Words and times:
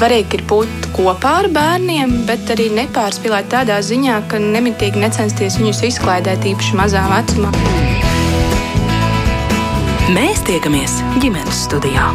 Svarīgi 0.00 0.38
ir 0.38 0.42
būt 0.48 0.86
kopā 0.96 1.30
ar 1.42 1.46
bērniem, 1.52 2.22
bet 2.24 2.48
arī 2.54 2.70
nepārspīlēt 2.72 3.50
tādā 3.52 3.76
ziņā, 3.84 4.14
ka 4.32 4.38
nemitīgi 4.40 4.96
necensties 5.02 5.58
viņus 5.60 5.82
izklaidēt 5.90 6.46
īpaši 6.54 6.78
mazā 6.78 7.02
vecumā. 7.10 7.50
Mēs 10.16 10.40
tiekamies 10.48 11.02
ģimenes 11.20 11.66
studijā. 11.66 12.08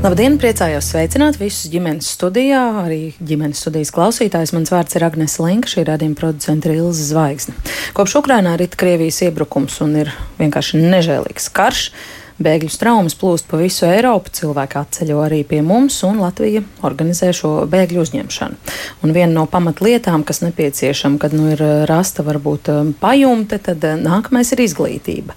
Labdien, 0.00 0.38
priecājos 0.40 0.86
sveicināt 0.94 1.36
visus 1.36 1.68
ģimenes 1.68 2.06
studijā, 2.14 2.60
arī 2.86 3.10
ģimenes 3.20 3.58
studijas 3.60 3.90
klausītājus. 3.92 4.54
Mans 4.56 4.70
vārds 4.72 4.96
ir 4.96 5.04
Agnēs 5.04 5.34
Linka, 5.42 5.68
šī 5.68 5.84
radījuma 5.90 6.16
producenta 6.16 6.72
Ilza 6.72 7.04
Zvaigzne. 7.10 7.52
Kopš 7.92 8.14
Ukrainā 8.22 8.54
ir 8.56 8.72
Krievijas 8.80 9.20
iebrukums 9.26 9.76
un 9.84 9.98
ir 10.00 10.08
vienkārši 10.38 10.80
nežēlīgs 10.80 11.50
karš. 11.52 11.82
Bēgļu 12.40 12.72
traumas 12.80 13.12
plūst 13.20 13.44
pa 13.50 13.58
visu 13.60 13.84
Eiropu, 13.84 14.32
cilvēki 14.32 14.78
atceļo 14.80 15.18
arī 15.20 15.42
pie 15.44 15.58
mums, 15.60 15.98
un 16.08 16.22
Latvija 16.22 16.62
organizē 16.88 17.34
šo 17.36 17.50
bēgļu 17.68 18.00
uzņemšanu. 18.00 18.72
Un 19.04 19.12
viena 19.12 19.34
no 19.34 19.44
pamatlietām, 19.52 20.24
kas 20.24 20.40
nepieciešama, 20.46 21.20
kad 21.20 21.36
nu 21.36 21.50
ir 21.52 21.60
rasta 21.90 22.24
varbūt 22.24 22.72
pajumte, 23.04 23.60
tad 23.68 23.84
nākamais 24.00 24.56
ir 24.56 24.64
izglītība 24.64 25.36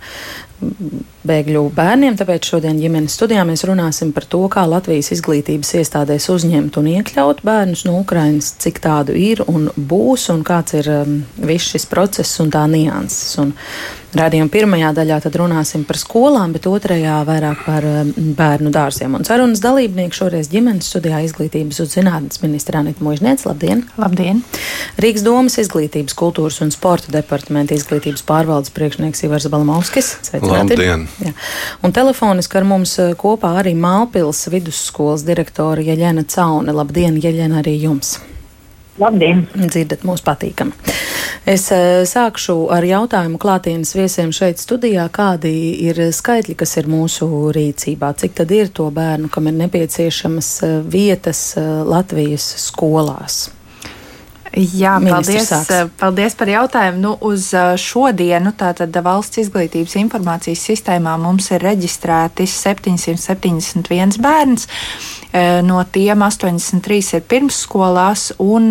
bēgļu 1.27 1.63
bērniem. 1.75 2.17
Tāpēc 2.19 2.49
šodien 2.53 2.79
ģimenes 2.81 3.15
studijā 3.17 3.45
mēs 3.47 3.65
runāsim 3.69 4.11
par 4.15 4.27
to, 4.29 4.43
kā 4.51 4.65
Latvijas 4.69 5.11
izglītības 5.15 5.73
iestādēs 5.79 6.29
uzņemt 6.33 6.77
un 6.81 6.89
iekļaut 6.97 7.43
bērnus 7.47 7.85
no 7.87 7.97
Ukrainas, 8.01 8.53
cik 8.63 8.81
tādu 8.83 9.15
ir 9.17 9.43
un 9.47 9.69
būs, 9.75 10.29
un 10.33 10.43
kāds 10.47 10.77
ir 10.79 10.89
um, 10.93 11.19
viss 11.37 11.73
šis 11.73 11.87
process 11.91 12.39
un 12.43 12.51
tā 12.53 12.65
nianses. 12.71 13.37
Un 13.43 13.55
Radījuma 14.13 14.51
pirmajā 14.53 14.91
daļā 14.93 15.15
tad 15.23 15.35
runāsim 15.41 15.83
par 15.89 15.97
skolām, 15.97 16.51
bet 16.53 16.67
otrajā 16.69 17.15
vairāk 17.25 17.63
par 17.65 17.85
um, 17.87 18.11
bērnu 18.37 18.69
dārziem. 18.73 19.15
Un 19.17 19.25
sarunas 19.25 19.61
dalībnieki 19.63 20.17
šoreiz 20.19 20.51
ģimenes 20.51 20.91
studijā 20.91 21.23
izglītības 21.25 21.81
un 21.81 21.89
zinātnes 21.89 22.43
ministra 22.43 22.83
Anita 22.83 23.01
Mužniec. 23.05 23.41
Labdien! 23.47 23.81
Labdien! 23.97 24.43
Rīgas 25.01 25.25
domas 25.25 25.57
izglītības, 25.63 26.13
kultūras 26.19 26.61
un 26.61 26.69
sporta 26.75 27.09
departamenta 27.15 27.73
izglītības 27.73 28.21
pārvaldes 28.27 28.73
priekšnieks 28.75 29.25
Ivars 29.25 29.49
Balamovskis. 29.49 30.11
Sveicināti! 30.29 30.77
Labdien! 30.77 31.07
Jā. 31.23 31.33
Un 31.81 31.95
telefoniski 31.95 32.61
ar 32.61 32.69
mums 32.69 32.93
eh, 33.01 33.15
kopā 33.17 33.55
arī 33.63 33.73
Mālpils 33.73 34.45
vidusskolas 34.53 35.25
direktora 35.25 35.81
Jeļena 35.81 36.27
Caune. 36.29 36.77
Labdien, 36.77 37.17
Jeļena, 37.23 37.63
arī 37.65 37.79
jums! 37.81 38.19
Labdien! 39.01 39.47
Dzirdat 39.57 40.03
mūs 40.05 40.21
patīkami. 40.21 40.75
Es 41.49 41.65
eh, 41.73 42.03
sākšu 42.05 42.55
ar 42.71 42.85
jautājumu 42.85 43.39
klātienes 43.41 43.95
viesiem 43.97 44.29
šeit 44.35 44.61
studijā, 44.61 45.07
kādi 45.13 45.53
ir 45.87 45.97
skaitļi, 46.13 46.55
kas 46.59 46.77
ir 46.77 46.91
mūsu 46.91 47.27
rīcībā, 47.55 48.13
cik 48.21 48.37
tad 48.37 48.53
ir 48.53 48.69
to 48.69 48.91
bērnu, 48.93 49.31
kam 49.33 49.49
ir 49.49 49.57
nepieciešamas 49.63 50.53
eh, 50.67 50.77
vietas 50.85 51.43
Latvijas 51.89 52.45
skolās. 52.67 53.47
Jā, 54.53 54.99
paldies, 55.01 55.49
eh, 55.51 55.87
paldies 55.97 56.35
par 56.37 56.49
jautājumu. 56.51 56.99
Nu, 57.01 57.13
uz 57.25 57.47
eh, 57.57 57.73
šodienu 57.79 58.51
tātad 58.57 58.93
valsts 59.01 59.41
izglītības 59.41 59.95
informācijas 59.97 60.61
sistēmā 60.69 61.15
mums 61.21 61.49
ir 61.55 61.65
reģistrēti 61.65 62.45
771 62.45 64.19
bērns, 64.21 64.67
eh, 65.31 65.61
no 65.65 65.81
tiem 65.89 66.21
83 66.21 67.15
ir 67.17 67.25
pirmsskolās 67.25 68.29
un 68.37 68.69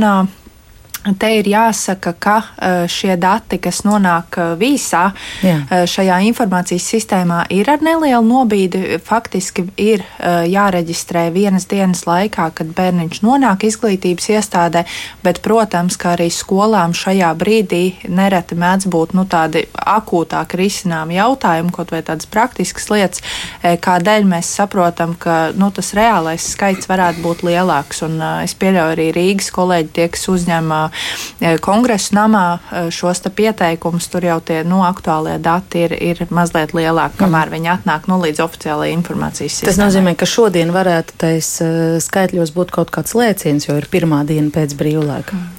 Te 1.03 1.29
ir 1.35 1.49
jāsaka, 1.51 2.13
ka 2.15 2.37
e, 2.39 2.69
šie 2.91 3.17
dati, 3.19 3.59
kas 3.63 3.81
nonāk 3.83 4.37
e, 4.39 4.45
vīsā, 4.61 5.03
Jā. 5.43 5.57
E, 5.67 5.81
šajā 5.91 6.21
informācijas 6.29 6.87
sistēmā, 6.93 7.41
ir 7.51 7.67
ar 7.73 7.83
nelielu 7.83 8.23
nobīdi. 8.23 9.01
Faktiski 9.03 9.65
ir 9.81 10.05
jāreģistrē 10.23 11.25
vienas 11.35 11.67
dienas 11.71 12.05
laikā, 12.07 12.49
kad 12.55 12.71
bērniņš 12.77 13.23
nonāk 13.25 13.67
izglītības 13.67 14.29
iestādē, 14.37 14.85
bet, 15.25 15.41
protams, 15.43 15.99
ka 15.99 16.13
arī 16.15 16.29
skolām 16.33 16.95
šajā 16.95 17.33
brīdī 17.39 17.83
nereti 18.07 18.59
mēdz 18.59 18.87
būt 18.93 19.17
nu, 19.19 19.27
tādi 19.31 19.65
akūtāki 19.75 20.61
risināmi 20.61 21.19
jautājumi, 21.19 21.75
kaut 21.75 21.91
vai 21.95 22.03
tādas 22.07 22.31
praktiskas 22.31 22.89
lietas, 22.93 23.25
kādēļ 23.63 24.29
mēs 24.31 24.53
saprotam, 24.61 25.17
ka 25.19 25.51
nu, 25.59 25.73
tas 25.75 25.93
reālais 25.99 26.53
skaits 26.55 26.91
varētu 26.91 27.25
būt 27.27 27.45
lielāks. 27.49 28.05
Un, 28.07 28.19
es 28.45 28.55
pieļauju 28.59 28.97
arī 28.97 29.11
Rīgas 29.17 29.51
kolēģi 29.55 29.95
tie, 29.99 30.09
kas 30.13 30.29
uzņēma 30.31 30.83
E, 31.41 31.57
kongresu 31.63 32.17
namā 32.17 32.45
e, 32.59 32.85
šos 32.95 33.23
pieteikumus, 33.35 34.09
tur 34.13 34.27
jau 34.27 34.39
tie 34.45 34.63
nu, 34.67 34.83
aktuālie 34.87 35.39
dati 35.43 35.87
ir, 35.87 35.97
ir 35.97 36.25
mazliet 36.31 36.75
lielāki, 36.77 37.19
kamēr 37.23 37.49
mm. 37.51 37.57
viņi 37.57 37.73
atnāk 37.77 38.09
nu, 38.11 38.19
līdz 38.23 38.43
oficiālajai 38.47 38.97
informācijas 38.99 39.59
sistēmai. 39.59 39.71
Tas 39.71 39.81
nozīmē, 39.81 40.15
ka 40.19 40.29
šodien 40.29 40.75
varētu 40.75 41.19
tais 41.23 41.55
e, 41.65 41.73
skaitļos 42.03 42.55
būt 42.57 42.75
kaut 42.75 42.95
kāds 42.95 43.17
lēciens, 43.19 43.69
jo 43.69 43.79
ir 43.79 43.89
pirmā 43.93 44.23
diena 44.29 44.53
pēc 44.55 44.77
brīvlaika. 44.79 45.39
Mm. 45.39 45.53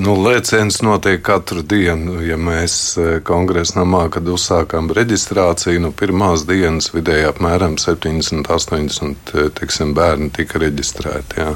Nu, 0.00 0.14
lēciens 0.24 0.78
notiek 0.82 1.20
katru 1.24 1.60
dienu. 1.66 2.16
Ja 2.24 2.38
mēs 2.40 2.96
kongresa 3.28 3.82
namā, 3.82 4.06
kad 4.12 4.28
uzsākām 4.30 4.88
reģistrāciju, 4.96 5.82
no 5.82 5.90
nu, 5.90 5.96
pirmās 5.96 6.46
dienas 6.48 6.88
vidēji 6.94 7.28
apmēram 7.28 7.76
70, 7.80 8.48
80 8.48 9.34
teiksim, 9.58 9.92
bērni 9.96 10.30
tika 10.34 10.62
reģistrēti. 10.62 11.42
Jā. 11.42 11.52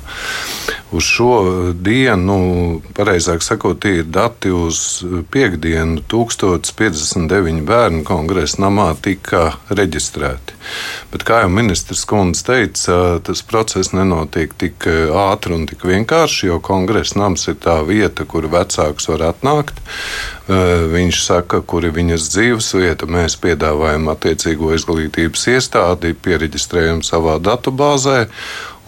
Uz 0.92 1.08
šo 1.08 1.32
dienu, 1.74 2.20
nu, 2.28 2.38
pareizāk 3.08 3.40
sakot, 3.40 3.78
tie 3.80 4.02
ir 4.02 4.08
dati 4.12 4.50
uz 4.52 5.00
piekdienu. 5.32 6.02
1059 6.12 7.62
bērnu 7.64 8.02
kongresa 8.04 8.60
namā 8.66 8.90
tika 9.00 9.54
reģistrēti. 9.72 10.56
Bet, 11.08 11.24
kā 11.24 11.40
jau 11.44 11.48
ministrs 11.52 12.04
Kundze 12.08 12.44
teica, 12.44 12.98
tas 13.24 13.40
process 13.48 13.94
nenotiek 13.96 14.52
tik 14.60 14.84
ātri 15.16 15.56
un 15.56 15.64
tik 15.70 15.86
vienkārši, 15.88 16.50
jo 16.50 16.60
kongresa 16.60 17.22
nams 17.22 17.48
ir 17.48 17.56
tā 17.64 17.78
vieta, 17.88 18.28
kur 18.28 18.50
vecāks 18.52 19.08
var 19.08 19.30
atnākt. 19.30 19.80
Viņš 20.92 21.24
saka, 21.24 21.62
kur 21.64 21.88
ir 21.88 21.96
viņas 21.96 22.28
dzīves 22.34 22.74
vieta. 22.76 23.08
Mēs 23.08 23.40
piedāvājam 23.40 24.12
attiecīgo 24.12 24.74
izglītības 24.76 25.48
iestādi, 25.54 26.12
pieregistrējam 26.12 27.00
savā 27.06 27.40
datubāzē 27.40 28.26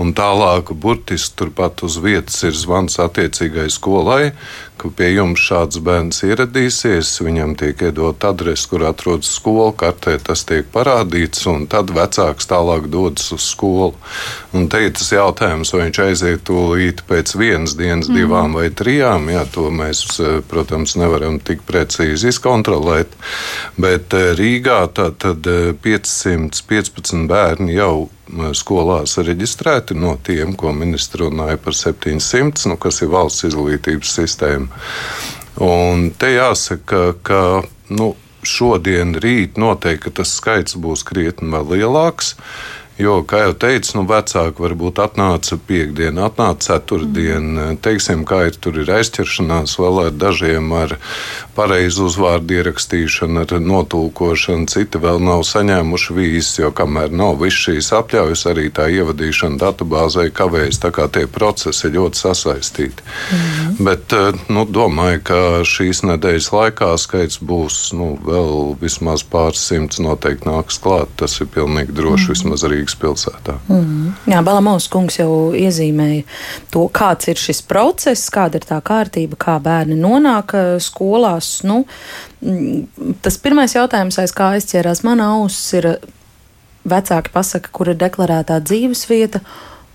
Un 0.00 0.15
tālāk, 0.16 0.72
burtiski 0.81 1.37
turpat 1.43 1.83
uz 1.84 1.99
vietas 2.00 2.38
ir 2.49 2.55
zvans 2.56 2.97
attiecīgai 3.03 3.66
skolai, 3.69 4.33
ka 4.81 4.88
pie 4.97 5.11
jums 5.12 5.43
šāds 5.44 5.81
bērns 5.84 6.22
ieradīsies, 6.25 7.11
viņam 7.21 7.53
tiek 7.61 7.83
iedot 7.84 8.25
adrese, 8.25 8.65
kur 8.71 8.87
atrodas 8.89 9.28
skola, 9.37 9.75
kartē 9.77 10.15
tas 10.25 10.47
tiek 10.49 10.71
parādīts, 10.72 11.44
un 11.53 11.66
tad 11.69 11.93
vecāks 11.93 12.49
tālāk 12.49 12.89
dodas 12.93 13.28
uz 13.37 13.44
skolu. 13.53 13.93
Un 14.56 14.71
te 14.72 14.81
ir 14.87 14.94
tas 14.97 15.10
jautājums, 15.12 15.75
vai 15.77 15.83
viņš 15.91 16.00
aiziet 16.06 16.47
tūlīt 16.49 17.03
pēc 17.10 17.34
vienas 17.37 17.77
dienas, 17.77 18.09
mm. 18.09 18.16
divām 18.16 18.56
vai 18.56 18.71
trijām. 18.72 19.28
Jā, 19.34 19.44
to 19.53 19.66
mēs, 19.75 20.06
protams, 20.49 20.97
nevaram 20.97 21.37
tik 21.44 21.66
precīzi 21.69 22.33
izkontrolēt. 22.33 23.12
Bet 23.77 24.16
eh, 24.16 24.33
Rīgā 24.39 24.81
tad 24.97 25.28
515 25.84 27.28
bērni 27.28 27.77
jau 27.77 28.09
skolās 28.56 29.16
reģistrēti 29.18 29.96
no 29.98 30.16
tiem, 30.22 30.54
ko 30.58 30.72
ministrs 30.76 31.20
runāja 31.24 31.58
par 31.60 31.76
700, 31.76 32.68
nu, 32.70 32.78
kas 32.80 33.02
ir 33.02 33.12
valsts 33.12 33.48
izglītības 33.50 34.16
sistēma. 34.20 34.82
Un 35.60 36.10
te 36.16 36.32
jāsaka, 36.36 37.14
ka 37.26 37.42
nu, 37.92 38.12
šodien, 38.46 39.16
rīt 39.20 39.58
noteikti 39.60 40.12
tas 40.20 40.32
skaits 40.38 40.78
būs 40.80 41.04
krietni 41.06 41.60
lielāks. 41.72 42.36
Jo, 43.00 43.21
kā 43.25 43.47
jau 43.47 43.53
teicu, 43.56 43.94
nu, 43.97 44.03
vecāki 44.09 44.61
varbūt 44.61 44.99
atnāca 45.00 45.56
piekdiena, 45.65 46.27
atnāca 46.28 46.75
ceturtdiena. 46.77 47.71
Mm. 47.71 47.78
Teiksim, 47.81 48.27
kā 48.28 48.43
ir 48.50 48.59
tur 48.61 48.77
ir 48.83 48.91
aizķeršanās 48.93 49.78
vēl 49.81 50.00
ar 50.03 50.11
dažiem 50.21 50.69
ar 50.77 50.93
pareizu 51.56 52.10
uzvārdu 52.10 52.59
ierakstīšanu, 52.59 53.44
ar 53.47 53.62
notulkošanu. 53.65 54.69
Citi 54.71 55.01
vēl 55.01 55.21
nav 55.24 55.47
saņēmuši 55.48 56.16
vīzes, 56.19 56.59
jo 56.60 56.71
kamēr 56.77 57.15
nav 57.16 57.39
viss 57.41 57.65
šīs 57.65 57.89
apļaujas, 57.97 58.45
arī 58.53 58.69
tā 58.74 58.91
ievadīšana 58.92 59.60
datubāzē 59.63 60.28
kavējas. 60.36 60.83
Tā 60.84 60.92
kā 60.95 61.09
tie 61.09 61.24
procesi 61.30 61.89
ir 61.89 61.97
ļoti 61.97 62.21
sasaistīti. 62.21 63.07
Mm. 63.33 63.80
Bet 63.89 64.16
eh, 64.16 64.45
nu, 64.53 64.66
domāju, 64.69 65.24
ka 65.30 65.41
šīs 65.65 66.04
nedēļas 66.10 66.51
laikā 66.53 66.92
skaits 67.01 67.41
būs 67.41 67.80
nu, 67.97 68.13
vēl 68.28 68.77
vismaz 68.80 69.24
pāris 69.24 69.65
simts 69.72 70.03
noteikti 70.04 70.48
nāks 70.53 70.80
klāt. 70.84 71.16
Tas 71.21 71.41
ir 71.41 71.48
pilnīgi 71.53 71.97
droši 71.97 72.28
mm. 72.28 72.36
vismaz 72.36 72.69
Rīgas 72.69 72.90
Rīgas 72.91 72.98
pilsētā. 72.98 73.59
Mm. 73.69 74.15
Jā, 74.31 74.42
Balamaus 74.42 74.89
kungs 74.91 75.19
jau 75.19 75.53
iezīmēja 75.54 76.25
to, 76.71 76.89
kāds 76.89 77.28
ir 77.28 77.37
šis 77.37 77.63
process, 77.63 78.31
kāda 78.31 78.59
ir 78.59 78.66
tā 78.66 78.81
kārtība, 78.81 79.37
kā 79.39 79.59
bērni 79.60 79.97
nonāk 79.97 80.54
eh, 80.54 80.78
skolās. 80.81 81.63
Nu, 81.65 81.84
mm, 82.42 83.16
tas 83.22 83.39
pirmais 83.39 83.75
jautājums, 83.75 84.19
aiz 84.19 84.33
kā 84.33 84.54
aizķērās 84.57 85.04
mana 85.04 85.37
auss, 85.37 85.72
ir 85.75 85.98
vecāki 86.84 87.31
pasaka, 87.33 87.71
kur 87.72 87.92
ir 87.92 87.98
deklarētā 88.01 88.60
dzīves 88.60 89.07
vieta. 89.09 89.41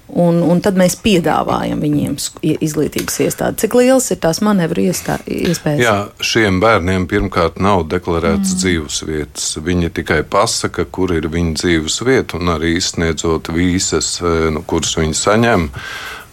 Un, 0.07 0.41
un 0.43 0.61
tad 0.63 0.77
mēs 0.79 0.97
piedāvājam 1.01 1.81
viņiem 1.81 2.15
izglītības 2.41 3.19
iestādi. 3.25 3.59
Cik 3.63 3.77
liels 3.79 4.09
ir 4.13 4.19
tās 4.23 4.41
manevru 4.45 4.85
iespējas? 4.85 5.81
Jā, 5.81 5.95
šiem 6.23 6.59
bērniem 6.63 7.07
pirmkārt 7.11 7.59
nav 7.63 7.85
deklarētas 7.91 8.55
mm. 8.55 8.59
dzīves 8.63 8.99
vietas. 9.07 9.47
Viņi 9.65 9.93
tikai 10.01 10.21
pasaka, 10.29 10.85
kur 10.85 11.15
ir 11.15 11.29
viņa 11.31 11.55
dzīves 11.61 12.01
vieta, 12.05 12.39
un 12.39 12.53
arī 12.55 12.75
izsniedzot 12.79 13.51
vīzas, 13.55 14.17
eh, 14.21 14.49
nu, 14.55 14.65
kuras 14.67 14.95
viņi 14.99 15.17
saņem. 15.21 15.69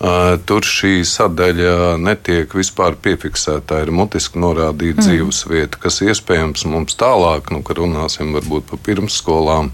Tur 0.02 0.66
šī 0.66 1.04
sadaļa 1.06 1.94
netiek 2.02 2.50
vispār 2.58 2.96
piefiksēta. 2.98 3.78
Ir 3.84 3.92
mutiski 3.94 4.40
norādīta 4.42 4.98
mm. 4.98 5.04
dzīves 5.06 5.42
vieta, 5.46 5.78
kas 5.78 6.00
iespējams 6.02 6.64
mums 6.66 6.96
tālāk, 6.98 7.52
nu, 7.54 7.60
kad 7.62 7.78
runāsim 7.78 8.32
varbūt 8.34 8.66
par 8.72 8.80
pirmsskolām, 8.82 9.70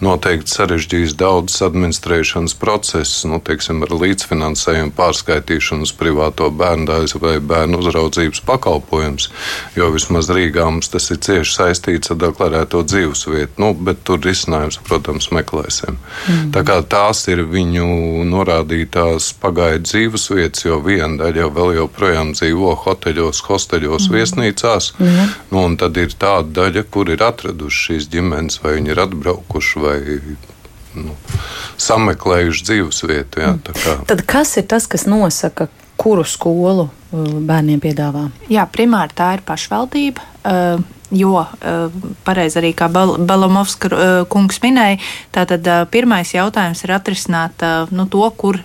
noteikti 0.00 0.54
sarežģīs 0.54 1.12
daudzas 1.20 1.60
administrēšanas 1.66 2.56
procesus, 2.56 3.26
nu, 3.28 3.36
teiksim, 3.44 3.82
ar 3.84 3.92
līdzfinansējumu, 3.92 4.94
pārskaitīšanu 4.96 5.84
uz 5.84 5.92
privāto 5.98 6.48
bērnu 6.48 6.88
dārzu 6.88 7.20
vai 7.20 7.34
bērnu 7.44 7.82
uzraudzības 7.84 8.40
pakalpojumus. 8.48 9.28
Jo 9.76 9.90
vismaz 9.92 10.32
Rīgā 10.32 10.70
mums 10.70 10.88
tas 10.94 11.10
ir 11.12 11.20
cieši 11.20 11.52
saistīts 11.58 12.14
ar 12.14 12.20
deklarēto 12.24 12.80
dzīves 12.80 13.26
vietu. 13.28 13.60
Nu, 13.60 13.74
bet 13.76 14.00
tur 14.08 14.24
risinājums, 14.24 14.80
protams, 14.88 15.28
meklēsim. 15.36 16.00
Mm. 16.00 16.50
Tā 16.56 16.64
kā 16.64 16.80
tās 16.80 17.26
ir 17.28 17.44
viņu 17.44 18.24
norādītās 18.32 19.34
pagājušās 19.42 19.65
gāja 19.66 19.82
dzīves 19.82 20.28
vietas, 20.30 20.64
jo 20.66 20.78
viena 20.84 21.18
daļa 21.20 21.42
jau 21.42 21.50
vēl 21.56 21.72
joprojām 21.80 22.32
dzīvo 22.36 22.74
hoteļos, 22.84 23.42
hosteļos, 23.46 24.08
mm. 24.08 24.16
viesnīcās. 24.16 24.90
Mm. 24.98 25.32
Nu, 25.50 25.62
un 25.64 25.78
tad 25.80 25.98
ir 26.00 26.14
tāda 26.14 26.62
daļa, 26.62 26.86
kur 26.90 27.10
ir 27.12 27.24
atraduši 27.26 27.82
šīs 27.86 28.10
ģimenes, 28.12 28.60
vai 28.62 28.76
viņi 28.78 28.94
ir 28.94 29.02
atbraukuši 29.06 29.82
vai 29.82 29.98
nu, 30.96 31.16
sameklējuši 31.82 32.68
dzīves 32.70 33.02
vietu. 33.06 33.42
Jā, 33.42 33.54
mm. 33.56 34.06
Tad 34.08 34.24
kas 34.28 34.56
ir 34.60 34.68
tas, 34.70 34.88
kas 34.90 35.06
nosaka, 35.10 35.68
kuru 35.96 36.26
skolu 36.28 36.88
uh, 36.88 37.30
bērniem 37.46 37.80
piedāvā? 37.82 38.28
Jā, 38.52 38.66
primāri 38.70 39.16
tā 39.16 39.34
ir 39.38 39.46
pašvaldība. 39.46 40.30
Uh, 40.46 40.95
Jo, 41.14 41.44
pareizi 42.26 42.58
arī 42.58 42.72
kā 42.74 42.88
Balamovska 42.90 43.90
kungs 44.32 44.58
minēja, 44.64 44.98
tātad 45.34 45.68
pirmais 45.92 46.32
jautājums 46.34 46.82
ir 46.82 46.96
atrisināt 46.96 47.62
nu, 47.94 48.08
to, 48.10 48.26
kur 48.34 48.58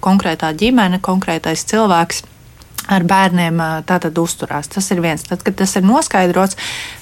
konkrētā 0.00 0.54
ģimene, 0.56 1.02
konkrētais 1.04 1.66
cilvēks 1.68 2.22
ar 2.90 3.04
bērniem 3.06 3.60
tātad 3.86 4.16
uzturās. 4.18 4.70
Tas 4.72 4.88
ir 4.90 5.02
viens. 5.04 5.22
Tad, 5.26 5.44
kad 5.46 5.56
tas 5.60 5.76
ir 5.78 5.84
noskaidrots, 5.86 6.56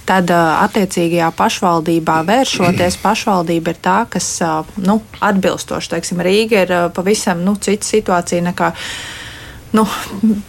tad 0.08 0.30
attiecīgajā 0.34 1.30
pašvaldībā 1.38 2.20
vēršoties, 2.28 2.98
pašvaldība 3.06 3.74
ir 3.74 3.80
tā, 3.80 3.96
kas 4.10 4.28
nu, 4.82 5.00
atbilstoši, 5.24 5.94
teiksim, 5.94 6.20
Rīga 6.26 6.66
ir 6.66 6.76
pavisam 6.96 7.44
nu, 7.46 7.56
cita 7.62 7.86
situācija 7.86 8.44
nekā 8.50 8.74
nu, 9.76 9.84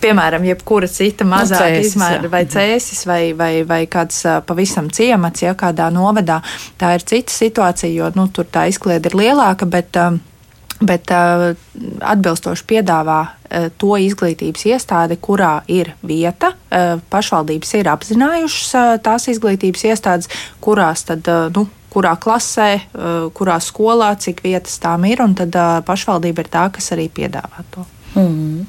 piemēram, 0.01 0.45
jebkura 0.49 0.89
cita 0.91 1.25
mazāka 1.27 1.69
nu, 1.75 1.85
izmēra, 1.85 2.31
vai 2.31 2.43
cēsis, 2.49 3.03
vai, 3.09 3.21
vai, 3.37 3.51
vai 3.67 3.83
kāds 3.91 4.23
pavisam 4.47 4.89
ciemats, 4.93 5.43
ja 5.45 5.53
kādā 5.57 5.91
novadā. 5.93 6.41
Tā 6.81 6.95
ir 6.97 7.05
cita 7.07 7.33
situācija, 7.33 7.91
jo 7.93 8.11
nu, 8.17 8.27
tur 8.33 8.49
tā 8.51 8.67
izkliede 8.71 9.11
ir 9.11 9.17
lielāka, 9.21 9.67
bet, 9.69 9.99
bet 10.81 11.13
atbilstoši 11.13 12.67
piedāvā 12.73 13.19
to 13.81 13.97
izglītības 13.99 14.65
iestādi, 14.71 15.19
kurā 15.21 15.59
ir 15.71 15.93
vieta. 16.07 16.53
Pašvaldības 17.11 17.75
ir 17.79 17.91
apzinājušas 17.91 19.03
tās 19.05 19.29
izglītības 19.33 19.85
iestādes, 19.91 20.31
kurās 20.63 21.05
tad, 21.09 21.27
nu, 21.55 21.67
kurā 21.91 22.15
klasē, 22.15 22.69
kurā 23.35 23.57
skolā, 23.59 24.13
cik 24.15 24.45
vietas 24.45 24.79
tām 24.81 25.05
ir, 25.09 25.23
un 25.23 25.35
tad 25.35 25.55
pašvaldība 25.87 26.45
ir 26.45 26.53
tā, 26.53 26.69
kas 26.73 26.93
arī 26.95 27.09
piedāvā 27.11 27.67
to. 27.73 27.83
Mm. 28.15 28.65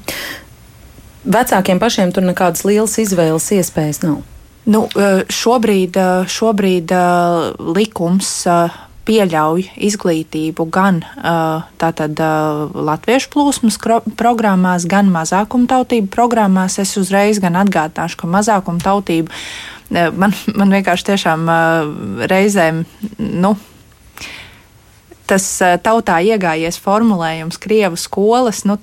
Vecākiem 1.23 1.79
pašiem 1.79 2.11
tur 2.11 2.25
nekādas 2.27 2.65
lielas 2.67 2.97
izvēles 2.99 3.47
iespējas 3.55 4.03
nav. 4.03 4.21
Nu, 4.63 4.87
e, 4.95 5.23
šobrīd, 5.27 5.97
e, 5.99 6.07
šobrīd 6.31 6.91
e, 6.95 7.03
likums 7.75 8.31
pieļauj 9.03 9.65
izglītību 9.83 10.63
gan 10.71 11.01
tātad, 11.75 12.21
latviešu 12.71 13.27
plūsmas 13.33 13.75
programmās, 14.15 14.85
gan 14.87 15.09
mazākumtautību 15.11 16.07
programmās. 16.07 16.77
Es 16.79 16.95
uzreiz 16.95 17.41
gan 17.43 17.59
atgādināšu, 17.59 18.21
ka 18.21 18.29
mazākumtautība 18.31 19.27
man, 20.15 20.31
man 20.55 20.71
vienkārši 20.71 21.09
tiešām 21.11 21.51
reizēm. 22.31 22.85
Nu, 23.19 23.57
tas 25.27 25.45
tautā 25.83 26.17
iegājies 26.25 26.77
formulējums 26.83 27.59
Krievu 27.63 27.97
skolas, 27.99 28.63
nu, 28.67 28.75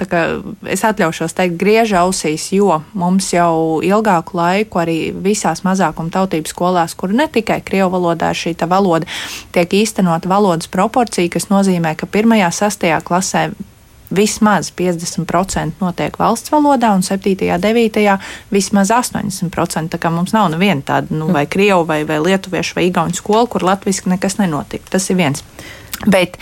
es 0.64 0.84
atļaušos 0.86 1.36
teikt, 1.36 1.58
griež 1.60 1.94
ausīs, 2.00 2.48
jo 2.56 2.80
mums 2.96 3.32
jau 3.34 3.80
ilgāku 3.84 4.38
laiku 4.38 4.80
arī 4.82 4.98
visās 5.12 5.64
mazākuma 5.66 6.12
tautības 6.14 6.54
skolās, 6.54 6.96
kur 6.96 7.12
ne 7.12 7.28
tikai 7.28 7.60
Krievu 7.64 7.92
valodā 7.98 8.32
šī 8.36 8.54
valoda, 8.70 9.08
tiek 9.52 9.80
īstenot 9.82 10.28
valodas 10.28 10.70
proporcija, 10.70 11.32
kas 11.32 11.50
nozīmē, 11.52 11.94
ka 11.96 12.08
pirmajā, 12.08 12.50
sastajā 12.62 13.02
klasē 13.04 13.50
vismaz 14.10 14.72
50% 14.74 15.80
notiek 15.80 16.16
valsts 16.18 16.50
valodā, 16.50 16.90
un 16.94 17.02
7. 17.02 17.36
un 17.54 17.60
9. 17.62 18.18
vismaz 18.50 18.90
80%. 18.90 19.90
Tā 19.92 20.00
kā 20.02 20.10
mums 20.10 20.34
nav 20.34 20.50
neviena 20.50 20.82
tāda, 20.82 21.14
nu, 21.14 21.30
vai 21.34 21.46
krievu, 21.46 21.84
vai, 21.86 22.02
vai 22.08 22.18
lietuviešu, 22.22 22.76
vai 22.78 22.88
igauņu 22.90 23.20
skola, 23.20 23.46
kur 23.50 23.66
latviešu 23.66 24.10
nekas 24.10 24.40
nenotiek. 24.42 24.82
Tas 24.90 25.06
ir 25.10 25.20
viens. 25.20 25.44
Bet 26.06 26.36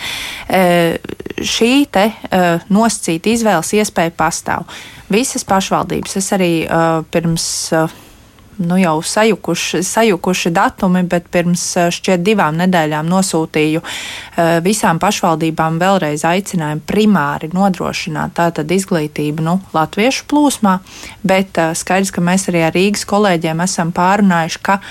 e, 0.47 0.97
šī 1.43 1.71
te 1.91 2.05
e, 2.07 2.43
nosacīta 2.71 3.33
izvēles 3.33 3.73
iespēja 3.75 4.13
pastāv. 4.15 4.67
Visas 5.11 5.43
pašvaldības, 5.47 6.15
es 6.21 6.29
arī 6.35 6.53
e, 6.63 6.83
pirms 7.11 7.47
nu 8.59 8.75
jau 8.79 8.97
sajukuši, 9.03 9.79
sajukuši 9.87 10.51
datumi, 10.51 11.05
bet 11.07 11.29
pirms 11.31 11.61
šķiet 11.95 12.23
divām 12.27 12.57
nedēļām 12.59 13.07
nosūtīju 13.07 13.79
visām 14.65 14.99
pašvaldībām 14.99 15.77
vēlreiz 15.79 16.25
aicinājumu 16.27 16.83
primāri 16.83 17.47
nodrošināt 17.55 18.35
tātad 18.35 18.71
izglītību 18.75 19.45
nu, 19.47 19.55
latviešu 19.71 20.27
plūsmā, 20.27 20.75
bet 21.23 21.55
skaidrs, 21.55 22.11
ka 22.11 22.19
mēs 22.19 22.49
arī 22.51 22.65
ar 22.67 22.75
Rīgas 22.75 23.07
kolēģiem 23.07 23.63
esam 23.63 23.95
pārunājuši, 23.95 24.63
ka 24.67 24.81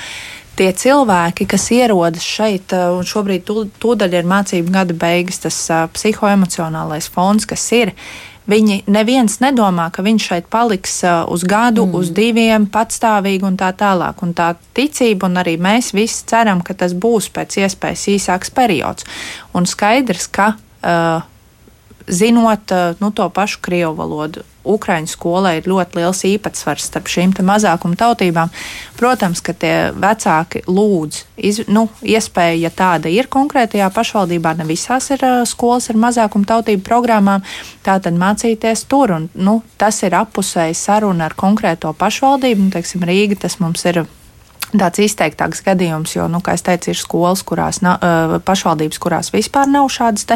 tie 0.58 0.70
cilvēki, 0.74 1.46
kas 1.48 1.68
ierodas 1.74 2.24
šeit, 2.26 2.74
uh, 2.74 2.96
un 2.98 3.06
šobrīd 3.06 3.46
tūdaļ 3.80 4.16
ir 4.18 4.28
mācību 4.28 4.74
gada 4.74 4.96
beigas, 4.96 5.40
tas 5.44 5.60
uh, 5.70 5.86
psihoemocionālais 5.94 7.10
fons, 7.14 7.46
kas 7.48 7.64
ir. 7.76 7.94
Viņi 8.48 8.78
neviens 8.88 9.34
nedomā, 9.44 9.90
ka 9.92 10.00
viņš 10.06 10.26
šeit 10.30 10.46
paliks 10.48 11.02
uh, 11.04 11.26
uz 11.28 11.44
gadu, 11.44 11.84
mm. 11.84 11.96
uz 12.00 12.12
diviem, 12.16 12.64
patstāvīgi 12.72 13.44
un 13.44 13.58
tā 13.60 13.68
tālāk. 13.76 14.22
Un 14.24 14.32
tā 14.36 14.54
ticība, 14.76 15.28
un 15.28 15.42
arī 15.42 15.58
mēs 15.60 15.92
visi 15.96 16.24
ceram, 16.30 16.64
ka 16.64 16.76
tas 16.80 16.96
būs 16.96 17.28
pēc 17.34 17.60
iespējas 17.66 18.06
īsāks 18.14 18.54
periods. 18.56 19.04
Un 19.52 19.68
skaidrs, 19.68 20.30
ka 20.32 20.54
uh, 20.56 21.26
zinot 22.08 22.72
nu, 23.00 23.10
to 23.10 23.28
pašu 23.28 23.60
krievu 23.64 23.94
valodu, 23.98 24.44
Ukraiņu 24.68 25.08
skolai 25.08 25.58
ir 25.58 25.68
ļoti 25.70 25.98
liels 25.98 26.20
īpatsvars 26.28 26.88
starp 26.90 27.08
šīm 27.08 27.32
mazākuma 27.46 27.96
tautībām. 27.98 28.50
Protams, 28.98 29.40
ka 29.44 29.54
tie 29.56 29.74
vecāki 29.96 30.64
lūdz 30.66 31.22
iz, 31.48 31.62
nu, 31.72 31.86
iespēju, 32.02 32.60
ja 32.66 32.72
tāda 32.74 33.08
ir 33.12 33.30
konkrētajā 33.32 33.88
pašvaldībā, 33.94 34.56
ne 34.58 34.68
visās 34.68 35.08
ir 35.14 35.24
uh, 35.24 35.40
skolas 35.48 35.88
ar 35.92 36.00
mazākuma 36.00 36.48
tautību 36.50 36.84
programmām, 36.84 37.46
tātad 37.86 38.18
mācīties 38.18 38.84
tur. 38.90 39.14
Un, 39.16 39.28
nu, 39.34 39.60
tas 39.80 40.02
ir 40.04 40.18
appusēji 40.18 40.76
saruna 40.76 41.30
ar 41.30 41.38
konkrēto 41.38 41.94
pašvaldību. 41.96 42.68
Nu, 42.68 42.74
teiksim, 42.74 43.06
Rīga 43.08 43.40
tas 43.46 43.60
mums 43.62 43.86
ir 43.88 44.04
Tāds 44.68 45.00
izteiktāks 45.00 45.62
gadījums, 45.64 46.12
jo, 46.12 46.26
nu, 46.28 46.42
kā 46.44 46.52
jau 46.58 46.66
teicu, 46.66 46.90
ir 46.92 46.98
skolas, 47.00 47.40
kurās 47.46 47.80
nav, 47.80 48.02
pašvaldības, 48.44 48.98
kurās 49.00 49.30
vispār 49.32 49.70
nav 49.70 49.88
šādas 49.92 50.26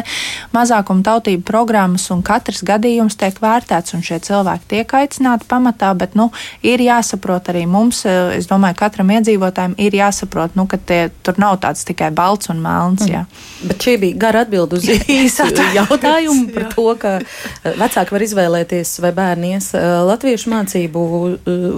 mazākuma 0.55 1.05
tautību 1.05 1.43
programmas, 1.45 2.07
un 2.13 2.23
katrs 2.25 2.63
gadījums 2.65 3.17
tiek 3.19 3.37
vērtēts, 3.37 3.93
un 3.93 4.01
šie 4.05 4.17
cilvēki 4.25 4.69
tiek 4.71 4.95
aicināti 4.97 5.45
pamatā, 5.49 5.91
bet 5.97 6.17
nu, 6.17 6.31
ir 6.65 6.81
jāsaprot 6.81 7.51
arī 7.53 7.67
mums, 7.69 8.01
es 8.09 8.49
domāju, 8.49 8.79
katram 8.79 9.11
iedzīvotājam 9.13 9.75
ir 9.77 9.99
jāsaprot, 9.99 10.57
nu, 10.57 10.65
ka 10.71 10.81
tie, 10.81 11.01
tur 11.21 11.37
nav 11.41 11.59
tāds 11.61 11.85
tikai 11.85 12.09
balts 12.15 12.49
un 12.49 12.63
melns. 12.63 13.05
Jā. 13.05 13.27
Mm. 13.27 13.69
Bet 13.69 13.85
šī 13.85 13.95
bija 14.01 14.19
gara 14.25 14.43
atbild 14.47 14.73
uz 14.73 14.89
īsu 15.19 15.49
jautājumu 15.77 16.49
par 16.55 16.67
to, 16.73 16.87
ka 16.97 17.13
vecāki 17.77 18.17
var 18.17 18.27
izvēlēties, 18.27 18.97
vai 19.05 19.13
bērni 19.13 19.53
ies 19.59 19.69
latviešu 20.09 20.53
mācību 20.57 21.05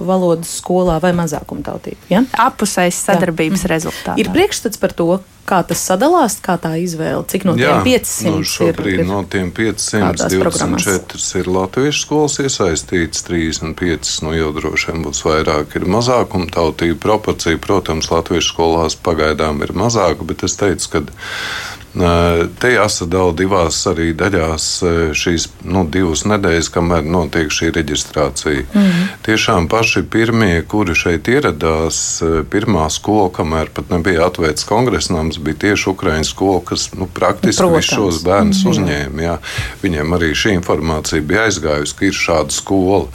valodas 0.08 0.56
skolā 0.62 0.96
vai 1.04 1.12
mazākuma 1.20 1.64
tautību. 1.66 2.08
Ja? 2.12 2.24
Apusējas 2.48 3.00
sadarbības 3.10 3.66
Jā. 3.66 3.72
rezultātā. 3.74 4.16
Ir 4.20 4.30
priekšstats 4.34 4.80
par 4.82 4.94
to, 4.96 5.08
kā 5.46 5.60
tas 5.66 5.82
sadalās, 5.88 6.38
kā 6.44 6.56
tā 6.60 6.74
izvēle, 6.82 7.22
cik 7.30 7.46
no 7.48 7.54
tiem 7.58 7.64
Jā, 7.64 7.78
500 7.86 8.32
nu 8.34 8.48
šobrīd 8.50 9.00
ir, 9.00 9.06
no 9.08 9.22
tiem 9.30 9.52
500 9.54 10.26
24 10.26 11.40
ir 11.40 11.50
latviešu 11.58 12.02
skolas 12.02 12.38
iesaistīts, 12.42 13.24
35 13.28 14.16
nu 14.26 14.34
jau 14.36 14.50
droši 14.56 14.92
vien 14.92 15.06
būs 15.06 15.22
vairāk 15.26 15.78
ir 15.78 15.88
mazākuma 15.96 16.50
tautība 16.52 16.98
proporcija. 17.06 17.62
Protams, 17.66 18.10
latviešu 18.12 18.52
skolās 18.52 18.98
pagaidām 18.98 19.62
ir 19.66 19.72
mazāka, 19.76 20.26
bet 20.28 20.44
es 20.46 20.58
teicu, 20.60 20.92
ka 20.92 21.06
Te 21.96 22.70
jāsadala 22.74 23.32
divās 23.32 23.78
arī 23.88 24.10
daļās 24.16 24.64
šīs 25.16 25.46
nu, 25.64 25.86
divas 25.88 26.26
nedēļas, 26.28 26.68
kamēr 26.74 27.06
notiek 27.08 27.48
šī 27.48 27.70
reģistrācija. 27.72 28.66
Mm 28.66 28.82
-hmm. 28.82 29.06
Tiešām 29.24 29.68
paši 29.72 30.02
pirmie, 30.02 30.60
kuri 30.68 30.94
šeit 30.94 31.28
ieradās, 31.28 32.20
pirmā 32.52 32.90
skola, 32.90 33.30
kamēr 33.32 33.72
pat 33.72 33.90
nebija 33.90 34.26
atvērts 34.26 34.68
kongresnams, 35.36 35.44
bija 35.44 35.56
tieši 35.58 35.90
Ukraiņu 35.90 36.24
skola, 36.24 36.60
kas 36.64 36.92
nu, 36.94 37.06
praktiski 37.06 37.64
visus 37.64 37.94
šos 37.94 38.22
bērnus 38.24 38.64
-hmm. 38.64 38.70
uzņēma. 38.70 39.22
Jā. 39.22 39.38
Viņiem 39.82 40.12
arī 40.12 40.34
šī 40.34 40.54
informācija 40.54 41.22
bija 41.22 41.46
aizgājusi, 41.46 41.94
ka 41.96 42.06
ir 42.06 42.12
šāda 42.12 42.50
skola. 42.50 43.06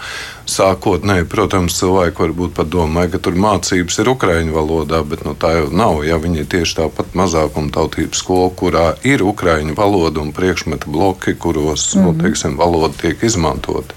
Sākotnēji, 0.52 1.28
protams, 1.32 1.78
cilvēki 1.80 2.26
varbūt 2.26 2.56
pat 2.58 2.68
domāja, 2.74 3.14
ka 3.14 3.22
tur 3.24 3.38
mācības 3.40 4.02
ir 4.04 4.10
ukraiņu 4.12 4.56
valodā, 4.56 5.00
bet 5.08 5.24
nu, 5.24 5.32
tā 5.40 5.54
jau 5.56 5.70
nav. 5.72 6.02
Ja 6.04 6.18
viņi 6.20 6.44
ir 6.44 6.50
tieši 6.52 6.82
tāpat 6.82 7.16
mazākuma 7.16 7.72
tautības 7.72 8.20
skola, 8.20 8.50
kurā 8.60 8.88
ir 9.08 9.24
ukraiņu 9.24 9.78
valoda 9.78 10.20
un 10.24 10.34
priekšmeta 10.36 10.92
bloki, 10.92 11.36
kuros 11.40 11.94
mm 11.96 12.02
-hmm. 12.02 12.06
nu, 12.06 12.12
mhm. 12.12 12.22
teiksim, 12.26 12.58
valoda 12.58 12.94
tiek 13.02 13.24
izmantota. 13.24 13.96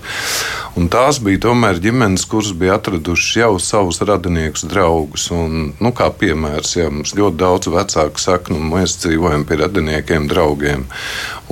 Un 0.75 0.89
tās 0.91 1.21
bija 1.23 1.39
tomēr 1.39 1.79
ģimenes, 1.79 2.25
kuras 2.27 2.53
bija 2.59 2.75
atradušas 2.75 3.37
jau 3.37 3.59
savus 3.63 4.01
radiniekus, 4.01 4.65
draugus. 4.67 5.29
Un, 5.31 5.73
nu, 5.79 5.93
kā 5.95 6.09
piemērs, 6.11 6.73
ja 6.77 6.89
mums 6.91 7.15
ļoti 7.15 7.37
daudz 7.37 7.71
vecāku 7.71 8.19
saka, 8.19 8.55
nu, 8.55 8.59
mēs 8.73 8.97
dzīvojam 9.05 9.45
pie 9.47 9.61
radiniekiem, 9.63 10.27
draugiem. 10.29 10.89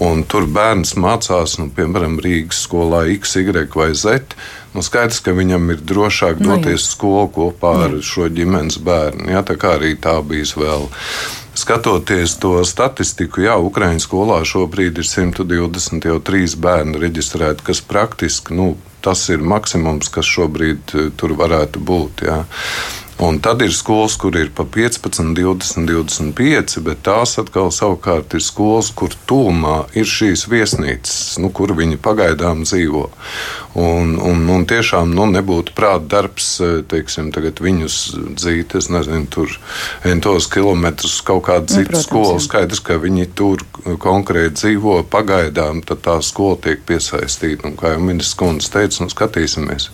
Un 0.02 0.24
tur 0.24 0.48
bērns 0.50 0.96
mācās, 0.98 1.54
nu, 1.60 1.68
piemēram, 1.76 2.18
Rīgas 2.18 2.64
skolā 2.66 3.04
X, 3.14 3.36
Y 3.36 3.70
vai 3.74 3.92
Z. 3.94 4.34
Nu, 4.72 4.80
skaidrs, 4.80 5.20
ka 5.20 5.34
viņam 5.36 5.74
ir 5.74 5.82
drošāk 5.84 6.40
nu 6.40 6.54
doties 6.54 6.86
uz 6.86 6.94
skolu 6.94 7.28
kopā 7.34 7.74
ar 7.86 7.98
šo 8.00 8.30
ģimenes 8.32 8.78
bērnu. 8.80 9.28
Jā, 9.34 9.42
tā 9.44 9.58
kā 9.60 9.76
arī 9.76 9.92
tā 10.00 10.16
bijis 10.24 10.54
vēl. 10.56 10.88
Skatoties 11.52 12.38
to 12.40 12.54
statistiku, 12.64 13.42
jā, 13.44 13.58
Ukraiņas 13.60 14.06
skolā 14.08 14.38
šobrīd 14.48 15.02
ir 15.02 15.04
123 15.04 16.56
bērni 16.56 17.02
reģistrēti, 17.02 17.66
kas 17.66 17.82
praktiski 17.84 18.56
nu, 18.56 18.70
tas 19.04 19.26
ir 19.34 19.44
maksimums, 19.44 20.08
kas 20.14 20.30
šobrīd 20.30 20.96
eh, 20.96 21.10
tur 21.18 21.36
varētu 21.36 21.82
būt. 21.82 22.24
Jā. 22.30 22.40
Un 23.20 23.38
tad 23.38 23.62
ir 23.62 23.72
skolas, 23.74 24.16
kur 24.16 24.36
ir 24.36 24.50
pa 24.54 24.64
15, 24.64 25.34
20, 25.36 25.86
25, 25.86 26.80
bet 26.82 27.02
tās 27.06 27.36
atkal 27.38 27.70
savukārt 27.74 28.34
ir 28.34 28.42
skolas, 28.42 28.90
kur 28.90 29.14
tūmā 29.28 29.76
ir 29.98 30.08
šīs 30.08 30.46
viesnīcas, 30.50 31.38
nu, 31.42 31.52
kur 31.54 31.74
viņi 31.76 32.00
pagaidām 32.02 32.64
dzīvo. 32.66 33.04
Un, 33.78 34.16
un, 34.20 34.42
un 34.52 34.66
tiešām 34.68 35.14
nu, 35.16 35.24
nebūtu 35.32 35.72
prāta 35.76 36.08
darbs, 36.16 36.48
teiksim, 36.90 37.30
viņus 37.32 37.98
dzīt, 38.36 38.74
es 38.76 38.90
nezinu, 38.92 39.28
tur 39.32 39.54
entos 40.08 40.48
kilometrus 40.52 41.20
kaut 41.24 41.46
kādu 41.46 41.68
nu, 41.68 41.78
citu 41.78 42.02
skolu. 42.02 42.40
Skaidrs, 42.42 42.82
ka 42.84 42.98
viņi 43.00 43.28
tur 43.38 43.62
konkrēti 44.02 44.58
dzīvo 44.58 44.98
pagaidām, 45.12 45.80
tad 45.86 46.02
tā 46.04 46.18
skola 46.24 46.58
tiek 46.64 46.82
piesaistīta. 46.88 47.70
Un, 47.70 47.78
kā 47.80 47.94
jau 47.94 48.02
ministrs 48.02 48.36
Kundze 48.42 48.72
teica, 48.74 49.04
nu, 49.04 49.12
skatīsimies, 49.12 49.88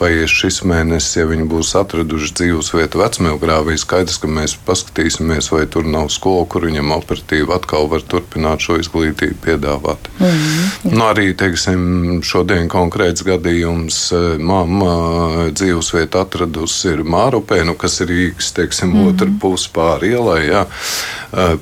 paies 0.00 0.32
šis 0.32 0.62
mēnesis, 0.66 1.20
ja 1.20 1.28
viņi 1.30 1.46
būs 1.52 1.76
atraduši 1.78 2.34
dzīvu 2.52 2.62
dzīvesvietu 2.62 3.00
vecmēlgrāvī, 3.00 3.76
skaidrs, 3.80 4.18
ka 4.20 4.28
mēs 4.28 4.56
paskatīsimies, 4.66 5.50
vai 5.52 5.66
tur 5.66 5.84
nav 5.88 6.10
skola, 6.12 6.44
kur 6.46 6.66
viņam 6.66 6.92
operatīvi 6.98 7.52
atkal 7.54 7.88
var 7.88 8.02
turpināt 8.02 8.60
šo 8.60 8.76
izglītību 8.80 9.38
piedāvāt. 9.44 10.08
Mm 10.18 10.26
-hmm. 10.26 10.92
nu, 10.92 11.04
arī, 11.04 11.34
teiksim, 11.34 12.22
šodien 12.22 12.68
konkrēts 12.68 13.24
gadījums 13.24 14.12
mamma 14.38 15.48
dzīvesvietu 15.50 16.18
atradusi 16.18 16.88
ir 16.92 17.04
Mārupē, 17.04 17.64
nu, 17.64 17.74
kas 17.74 18.00
ir 18.00 18.08
Rīgas, 18.08 18.52
teiksim, 18.52 18.88
mm 18.88 18.94
-hmm. 18.94 19.14
otra 19.14 19.28
puse 19.40 19.70
pāri 19.72 20.12
ielai, 20.12 20.46
jā. 20.46 20.66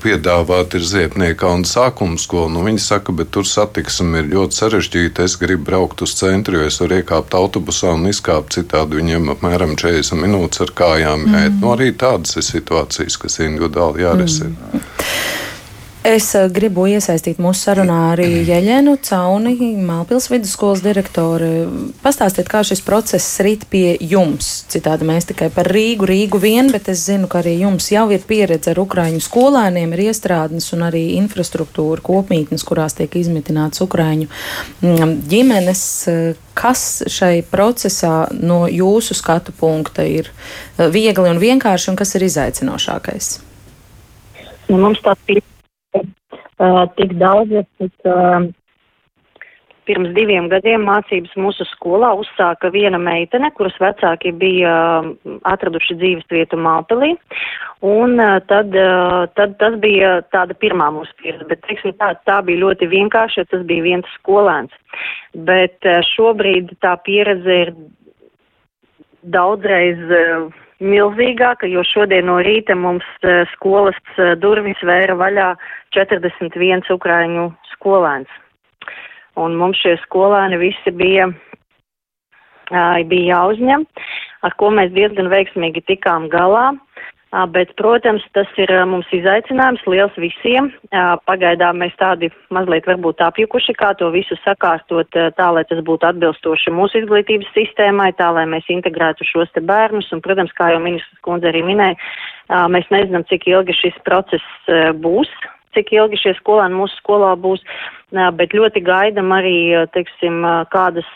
Piedāvāt 0.03 0.75
ir 0.75 0.83
Ziepnieka 0.83 1.47
un 1.47 1.63
sākuma 1.63 2.19
skola. 2.19 2.51
Nu, 2.51 2.65
viņi 2.67 2.79
saka, 2.79 3.13
bet 3.13 3.31
tur 3.31 3.47
satiksme 3.47 4.19
ir 4.19 4.25
ļoti 4.35 4.55
sarežģīta. 4.55 5.23
Es 5.23 5.37
gribu 5.39 5.65
braukt 5.65 6.03
uz 6.03 6.15
centru, 6.15 6.57
jo 6.57 6.67
es 6.67 6.81
varu 6.81 6.95
iekāpt 6.99 7.35
autobusā 7.35 7.95
un 7.95 8.09
izkāpt 8.11 8.53
citādi 8.59 8.99
viņiem 8.99 9.31
apmēram 9.31 9.77
40 9.77 10.19
minūtes 10.19 10.61
ar 10.61 10.73
kājām 10.81 11.27
jāiet. 11.29 11.53
Mm. 11.55 11.61
Nu, 11.63 11.75
arī 11.77 11.93
tādas 12.01 12.37
ir 12.41 12.47
situācijas, 12.47 13.19
kas 13.21 13.41
individuāli 13.45 14.07
jārisina. 14.07 14.57
Mm. 14.73 14.87
Es 16.01 16.31
uh, 16.33 16.47
gribu 16.49 16.87
iesaistīt 16.89 17.37
mūsu 17.45 17.67
sarunā 17.67 17.97
arī 18.15 18.29
Jeļenu 18.49 18.95
Cauni, 19.05 19.53
Mālpils 19.85 20.31
vidusskolas 20.33 20.81
direktore. 20.81 21.67
Pastāstiet, 22.01 22.49
kā 22.49 22.63
šis 22.65 22.81
process 22.87 23.35
rit 23.45 23.67
pie 23.69 23.99
jums. 24.01 24.49
Citādi 24.73 25.05
mēs 25.05 25.29
tikai 25.29 25.51
par 25.53 25.69
Rīgu, 25.69 26.09
Rīgu 26.09 26.41
vien, 26.41 26.71
bet 26.73 26.89
es 26.89 27.03
zinu, 27.05 27.29
ka 27.29 27.43
arī 27.43 27.59
jums 27.61 27.91
jau 27.93 28.07
ir 28.17 28.25
pieredze 28.25 28.73
ar 28.73 28.81
Ukraiņu 28.81 29.21
skolēniem, 29.27 29.93
ir 29.93 30.07
iestrādnes 30.07 30.71
un 30.73 30.87
arī 30.89 31.05
infrastruktūra 31.19 32.01
kopmītnes, 32.07 32.65
kurās 32.65 32.97
tiek 32.97 33.21
izmitināts 33.21 33.85
Ukraiņu 33.85 34.31
mm, 34.81 35.15
ģimenes. 35.29 35.85
Kas 36.57 36.87
šai 37.13 37.43
procesā 37.45 38.25
no 38.41 38.63
jūsu 38.73 39.21
skatu 39.21 39.53
punkta 39.53 40.09
ir 40.09 40.33
uh, 40.33 40.89
viegli 40.89 41.29
un 41.29 41.45
vienkārši 41.45 41.93
un 41.93 42.01
kas 42.01 42.17
ir 42.17 42.25
izaicinošākais? 42.31 43.33
Nu, 44.71 44.81
mums 44.81 45.01
tā 45.05 45.13
ir 45.29 45.45
tik 45.93 47.15
daudz, 47.21 47.63
cik 47.81 48.11
pirms 49.89 50.13
diviem 50.15 50.47
gadiem 50.51 50.85
mācības 50.87 51.33
mūsu 51.41 51.65
skolā 51.73 52.13
uzsāka 52.21 52.71
viena 52.71 52.99
meitene, 53.01 53.51
kuras 53.57 53.75
vecāki 53.83 54.33
bija 54.37 54.75
atraduši 55.51 55.97
dzīves 55.99 56.29
vietu 56.31 56.59
Māpelī. 56.61 57.15
Un 57.87 58.21
tad, 58.51 58.77
tad 59.39 59.57
tas 59.63 59.79
bija 59.83 60.21
tāda 60.35 60.55
pirmā 60.63 60.91
mūsu 60.95 61.17
pieredze, 61.23 61.49
bet 61.49 61.63
teiksim, 61.67 61.97
tā, 61.99 62.13
tā 62.29 62.39
bija 62.47 62.63
ļoti 62.67 62.91
vienkārši, 62.93 63.41
jo 63.41 63.49
tas 63.55 63.65
bija 63.71 63.87
viens 63.89 64.17
skolēns. 64.19 64.75
Bet 65.49 65.89
šobrīd 66.13 66.77
tā 66.85 66.95
pieredze 67.07 67.61
ir 67.65 67.75
daudzreiz 69.33 69.99
milzīgāka, 70.81 71.69
jo 71.71 71.85
šodien 71.87 72.27
no 72.31 72.39
rīta 72.45 72.77
mums 72.77 73.07
uh, 73.25 73.45
skolas 73.55 73.99
uh, 74.17 74.35
durvis 74.41 74.81
vēra 74.87 75.17
vaļā 75.21 75.53
41 75.97 76.89
ukraiņu 76.95 77.51
skolēns. 77.75 78.31
Un 79.41 79.57
mums 79.57 79.79
šie 79.81 79.95
skolēni 80.03 80.59
visi 80.61 80.93
bija, 80.93 81.31
bija 83.09 83.37
jāuzņem, 83.37 83.87
ar 84.47 84.57
ko 84.59 84.71
mēs 84.75 84.91
diezgan 84.93 85.31
veiksmīgi 85.33 85.85
tikām 85.87 86.27
galā. 86.33 86.73
Bet, 87.31 87.77
protams, 87.79 88.25
tas 88.35 88.49
ir 88.59 88.73
mums 88.91 89.07
izaicinājums 89.15 89.85
liels 89.87 90.17
visiem. 90.19 90.73
Pagaidām 91.31 91.79
mēs 91.79 91.93
tādi 92.01 92.27
mazliet 92.51 92.89
varbūt 92.91 93.23
apjukuši, 93.23 93.77
kā 93.79 93.93
to 94.01 94.09
visu 94.11 94.35
sakārtot 94.43 95.15
tā, 95.15 95.47
lai 95.55 95.63
tas 95.71 95.79
būtu 95.87 96.09
atbilstoši 96.09 96.75
mūsu 96.75 97.05
izglītības 97.05 97.53
sistēmai, 97.55 98.09
tā, 98.19 98.33
lai 98.35 98.49
mēs 98.51 98.67
integrētu 98.75 99.29
šos 99.29 99.55
te 99.55 99.63
bērnus. 99.63 100.11
Un, 100.11 100.25
protams, 100.27 100.51
kā 100.59 100.73
jau 100.75 100.83
ministrs 100.83 101.23
kundze 101.23 101.53
arī 101.53 101.63
minēja, 101.71 101.95
mēs 102.75 102.91
nezinām, 102.91 103.23
cik 103.31 103.47
ilgi 103.53 103.79
šis 103.79 104.03
process 104.11 104.75
būs, 104.99 105.31
cik 105.79 105.95
ilgi 105.95 106.19
šie 106.25 106.35
skolēni 106.43 106.83
mūsu 106.83 106.99
skolā 106.99 107.37
būs, 107.39 107.63
bet 108.11 108.59
ļoti 108.59 108.83
gaidam 108.83 109.31
arī, 109.39 109.87
teiksim, 109.95 110.43
kādas 110.75 111.07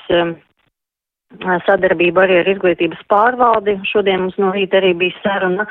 sadarbību 1.66 2.24
arī 2.24 2.40
ar 2.42 2.50
izglītības 2.54 3.00
pārvaldi. 3.10 3.78
Šodien 3.90 4.24
mums 4.24 4.36
no 4.38 4.52
rīta 4.54 4.80
arī 4.80 4.92
bija 4.98 5.16
saruna, 5.22 5.66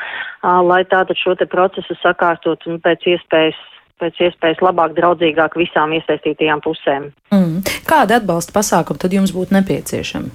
lai 0.68 0.84
tātad 0.90 1.18
šo 1.20 1.36
te 1.40 1.48
procesu 1.50 1.98
sakārtot 2.02 2.68
un 2.68 2.82
pēc 2.84 3.08
iespējas 3.16 3.62
pēc 4.02 4.20
iespējas 4.28 4.60
labāk, 4.66 4.96
draudzīgāk 4.98 5.56
visām 5.56 5.94
iesaistītajām 5.96 6.64
pusēm. 6.66 7.12
Mm. 7.32 7.62
Kāda 7.88 8.20
atbalsta 8.20 8.56
pasākuma 8.56 9.00
tad 9.00 9.16
jums 9.16 9.32
būtu 9.36 9.56
nepieciešama? 9.56 10.34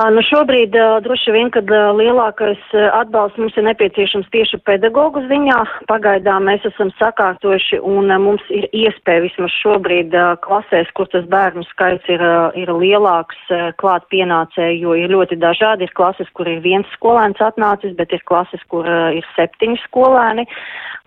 Nu 0.00 0.22
šobrīd 0.24 0.72
droši 1.04 1.32
vien, 1.34 1.50
kad 1.52 1.68
lielākais 1.68 2.60
atbalsts 2.72 3.36
mums 3.36 3.56
ir 3.60 3.66
nepieciešams 3.66 4.30
tieši 4.32 4.60
pedagoģu 4.64 5.26
ziņā. 5.28 5.56
Pagaidām 5.90 6.46
mēs 6.48 6.62
esam 6.64 6.88
sakārtojuši 6.96 7.82
un 7.84 8.08
mums 8.22 8.46
ir 8.48 8.64
iespēja 8.72 9.26
vismaz 9.26 9.52
šobrīd 9.58 10.14
klasēs, 10.46 10.88
kur 10.96 11.10
tas 11.12 11.26
bērnu 11.28 11.66
skaits 11.68 12.08
ir, 12.08 12.24
ir 12.56 12.72
lielāks 12.72 13.52
klāt 13.82 14.06
pienācēji, 14.14 14.78
jo 14.86 14.94
ir 14.96 15.12
ļoti 15.12 15.36
dažādi. 15.42 15.84
Ir 15.84 15.92
klases, 15.98 16.30
kur 16.32 16.48
ir 16.48 16.62
viens 16.64 16.88
skolēns 16.94 17.42
atnācis, 17.44 17.92
bet 17.98 18.14
ir 18.16 18.24
klases, 18.30 18.62
kur 18.72 18.88
ir 18.88 19.26
septiņi 19.34 19.82
skolēni. 19.82 20.46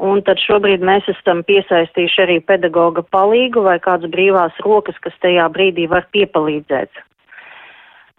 Un 0.05 0.21
tad 0.27 0.37
šobrīd 0.43 0.85
mēs 0.85 1.09
esam 1.15 1.41
piesaistījuši 1.49 2.21
arī 2.27 2.37
pedagoga 2.45 3.01
palīgu 3.15 3.65
vai 3.65 3.79
kādas 3.81 4.13
brīvās 4.13 4.61
rokas, 4.67 5.01
kas 5.01 5.17
tajā 5.25 5.49
brīdī 5.55 5.87
var 5.89 6.05
piepalīdzēt. 6.13 7.01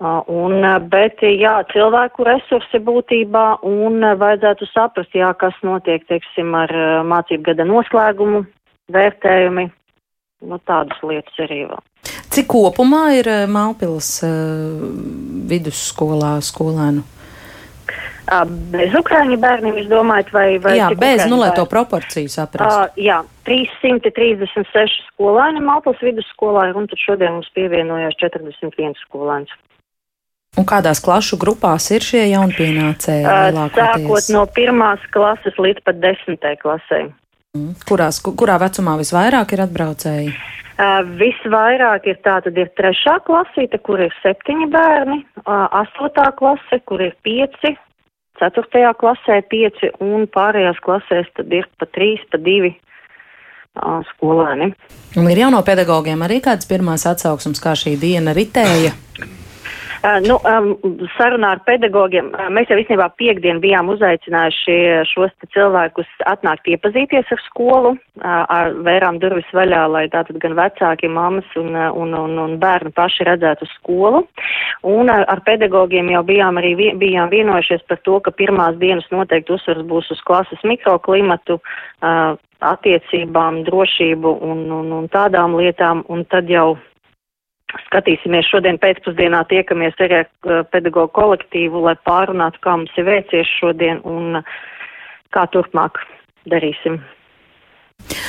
Un, 0.03 0.65
bet, 0.91 1.23
jā, 1.23 1.55
cilvēku 1.71 2.27
resursi 2.27 2.81
būtībā 2.83 3.45
un 3.65 4.03
vajadzētu 4.19 4.67
saprast, 4.73 5.15
jā, 5.15 5.31
kas 5.39 5.55
notiek, 5.63 6.03
teiksim, 6.11 6.51
ar 6.59 6.73
mācību 7.07 7.47
gada 7.53 7.65
noslēgumu, 7.69 8.43
vērtējumi, 8.93 9.69
nu 10.51 10.61
tādas 10.67 10.99
lietas 11.07 11.39
arī 11.47 11.63
vēl. 11.71 11.83
Cik 12.35 12.51
kopumā 12.51 13.05
ir 13.21 13.31
Mālpils 13.47 14.19
vidusskolā 15.49 16.37
skolēnu 16.43 17.07
Bez 18.73 18.95
ukrāņu 18.97 19.37
bērniem, 19.37 19.77
jūs 19.83 19.89
domājat, 19.91 20.31
vai, 20.33 20.47
vai 20.63 20.79
jā, 20.79 20.89
bez, 20.97 21.27
nu, 21.29 21.37
lai 21.43 21.51
to 21.57 21.67
proporciju 21.69 22.31
saprastu. 22.33 22.87
Uh, 22.87 23.03
jā, 23.05 23.19
336 23.45 25.05
skolēni 25.11 25.61
Maltas 25.65 26.01
vidusskolā, 26.01 26.71
un 26.73 26.89
tad 26.89 27.03
šodien 27.03 27.37
mums 27.37 27.51
pievienojās 27.57 28.17
41 28.23 28.97
skolēns. 29.03 29.53
Un 30.55 30.67
kādās 30.71 31.01
klašu 31.03 31.39
grupās 31.41 31.89
ir 31.91 32.05
šie 32.07 32.23
jaunpienācēji? 32.31 33.25
Uh, 33.27 33.61
sākot 33.75 34.29
no 34.31 34.45
pirmās 34.55 35.03
klases 35.15 35.57
līdz 35.59 35.83
pat 35.87 35.99
desmitai 36.03 36.55
klasē. 36.61 37.09
Mm. 37.55 37.73
Kurās, 37.89 38.21
kurā 38.23 38.59
vecumā 38.63 38.95
visvairāk 39.01 39.55
ir 39.55 39.65
atbraucēji? 39.67 40.31
Uh, 40.75 41.03
visvairāk 41.19 42.07
ir 42.11 42.17
tā, 42.27 42.41
tad 42.43 42.57
ir 42.59 42.71
trešā 42.79 43.21
klasīte, 43.27 43.79
kur 43.87 44.03
ir 44.03 44.15
septiņi 44.23 44.71
bērni, 44.75 45.21
uh, 45.43 45.67
astotā 45.83 46.31
klase, 46.39 46.81
kur 46.87 47.03
ir 47.03 47.15
pieci, 47.27 47.77
ceturtajā 48.43 48.91
klasē 48.99 49.39
pieci 49.51 49.93
un 50.03 50.27
pārējās 50.35 50.81
klasēs 50.83 51.31
tad 51.39 51.55
ir 51.55 51.69
pa 51.79 51.87
trīs, 51.95 52.23
pa 52.31 52.43
divi 52.43 52.73
uh, 52.75 54.03
skolēni. 54.15 54.73
Un 55.19 55.31
ir 55.31 55.45
jau 55.45 55.55
no 55.55 55.63
pedagogiem 55.67 56.27
arī 56.27 56.41
kādas 56.43 56.67
pirmās 56.71 57.07
atsauksmes, 57.11 57.63
kā 57.63 57.75
šī 57.79 57.95
diena 58.03 58.35
ritēja? 58.35 58.95
Nu, 60.05 60.35
sarunā 61.15 61.55
ar 61.55 61.61
pedagogiem 61.65 62.27
mēs 62.53 62.69
jau 62.69 62.77
īstenībā 62.77 63.07
piekdien 63.17 63.61
bijām 63.63 63.89
uzaicinājuši 63.89 64.77
šos 65.09 65.33
cilvēkus 65.55 66.11
atnākt 66.29 66.69
iepazīties 66.69 67.33
ar 67.33 67.41
skolu, 67.47 67.95
ar 68.21 68.75
vērām 68.85 69.17
durvis 69.23 69.49
vaļā, 69.57 69.87
lai 69.89 70.05
tātad 70.13 70.37
gan 70.43 70.59
vecāki, 70.59 71.09
mammas 71.09 71.49
un, 71.57 71.73
un, 71.73 72.13
un, 72.21 72.37
un 72.45 72.57
bērni 72.61 72.93
paši 72.93 73.25
redzētu 73.31 73.71
skolu. 73.79 74.27
Un 74.85 75.09
ar, 75.09 75.25
ar 75.33 75.41
pedagogiem 75.47 76.13
jau 76.13 76.25
bijām 76.29 76.61
arī 76.61 76.75
bijām 77.01 77.33
vienojušies 77.33 77.89
par 77.89 78.03
to, 78.05 78.21
ka 78.21 78.35
pirmās 78.37 78.77
dienas 78.83 79.09
noteikti 79.15 79.57
uzsvars 79.57 79.89
būs 79.89 80.13
uz 80.13 80.21
klases 80.29 80.69
mikroklimatu, 80.69 81.63
attiecībām, 82.65 83.65
drošību 83.65 84.39
un, 84.45 84.67
un, 84.73 84.93
un 85.01 85.09
tādām 85.13 85.57
lietām, 85.57 86.05
un 86.13 86.25
tad 86.29 86.53
jau 86.53 86.75
Skatīsimies 87.89 88.47
šodien 88.51 88.79
pēcpusdienā 88.83 89.41
tiekamies 89.51 89.99
arī 90.05 90.21
ar 90.23 90.29
uh, 90.29 90.63
pedagoģu 90.71 91.11
kolektīvu, 91.17 91.83
lai 91.89 91.97
pārunātu, 92.07 92.61
kā 92.63 92.77
mums 92.79 92.95
ir 93.01 93.09
veicies 93.09 93.51
šodien 93.59 94.03
un 94.07 94.41
uh, 94.41 94.55
kā 95.35 95.47
turpmāk 95.51 95.99
darīsim. 96.51 97.01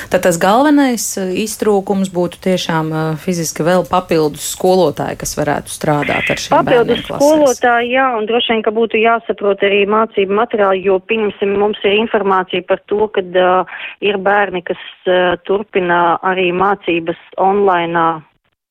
Tad 0.10 0.24
tas 0.24 0.40
galvenais 0.42 1.04
uh, 1.20 1.30
iztrūkums 1.44 2.10
būtu 2.16 2.40
tiešām 2.46 2.90
fiziski 3.22 3.66
vēl 3.68 3.86
papildus 3.90 4.48
skolotāji, 4.56 5.20
kas 5.22 5.36
varētu 5.38 5.74
strādāt 5.74 6.32
ar 6.32 6.42
šiem. 6.42 6.56
Papildus 6.56 7.04
skolotāji, 7.06 7.92
jā, 7.98 8.06
un 8.18 8.30
droši 8.30 8.56
vien, 8.56 8.66
ka 8.66 8.74
būtu 8.74 9.02
jāsaprot 9.02 9.66
arī 9.68 9.84
mācību 9.90 10.38
materiāli, 10.42 10.86
jo, 10.88 11.02
pieņemsim, 11.12 11.58
mums 11.60 11.82
ir 11.86 12.00
informācija 12.00 12.66
par 12.70 12.82
to, 12.90 13.10
ka 13.14 13.22
uh, 13.26 13.82
ir 14.02 14.18
bērni, 14.26 14.64
kas 14.66 14.82
uh, 15.06 15.36
turpina 15.46 16.22
arī 16.24 16.50
mācības 16.56 17.20
online 17.36 18.08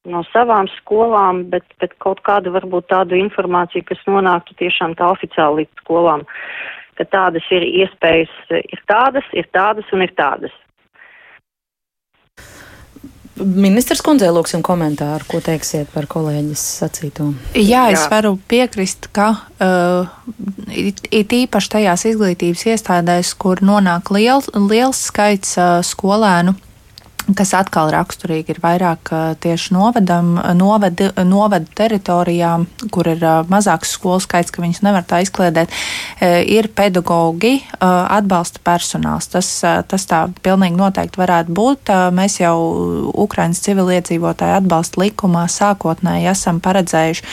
no 0.09 0.25
savām 0.33 0.69
skolām, 0.79 1.45
bet, 1.53 1.67
bet 1.81 1.95
kaut 2.03 2.21
kādu 2.27 2.53
varbūt 2.55 2.91
tādu 2.93 3.19
informāciju, 3.19 3.87
kas 3.89 4.03
nonāktu 4.09 4.57
tiešām 4.61 4.97
tā 4.99 5.09
oficiāli 5.15 5.63
līdz 5.63 5.85
skolām, 5.85 6.27
ka 6.99 7.09
tādas 7.11 7.47
ir 7.55 7.65
iespējas, 7.85 8.35
ir 8.61 8.85
tādas, 8.91 9.33
ir 9.33 9.49
tādas 9.57 9.89
un 9.97 10.05
ir 10.05 10.15
tādas. 10.19 10.55
Ministrs 13.35 13.99
kundzei 14.05 14.29
lūksim 14.31 14.61
komentāru, 14.63 15.27
ko 15.27 15.41
teiksiet 15.43 15.89
par 15.91 16.07
kolēģis 16.07 16.61
sacīto. 16.79 17.33
Jā, 17.59 17.89
es 17.91 18.05
Jā. 18.05 18.11
varu 18.13 18.37
piekrist, 18.51 19.09
ka 19.11 19.33
uh, 19.35 20.07
it 20.71 21.35
īpaši 21.35 21.73
tajās 21.73 22.07
izglītības 22.13 22.63
iestādēs, 22.71 23.33
kur 23.35 23.59
nonāk 23.67 24.13
liel, 24.15 24.45
liels 24.71 25.03
skaits 25.11 25.57
uh, 25.59 25.81
skolēnu, 25.83 26.55
kas 27.33 27.55
atkal 27.57 27.89
raksturīgi 27.95 28.53
ir 28.53 28.61
vairāk 28.61 29.11
tieši 29.41 29.73
novadam, 29.75 30.35
novada, 30.59 31.11
novada 31.25 31.65
teritorijām, 31.79 32.67
kur 32.93 33.09
ir 33.15 33.25
mazāks 33.49 33.95
skolu 33.97 34.21
skaits, 34.21 34.53
ka 34.53 34.63
viņas 34.65 34.83
nevar 34.85 35.07
tā 35.09 35.23
izkliedēt, 35.25 35.73
ir 36.21 36.69
pedagogi, 36.77 37.57
atbalsta 37.81 38.61
personāls. 38.65 39.31
Tas, 39.33 39.51
tas 39.63 40.09
tā 40.11 40.25
pilnīgi 40.45 40.77
noteikti 40.79 41.21
varētu 41.21 41.57
būt. 41.57 41.95
Mēs 42.15 42.41
jau 42.43 42.57
Ukrainas 43.25 43.63
civiliedzīvotāju 43.65 44.61
atbalsta 44.61 45.01
likumā 45.07 45.47
sākotnēji 45.53 46.29
esam 46.35 46.61
paredzējuši 46.65 47.25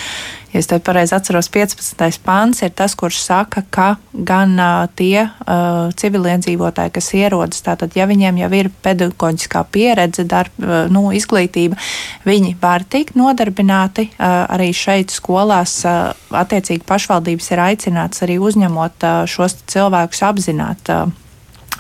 ja 0.53 0.59
es 0.59 0.67
te 0.67 0.79
pareizi 0.83 1.15
atceros, 1.15 1.49
15. 1.51 2.19
pāns 2.25 2.61
ir 2.65 2.73
tas, 2.75 2.95
kurš 2.99 3.21
saka, 3.23 3.63
ka 3.71 3.87
gan 4.13 4.57
uh, 4.59 4.89
tie 4.95 5.23
uh, 5.25 5.91
civiliedzīvotāji, 5.97 6.93
kas 6.97 7.11
ierodas, 7.17 7.63
tātad, 7.65 7.95
ja 7.95 8.07
viņiem 8.09 8.41
jau 8.43 8.51
ir 8.59 8.71
pedagoģiskā 8.83 9.63
pieredze, 9.71 10.25
darb, 10.27 10.51
uh, 10.59 10.85
nu, 10.91 11.07
izglītība, 11.15 11.79
viņi 12.27 12.55
var 12.61 12.83
tikt 12.83 13.15
nodarbināti 13.19 14.09
uh, 14.11 14.45
arī 14.51 14.71
šeit 14.75 15.15
skolās. 15.15 15.79
Uh, 15.87 16.11
attiecīgi 16.35 16.85
pašvaldības 16.87 17.51
ir 17.51 17.63
aicināts 17.63 18.23
arī 18.25 18.37
uzņemot 18.41 19.07
uh, 19.07 19.23
šos 19.29 19.61
cilvēkus 19.71 20.23
apzināt. 20.27 20.91
Uh, 20.91 21.17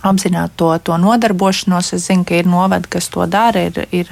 apzināt 0.01 0.55
to, 0.57 0.71
to 0.83 0.97
nodarbošanos. 0.97 1.93
Es 1.93 2.07
zinu, 2.09 2.25
ka 2.27 2.39
ir 2.39 2.49
novadi, 2.49 2.89
kas 2.95 3.09
to 3.13 3.25
dara, 3.29 3.67
ir, 3.69 3.85
ir 3.93 4.09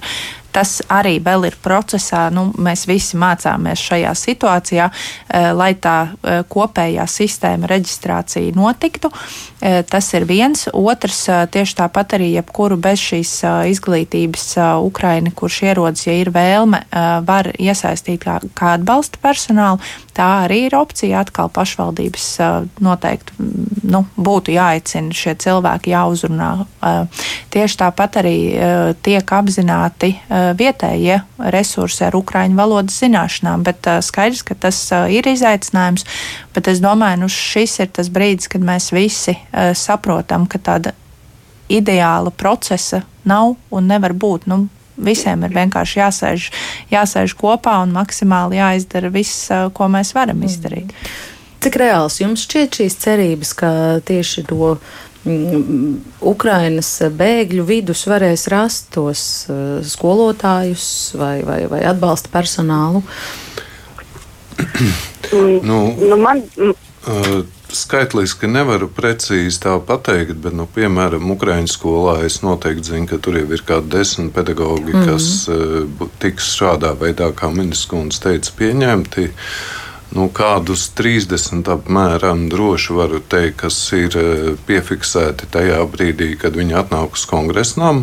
tas 0.51 0.79
arī 0.89 1.17
vēl 1.23 1.47
ir 1.49 1.57
procesā. 1.63 2.27
Nu, 2.33 2.49
mēs 2.57 2.85
visi 2.89 3.17
mācāmies 3.19 3.81
šajā 3.89 4.13
situācijā, 4.17 4.89
eh, 4.89 5.51
lai 5.53 5.73
tā 5.75 5.97
eh, 6.09 6.41
kopējā 6.49 7.05
sistēma 7.07 7.69
reģistrācija 7.69 8.55
notiktu. 8.55 9.11
Eh, 9.61 9.81
tas 9.83 10.13
ir 10.13 10.25
viens. 10.25 10.67
Otrs, 10.73 11.25
tieši 11.51 11.75
tāpat 11.81 12.17
arī 12.17 12.31
jebkuru 12.33 12.77
bez 12.77 12.99
šīs 12.99 13.33
izglītības 13.69 14.45
Ukraini, 14.83 15.31
kurš 15.31 15.61
ierodas, 15.67 16.05
ja 16.07 16.13
ir 16.13 16.31
vēlme, 16.31 16.81
var 17.25 17.51
iesaistīt 17.59 18.23
kā, 18.23 18.39
kā 18.55 18.73
atbalsta 18.77 19.19
personālu. 19.21 19.79
Tā 20.15 20.45
arī 20.45 20.65
ir 20.67 20.75
opcija. 20.75 21.19
Atkal 21.19 21.49
pašvaldības 21.51 22.25
noteikti 22.83 23.35
nu, 23.89 24.05
būtu 24.17 24.53
jāaicina 24.55 25.15
šie 25.15 25.35
cilvēki, 25.39 25.93
jāuzrunā. 25.93 26.49
Tieši 27.53 27.79
tāpat 27.81 28.19
arī 28.21 28.35
tiek 29.03 29.33
apzināti 29.39 30.13
vietējie 30.59 31.19
resursi 31.53 32.05
ar 32.07 32.17
ukraiņu 32.19 32.57
valodas 32.57 32.99
zināšanām. 33.03 33.63
Bet 33.67 33.87
skaidrs, 34.05 34.43
ka 34.47 34.57
tas 34.67 34.81
ir 35.11 35.27
izaicinājums. 35.29 36.05
Bet 36.55 36.71
es 36.71 36.81
domāju, 36.83 37.23
nu 37.23 37.29
šis 37.33 37.79
ir 37.83 37.93
tas 37.95 38.11
brīdis, 38.13 38.49
kad 38.51 38.65
mēs 38.65 38.91
visi 38.95 39.37
saprotam, 39.77 40.47
ka 40.49 40.61
tāda 40.61 40.95
ideāla 41.69 42.33
procesa 42.33 43.03
nav 43.29 43.55
un 43.69 43.89
nevar 43.89 44.13
būt. 44.13 44.47
Nu, 44.49 44.67
visiem 44.99 45.45
ir 45.47 45.55
vienkārši 45.55 45.99
jāsēž, 46.01 46.51
jāsēž 46.91 47.35
kopā 47.39 47.79
un 47.83 47.93
maksimāli 47.95 48.59
jāizdara 48.59 49.11
viss, 49.13 49.49
ko 49.73 49.91
mēs 49.91 50.15
varam 50.17 50.41
izdarīt. 50.47 50.95
Cik 51.59 51.75
reāls 51.75 52.21
jums 52.21 52.45
šķiet 52.47 52.77
šīs 52.79 52.93
cerības, 53.01 53.53
ka 53.59 53.69
tieši 54.07 54.45
to 54.47 54.77
Mm, 54.77 55.08
Ukrainas 56.21 56.89
bēgļu 57.19 57.65
vidus 57.67 58.05
varēs 58.07 58.47
rast 58.51 58.87
tos 58.95 59.21
uh, 59.51 59.79
skolotājus 59.83 60.85
vai, 61.19 61.41
vai, 61.43 61.65
vai 61.67 61.83
atbalsta 61.89 62.31
personālu? 62.31 63.03
nu, 65.69 65.79
nu, 65.99 66.17
man... 66.17 66.43
Uh, 66.59 67.41
skaitliski 67.69 68.47
nevaru 68.49 68.87
precīzi 68.89 69.59
tā 69.61 69.75
pateikt, 69.85 70.39
bet, 70.41 70.55
nu, 70.57 70.65
piemēram, 70.73 71.27
Ukraiņu 71.35 71.69
skolā 71.69 72.15
es 72.25 72.39
noteikti 72.41 72.95
zinu, 72.95 73.09
ka 73.11 73.19
tur 73.21 73.37
jau 73.37 73.45
ir 73.45 73.61
kādi 73.67 73.91
desmit 73.93 74.33
pedagoģi, 74.33 74.93
mm 74.93 74.95
-hmm. 74.95 75.11
kas 75.11 75.27
uh, 75.51 76.09
tiks 76.23 76.55
šādā 76.57 76.95
veidā, 76.97 77.29
kā 77.35 77.51
ministrs 77.53 77.91
kundze 77.91 78.23
teica, 78.23 78.55
pieņemti. 78.57 79.27
Uh, 79.29 79.78
Nu, 80.09 80.25
kādus 80.33 80.87
30 80.97 81.67
apmēram 81.69 82.47
droši 82.49 82.95
varu 82.97 83.19
teikt, 83.21 83.59
kas 83.61 83.77
ir 83.93 84.15
e, 84.17 84.55
piefiksēti 84.65 85.49
tajā 85.53 85.83
brīdī, 85.91 86.31
kad 86.41 86.57
viņi 86.57 86.77
atnāk 86.81 87.13
uz 87.13 87.27
kongresnam. 87.29 88.01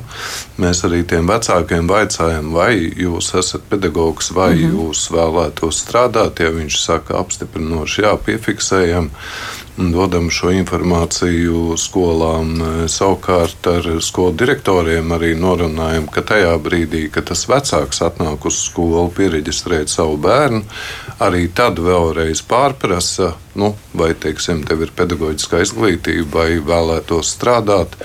Mēs 0.62 0.84
arī 0.86 1.02
tiem 1.02 1.26
vecākiem 1.26 1.90
vaicājam, 1.90 2.52
vai 2.54 2.78
jūs 2.78 3.32
esat 3.42 3.66
pedagogs, 3.72 4.30
vai 4.30 4.52
mm 4.54 4.62
-hmm. 4.62 4.78
jūs 4.78 5.10
vēlētos 5.10 5.82
strādāt. 5.82 6.44
Ja 6.44 6.54
viņš 6.54 6.78
saka 6.84 7.18
apstiprinoši, 7.18 8.02
jā, 8.02 8.16
piefiksējam 8.16 9.10
dodam 9.76 10.30
šo 10.32 10.50
informāciju 10.56 11.76
skolām. 11.76 12.56
Savukārt 12.88 13.66
ar 13.68 13.88
skolu 14.00 14.32
direktoriem 14.40 15.12
arī 15.12 15.34
norunājam, 15.36 16.08
ka 16.12 16.24
tajā 16.24 16.54
brīdī, 16.62 17.06
kad 17.12 17.28
tas 17.28 17.44
vecāks 17.48 18.00
atnāk 18.04 18.46
uz 18.48 18.56
skolu, 18.70 19.10
pieregistrēt 19.16 19.92
savu 19.92 20.16
bērnu, 20.16 20.62
arī 21.22 21.46
tad 21.54 21.80
vēlreiz 21.80 22.42
pārprasa, 22.46 23.32
nu, 23.56 23.72
vai 23.96 24.12
teiksim, 24.14 24.62
tev 24.68 24.84
ir 24.86 24.92
pedagoģiskā 24.96 25.62
izglītība, 25.64 26.28
vai 26.36 26.50
vēlētos 26.60 27.34
strādāt. 27.36 27.96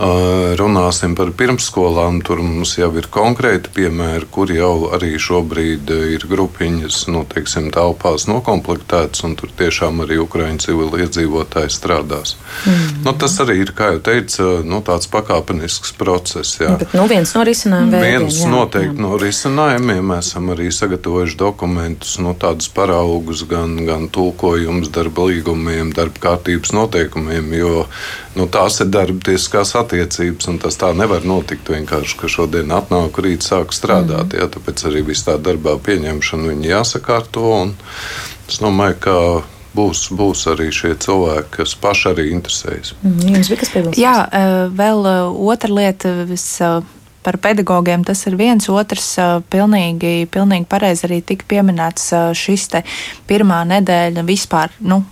runāsim 0.00 1.12
par 1.12 1.28
pirmsskolām, 1.36 2.22
tur 2.24 2.40
mums 2.40 2.78
jau 2.78 2.88
ir 2.96 3.04
konkrēti 3.12 3.68
piemēri, 3.74 4.26
kur 4.32 4.48
jau 4.48 4.88
arī 4.96 5.18
šobrīd 5.20 5.90
ir 6.14 6.24
grupiņas, 6.24 7.02
nu, 7.12 7.26
teiksim, 7.28 7.68
telpās 7.74 8.24
nokomplektētas, 8.30 9.20
un 9.28 9.36
tur 9.36 9.52
tiešām 9.58 10.00
arī 10.06 10.16
Ukraiņu 10.22 10.64
civili 10.64 11.02
iedzīvotāji 11.04 11.74
strādās. 11.74 12.36
Mm. 12.64 13.02
Nu, 13.04 13.12
tas 13.12 13.36
arī 13.44 13.58
ir, 13.60 13.74
kā 13.76 13.90
jau 13.92 14.00
teicu, 14.08 14.46
nu, 14.64 14.80
tāds 14.80 15.10
pakāpenisks 15.12 15.92
process. 16.00 16.56
Jā. 16.62 16.78
Bet, 16.80 16.96
nu, 16.96 17.04
viens 17.10 17.34
no 17.36 17.44
risinājumiem. 17.44 18.00
Viens 18.00 18.40
jā, 18.40 18.48
noteikti 18.48 18.96
jā. 18.96 19.04
no 19.04 19.20
risinājumiem. 19.20 20.00
Mēs 20.14 20.32
esam 20.32 20.48
arī 20.54 20.70
sagatavojuši 20.72 21.36
dokumentus, 21.44 22.16
no 22.24 22.32
tādus 22.40 22.72
paraugus, 22.72 23.44
gan, 23.50 23.76
gan 23.84 24.08
tulkojumus 24.08 24.79
darba 24.88 25.26
līgumiem, 25.28 25.92
darba 25.92 26.22
kārtības 26.24 26.72
noteikumiem, 26.72 27.52
jo 27.58 27.84
nu, 28.38 28.48
tās 28.48 28.80
ir 28.80 28.88
darba 28.88 29.20
tiesiskās 29.28 29.74
attiecības, 29.76 30.48
un 30.48 30.58
tas 30.62 30.80
tā 30.80 30.94
nevar 30.96 31.28
notikt 31.28 31.68
vienkārši, 31.68 32.16
ka 32.22 32.32
šodien 32.32 32.72
atnāk, 32.72 33.20
rīt 33.20 33.44
sāk 33.44 33.76
strādāt. 33.76 34.32
Mm. 34.32 34.40
Jā, 34.40 34.50
tāpēc 34.56 34.84
arī 34.88 35.04
viss 35.12 35.28
tā 35.28 35.36
darbā 35.36 35.76
pieņemšana 35.84 36.54
viņi 36.54 36.72
jāsakārto. 36.72 37.48
Es 38.48 38.62
domāju, 38.62 38.96
ka 39.04 39.16
būs, 39.76 40.06
būs 40.16 40.46
arī 40.50 40.70
šie 40.74 40.94
cilvēki, 41.02 41.50
kas 41.60 41.74
paši 41.78 42.08
arī 42.14 42.30
interesējas. 42.34 42.94
Mm, 43.04 43.36
jums 43.36 43.50
bija 43.52 43.60
kas 43.60 43.74
piebilstams? 43.74 44.00
Jā, 44.00 44.16
eh, 44.26 44.62
vēl 44.80 45.06
eh, 45.10 45.42
otra 45.52 45.76
lieta. 45.76 46.14
Vis, 46.30 46.46
par 47.22 47.38
pedagogiem 47.42 48.04
tas 48.06 48.24
ir 48.28 48.36
viens, 48.40 48.68
otrs 48.72 49.12
pilnīgi, 49.52 50.26
pilnīgi 50.32 50.68
pareizi 50.70 51.06
arī 51.08 51.20
tika 51.26 51.48
pieminēts 51.50 52.10
šis 52.38 52.68
te 52.72 52.84
pirmā 53.28 53.62
nedēļa 53.68 54.24
vispār 54.28 54.72
nu, 54.80 55.02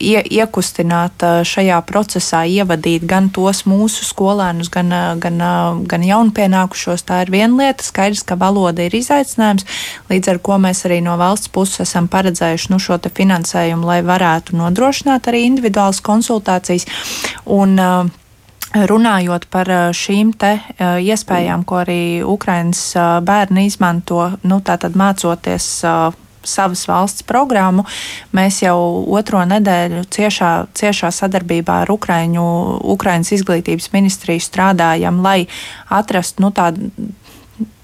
ie, 0.00 0.18
iekustināt 0.38 1.24
šajā 1.46 1.78
procesā, 1.88 2.42
ievadīt 2.48 3.06
gan 3.08 3.30
tos 3.34 3.64
mūsu 3.68 4.04
skolēnus, 4.06 4.70
gan, 4.72 4.92
gan, 5.22 5.40
gan 5.88 6.06
jaunpienākušos. 6.06 7.06
Tā 7.06 7.22
ir 7.24 7.32
viena 7.34 7.62
lieta. 7.62 7.86
Skaidrs, 7.86 8.24
ka 8.26 8.38
valoda 8.40 8.86
ir 8.86 8.96
izaicinājums, 8.98 9.66
līdz 10.10 10.32
ar 10.34 10.42
ko 10.44 10.60
mēs 10.62 10.84
arī 10.88 11.00
no 11.04 11.16
valsts 11.20 11.52
puses 11.52 11.86
esam 11.86 12.10
paredzējuši 12.12 12.72
nu, 12.72 12.80
šo 12.82 12.98
finansējumu, 13.16 13.86
lai 13.86 14.00
varētu 14.04 14.56
nodrošināt 14.58 15.28
arī 15.30 15.46
individuālas 15.46 16.02
konsultācijas. 16.04 16.88
Un, 17.44 17.76
uh, 17.80 18.25
Runājot 18.74 19.46
par 19.48 19.68
šīm 19.94 20.32
te 20.36 20.56
iespējām, 20.82 21.62
ko 21.64 21.80
arī 21.84 22.00
Ukraiņas 22.26 22.82
bērni 23.24 23.68
izmanto, 23.70 24.32
nu, 24.42 24.58
tātad 24.60 24.98
mācoties 24.98 25.68
savas 26.46 26.82
valsts 26.88 27.24
programmu. 27.26 27.86
Mēs 28.36 28.60
jau 28.64 28.76
otro 29.18 29.42
nedēļu 29.48 30.04
ciešā, 30.10 30.52
ciešā 30.76 31.12
sadarbībā 31.14 31.82
ar 31.84 31.94
Ukraiņu, 31.94 32.46
Ukraiņas 32.96 33.34
izglītības 33.38 33.90
ministriju 33.94 34.44
strādājam, 34.44 35.22
lai 35.24 35.46
atrastu 35.88 36.46
nu, 36.46 36.52
tādu, 36.54 36.90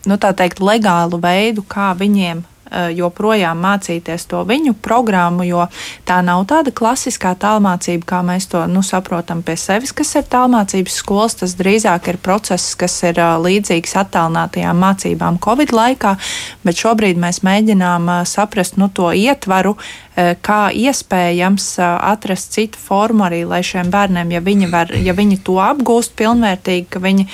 nu, 0.07 0.19
tā 0.19 0.35
teikt, 0.39 0.63
legālu 0.63 1.23
veidu, 1.23 1.67
kā 1.67 1.93
viņiem 1.99 2.43
Eh, 2.43 2.52
joprojām 2.97 3.61
mācīties 3.63 4.27
to 4.31 4.43
viņu 4.49 4.75
programmu, 4.83 5.45
jo 5.47 5.67
tā 6.09 6.21
nav 6.25 6.45
tāda 6.51 6.73
klasiskā 6.75 7.35
tālmācība, 7.39 8.07
kā 8.15 8.21
mēs 8.27 8.49
to 8.53 8.65
nu, 8.71 8.83
saprotam 8.87 9.43
pie 9.47 9.57
sevis, 9.61 9.93
kas 9.97 10.15
ir 10.19 10.29
tālmācības 10.33 10.99
skolas. 11.03 11.39
Tas 11.43 11.57
drīzāk 11.59 12.09
ir 12.13 12.21
process, 12.23 12.75
kas 12.79 12.99
ir 13.09 13.21
uh, 13.21 13.37
līdzīgs 13.43 13.97
attālinātajām 14.05 14.79
mācībām 14.85 15.41
Covid 15.43 15.75
laikā, 15.75 16.17
bet 16.63 16.81
šobrīd 16.85 17.21
mēs 17.21 17.43
mēģinām 17.47 18.09
uh, 18.09 18.23
saprast 18.29 18.79
nu, 18.81 18.91
to 18.93 19.13
ietvaru, 19.13 19.77
kā 20.13 20.69
iespējams 20.77 21.67
atrast 21.81 22.53
citu 22.53 22.77
formu 22.77 23.25
arī, 23.25 23.43
lai 23.49 23.63
šiem 23.65 23.89
bērniem, 23.93 24.35
ja 24.35 24.43
viņi, 24.45 24.69
var, 24.73 24.93
ja 24.93 25.15
viņi 25.17 25.39
to 25.47 25.57
apgūst 25.63 26.13
pilnvērtīgi, 26.21 26.89
ka 26.93 27.01
viņi 27.01 27.29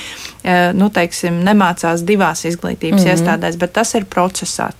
nu, 0.79 0.90
teiksim, 0.94 1.42
nemācās 1.46 2.07
divās 2.07 2.44
izglītības 2.46 3.03
mm 3.03 3.09
-hmm. 3.09 3.16
iestādēs, 3.16 3.59
bet 3.59 3.74
tas 3.81 3.94
ir 3.98 4.07
procesā. 4.07 4.70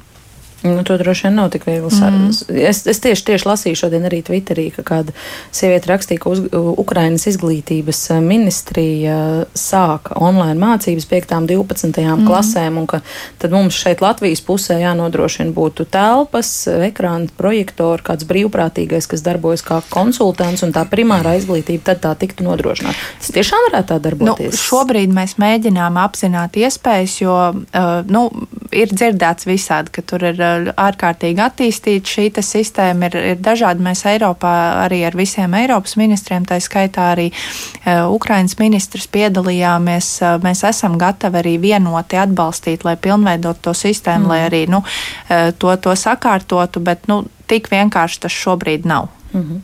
Nu, 0.63 0.83
to 0.83 0.97
droši 0.99 1.29
vien 1.29 1.37
nav 1.39 1.53
tik 1.55 1.67
viegli 1.69 1.91
saprast. 1.91 2.49
Mm. 2.51 2.57
Es, 2.67 2.81
es 2.91 2.99
tieši, 2.99 3.23
tieši 3.31 3.47
lasīju 3.47 3.79
šodien 3.79 4.07
arī 4.09 4.25
Twitterī, 4.27 4.65
ka 4.75 4.83
kāda 4.83 5.15
sieviete 5.55 5.87
rakstīja, 5.87 6.19
ka 6.25 6.33
uz, 6.35 6.41
Ukrainas 6.83 7.29
izglītības 7.31 8.01
eh, 8.11 8.23
ministrija 8.25 9.19
sāka 9.55 10.17
online 10.19 10.59
mācības 10.59 11.07
5. 11.07 11.35
un 11.39 11.47
12. 11.47 12.01
Mm. 12.03 12.27
klasēm, 12.27 12.81
un 12.83 12.89
ka 12.91 13.01
tad 13.39 13.55
mums 13.55 13.79
šeit 13.79 14.03
Latvijas 14.03 14.43
pusē 14.43 14.81
jānodrošina 14.83 15.55
būtu 15.55 15.87
telpas, 15.95 16.51
ekrāna, 16.89 17.31
projektori, 17.39 18.03
kāds 18.11 18.27
brīvprātīgais, 18.27 19.07
kas 19.11 19.23
darbojas 19.23 19.63
kā 19.63 19.79
konsultants, 19.95 20.67
un 20.67 20.75
tā 20.75 20.83
primārā 20.91 21.37
izglītība 21.39 21.93
tad 21.93 22.03
tā 22.03 22.17
tiktu 22.19 22.47
nodrošināta. 22.49 22.99
Tas 23.23 23.31
tiešām 23.39 23.69
varētu 23.69 23.93
tā 23.93 24.01
darboties. 24.09 24.59
Nu, 24.59 24.63
šobrīd 24.65 25.15
mēs 25.15 25.39
mēģinām 25.39 26.03
apzināt 26.03 26.59
iespējas, 26.59 27.19
jo 27.23 27.39
uh, 27.55 27.89
nu, 28.11 28.27
ir 28.75 28.91
dzirdēts 28.91 29.47
visādi, 29.49 29.95
ka 29.95 30.03
tur 30.03 30.27
ir 30.33 30.48
ārkārtīgi 30.79 31.43
attīstīta 31.45 32.13
šī 32.15 32.27
sistēma. 32.45 33.09
Ir, 33.09 33.17
ir 33.33 33.41
dažādi. 33.43 33.85
Mēs 33.85 34.05
Eiropā 34.09 34.55
arī 34.85 35.03
ar 35.09 35.17
visiem 35.19 35.55
Eiropas 35.59 35.97
ministriem, 36.01 36.47
tā 36.49 36.61
skaitā 36.63 37.13
arī 37.15 37.29
uh, 37.31 38.09
Ukrainas 38.13 38.59
ministrs 38.61 39.09
piedalījāmies. 39.15 40.11
Uh, 40.23 40.37
mēs 40.45 40.65
esam 40.69 40.99
gatavi 41.01 41.43
arī 41.43 41.57
vienoti 41.63 42.21
atbalstīt, 42.21 42.85
lai 42.89 42.97
pilnveidot 43.01 43.63
to 43.65 43.75
sistēmu, 43.77 44.27
mm. 44.27 44.33
lai 44.33 44.41
arī 44.49 44.63
nu, 44.71 44.83
uh, 44.85 45.51
to, 45.59 45.75
to 45.77 45.97
sakārtotu, 45.97 46.83
bet 46.85 47.09
nu, 47.11 47.25
tik 47.49 47.71
vienkārši 47.73 48.25
tas 48.27 48.33
šobrīd 48.45 48.87
nav. 48.87 49.09
Mm 49.33 49.43
-hmm. 49.43 49.61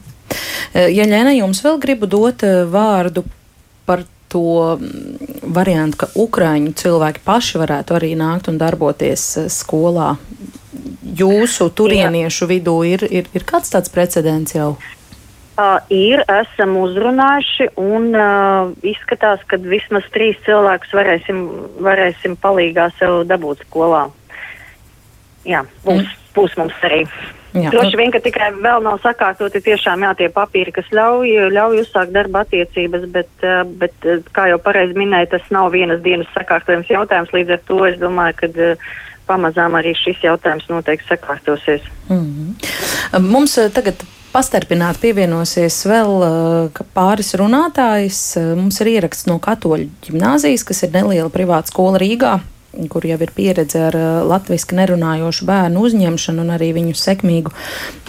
Ja 0.74 1.04
Lēna, 1.06 1.30
jums 1.36 1.62
vēl 1.64 1.78
gribu 1.78 2.06
dot 2.06 2.42
vārdu 2.70 3.22
par 3.86 4.02
to 4.28 4.78
variantu, 5.42 5.96
ka 5.96 6.06
Ukrāņu 6.18 6.72
cilvēki 6.74 7.22
paši 7.24 7.58
varētu 7.58 7.94
arī 7.94 8.14
nākt 8.18 8.48
un 8.50 8.58
darboties 8.58 9.38
skolā 9.48 10.16
jūsu 11.20 11.68
turieniešu 11.76 12.48
vidū 12.50 12.76
ir, 12.88 13.06
ir, 13.10 13.30
ir 13.34 13.46
kāds 13.46 13.72
tāds 13.72 13.92
precedents 13.92 14.56
jau? 14.56 14.74
Uh, 15.54 15.78
ir, 15.94 16.18
esam 16.26 16.74
uzrunājuši, 16.80 17.68
un 17.78 18.08
uh, 18.10 18.72
izskatās, 18.82 19.44
ka 19.46 19.60
vismaz 19.62 20.06
trīs 20.10 20.40
cilvēkus 20.48 20.90
varēsim, 20.98 21.44
varēsim 21.78 22.34
palīgā 22.42 22.88
sev 22.98 23.20
dabūt 23.30 23.62
skolā. 23.68 24.08
Jā, 25.46 25.62
būs, 25.84 26.02
mm. 26.02 26.28
būs 26.34 26.58
mums 26.58 26.82
arī. 26.88 27.04
Jā. 27.54 27.70
Droši 27.70 27.98
vien, 28.00 28.10
ka 28.10 28.18
tikai 28.18 28.48
vēl 28.56 28.82
nav 28.82 28.98
sakārtoti 29.04 29.60
tiešām 29.62 30.02
jā, 30.02 30.10
tie 30.18 30.26
papīri, 30.34 30.74
kas 30.74 30.88
ļauj, 30.90 31.52
ļauj 31.54 31.84
uzsākt 31.84 32.10
darba 32.16 32.42
attiecības, 32.42 33.04
bet, 33.14 33.46
bet, 33.78 34.08
kā 34.34 34.48
jau 34.50 34.58
pareizi 34.58 34.98
minēja, 34.98 35.36
tas 35.36 35.46
nav 35.54 35.70
vienas 35.76 36.02
dienas 36.02 36.26
sakārtojums 36.34 36.90
jautājums. 36.90 37.30
Līdz 37.36 37.54
ar 37.54 37.62
to 37.70 37.78
es 37.86 38.00
domāju, 38.02 38.40
ka 38.40 38.50
pamazām 39.26 39.76
arī 39.78 39.94
šis 39.98 40.22
jautājums 40.24 40.68
noteikti 40.68 41.08
sakārtosies. 41.08 41.82
Mm 42.08 42.24
-hmm. 42.24 43.20
Mums 43.20 43.58
eh, 43.58 43.70
tagad 43.70 43.94
pastarpināt 44.32 44.98
pievienosies 45.00 45.86
vēl 45.86 46.10
uh, 46.26 46.86
pāris 46.94 47.34
runātājs. 47.38 48.34
Mums 48.56 48.80
ir 48.80 48.86
ieraksts 48.86 49.26
no 49.26 49.38
Katoļu 49.38 49.88
ģimnāzijas, 50.02 50.64
kas 50.64 50.82
ir 50.82 50.90
neliela 50.90 51.30
privāta 51.30 51.70
skola 51.70 51.98
Rīgā 51.98 52.40
kur 52.90 53.06
jau 53.06 53.18
ir 53.22 53.32
pieredze 53.34 53.80
ar 53.88 53.96
uh, 53.98 54.06
latviešu 54.28 54.76
nerunājošu 54.78 55.46
bērnu 55.48 55.84
uzņemšanu 55.88 56.44
un 56.44 56.54
arī 56.56 56.70
viņu 56.76 56.94
sekmīgu 56.98 57.52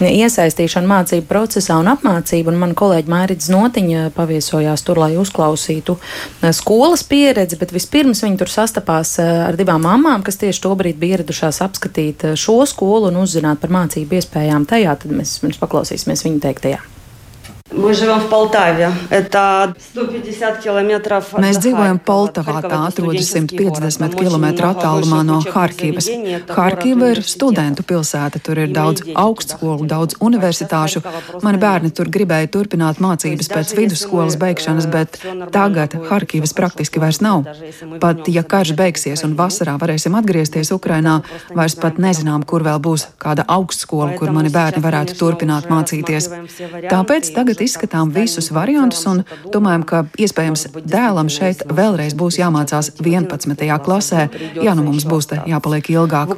iesaistīšanu 0.06 0.90
mācību 0.90 1.26
procesā 1.30 1.78
un 1.80 1.90
apmācību. 1.92 2.52
Un 2.52 2.60
man 2.62 2.74
kolēģi 2.78 3.12
Mērķis 3.12 3.52
Notiņa 3.54 4.08
paviesojās 4.16 4.84
tur, 4.86 5.02
lai 5.04 5.12
uzklausītu 5.20 5.98
uh, 5.98 6.50
skolas 6.56 7.06
pieredzi, 7.06 7.60
bet 7.60 7.74
vispirms 7.76 8.24
viņi 8.26 8.42
tur 8.42 8.52
sastapās 8.52 9.16
uh, 9.22 9.46
ar 9.50 9.60
divām 9.60 9.84
mamām, 9.86 10.26
kas 10.26 10.40
tieši 10.42 10.64
tobrīd 10.66 11.00
bija 11.00 11.20
ieradušās 11.20 11.62
apskatīt 11.66 12.28
šo 12.38 12.60
skolu 12.68 13.12
un 13.12 13.22
uzzināt 13.22 13.62
par 13.62 13.74
mācību 13.74 14.20
iespējām 14.20 14.68
tajā. 14.68 14.98
Tad 15.02 15.16
mēs, 15.16 15.38
mēs 15.46 15.62
paklausīsimies 15.62 16.26
viņu 16.28 16.44
teiktajā. 16.48 16.82
Мы 17.73 17.93
живем 17.93 18.19
в 18.19 18.27
Полтаве. 18.27 18.91
Это 19.09 19.73
150 19.79 20.59
километров. 20.59 21.31
Mēs 21.39 21.55
dzīvojam 21.63 22.01
Poltavā, 22.03 22.59
tā 22.65 22.79
atrodas 22.89 23.29
150 23.31 24.15
km 24.19 24.45
attālumā 24.67 25.21
no 25.23 25.39
Harkivas. 25.53 26.09
Harkiva 26.51 27.11
ir 27.13 27.21
studentu 27.23 27.85
pilsēta, 27.87 28.41
tur 28.43 28.59
ir 28.59 28.73
daudz 28.75 29.05
augstskolu, 29.15 29.87
daudz 29.87 30.17
universitāšu. 30.19 30.99
Mani 31.45 31.61
bērni 31.63 31.93
tur 31.95 32.11
gribēja 32.11 32.49
turpināt 32.51 32.99
mācības 32.99 33.47
pēc 33.53 33.73
vidusskolas 33.79 34.35
beigšanas, 34.41 34.89
bet 34.91 35.21
tagad 35.55 35.95
Harkivas 36.11 36.51
praktiski 36.57 36.99
vairs 36.99 37.21
nav. 37.23 37.47
Pat 38.03 38.27
ja 38.27 38.43
karš 38.43 38.75
beigsies 38.75 39.23
un 39.23 39.37
vasarā 39.39 39.77
varēsim 39.79 40.19
atgriezties 40.19 40.73
Ukrainā, 40.75 41.21
vairs 41.55 41.79
pat 41.79 42.03
nezinām, 42.03 42.43
kur 42.43 42.67
vēl 42.67 42.83
būs 42.83 43.07
kāda 43.15 43.47
augstskola, 43.47 44.11
kur 44.19 44.35
mani 44.35 44.51
bērni 44.51 44.83
varētu 44.83 45.15
turpināt 45.23 45.71
mācīties. 45.71 46.29
Tāpēc 46.91 47.31
tagad 47.31 47.54
izskatām 47.64 48.10
visus 48.14 48.50
variantus 48.54 49.04
un 49.08 49.22
domājam, 49.52 49.84
ka 49.86 50.02
iespējams 50.18 50.66
dēlam 50.84 51.30
šeit 51.32 51.64
vēlreiz 51.68 52.16
būs 52.18 52.38
jāmācās 52.40 52.92
11. 53.00 53.66
klasē, 53.84 54.28
ja 54.62 54.74
nu 54.76 54.86
mums 54.86 55.06
būs 55.08 55.30
te 55.30 55.40
jāpaliek 55.48 55.90
ilgāk. 55.94 56.32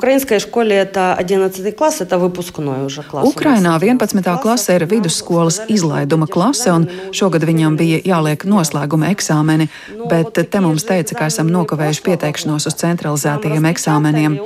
Ukrainā 3.29 3.75
11. 3.81 4.37
klase 4.43 4.77
ir 4.79 4.87
vidusskolas 4.91 5.61
izlaiduma 5.69 6.27
klase, 6.31 6.73
un 6.73 6.87
šogad 7.13 7.45
viņam 7.49 7.77
bija 7.79 8.01
jāliek 8.05 8.45
noslēguma 8.49 9.13
eksāmeni, 9.15 9.69
bet 10.11 10.39
te 10.51 10.61
mums 10.65 10.87
teica, 10.89 11.17
ka 11.19 11.29
esam 11.33 11.51
nokavējuši 11.53 12.05
pieteikšanos 12.07 12.69
uz 12.71 12.79
centralizētajiem 12.83 13.69
eksāmeniem. 13.73 14.39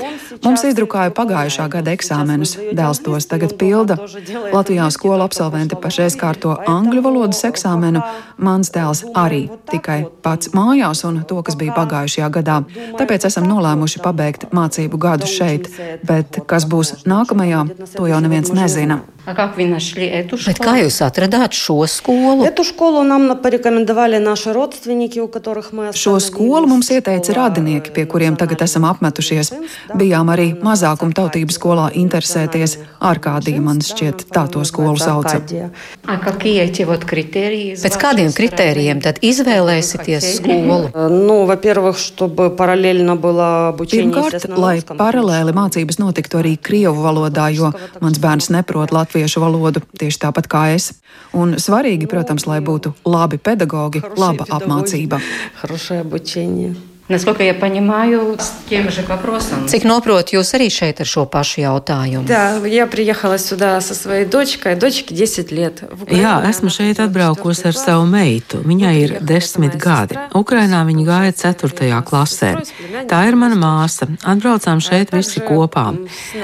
Mums 0.42 0.64
izdrukāja 0.66 1.12
pagājušā 1.16 1.68
gada 1.72 1.92
eksāmenus, 1.94 2.56
dēls 2.74 3.02
tos 3.04 3.28
tagad 3.30 3.54
pilda. 3.60 3.98
Latvijā 4.52 4.88
skolu 4.94 5.22
absolventi 5.26 5.78
pašreiz 5.78 6.16
kārto 6.18 6.56
angļu 6.68 7.02
valodas 7.04 7.42
eksāmenu, 7.48 8.02
mans 8.38 8.72
dēls 8.74 9.04
arī 9.18 9.44
tikai 9.70 10.02
pats 10.24 10.52
mājās 10.56 11.04
un 11.08 11.22
to, 11.28 11.40
kas 11.46 11.58
bija 11.60 11.74
pagājušajā 11.76 12.30
gadā. 12.38 12.60
Tāpēc 12.98 13.28
esam 13.30 13.48
nolēmuši 13.50 14.02
pabeigt 14.04 14.48
mācību 14.54 15.00
gadu 15.02 15.28
šeit, 15.30 15.70
bet 16.06 16.42
kas 16.46 16.68
būs 16.68 17.02
nākamajā, 17.08 17.66
to 17.96 18.08
jau 18.10 18.22
neviens 18.24 18.52
nezina. 18.54 19.02
Bet 19.22 20.58
kā 20.58 20.72
jūs 20.80 20.96
atradāt 21.06 21.54
šo 21.54 21.76
skolu? 21.86 22.42
Šo 25.94 26.14
skolu 26.18 26.66
mums 26.66 26.88
ieteica 26.90 27.36
radinieki, 27.36 27.92
pie 27.94 28.02
kuriem 28.10 28.34
tagad 28.40 28.64
esam 28.66 28.82
apmetušies. 28.88 29.52
Bijām 29.94 30.32
arī 30.34 30.48
mazākuma 30.58 31.14
tautības 31.14 31.54
skolā 31.60 31.84
interesēties. 32.02 32.74
Ārkādija 32.98 33.62
man 33.62 33.78
šķiet 33.86 34.26
tā 34.34 34.42
to 34.50 34.64
skolu 34.66 34.98
sauca. 34.98 35.38
Pēc 37.86 38.00
kādiem 38.02 38.34
kritērijiem 38.34 39.04
tad 39.06 39.22
izvēlēsieties 39.22 40.28
skolu? 40.40 40.90
Pirmkārt, 43.86 44.50
lai 44.58 44.74
paralēli 44.82 45.54
mācības 45.54 46.02
notiktu 46.02 46.42
arī 46.42 46.56
Krievu 46.58 47.06
valodā, 47.06 47.46
jo 47.54 47.70
mans 48.02 48.18
bērns 48.18 48.50
neprot 48.50 48.90
latviešu 48.90 49.11
latviešu 49.12 49.44
valodu, 49.44 49.82
tieši 50.00 50.24
tāpat 50.24 50.48
kā 50.48 50.72
es. 50.72 50.96
Un 51.36 51.60
svarīgi, 51.60 52.08
protams, 52.08 52.48
lai 52.48 52.60
būtu 52.64 52.94
labi 53.04 53.36
pedagogi, 53.36 54.00
laba 54.16 54.48
apmācība. 54.48 55.20
Насколько 57.11 57.41
я 57.43 57.53
понимаю, 57.53 58.35
с 58.37 58.51
тем 58.69 58.91
же 58.91 59.01
вопросом. 59.07 59.63
Cik 59.71 59.87
noprotu, 59.87 60.35
jūs 60.35 60.51
arī 60.59 60.67
šeit 60.67 60.99
ar 60.99 61.07
šo 61.07 61.23
pašu 61.23 61.63
jautājumu? 61.63 62.27
Да, 62.27 62.59
я 62.67 62.85
приехала 62.85 63.37
сюда 63.39 63.79
со 63.79 63.95
своей 63.95 64.25
дочкой, 64.25 64.75
дочке 64.75 65.15
10 65.15 65.51
лет. 65.51 65.83
Jā, 66.11 66.43
esmu 66.43 66.67
šeit 66.67 66.99
atbraukusi 66.99 67.71
ar 67.71 67.75
savu 67.79 68.03
meitu. 68.03 68.59
Viņai 68.59 68.95
ir 68.99 69.11
desmit 69.21 69.79
gadi. 69.79 70.19
Ukrainā 70.35 70.83
viņa 70.83 71.05
gāja 71.07 71.31
4. 71.55 72.03
klasē. 72.03 72.59
Tā 73.07 73.23
ir 73.23 73.39
mana 73.39 73.55
māsa. 73.55 74.11
Atbraucām 74.27 74.83
šeit 74.83 75.15
visi 75.15 75.39
kopā. 75.39 75.95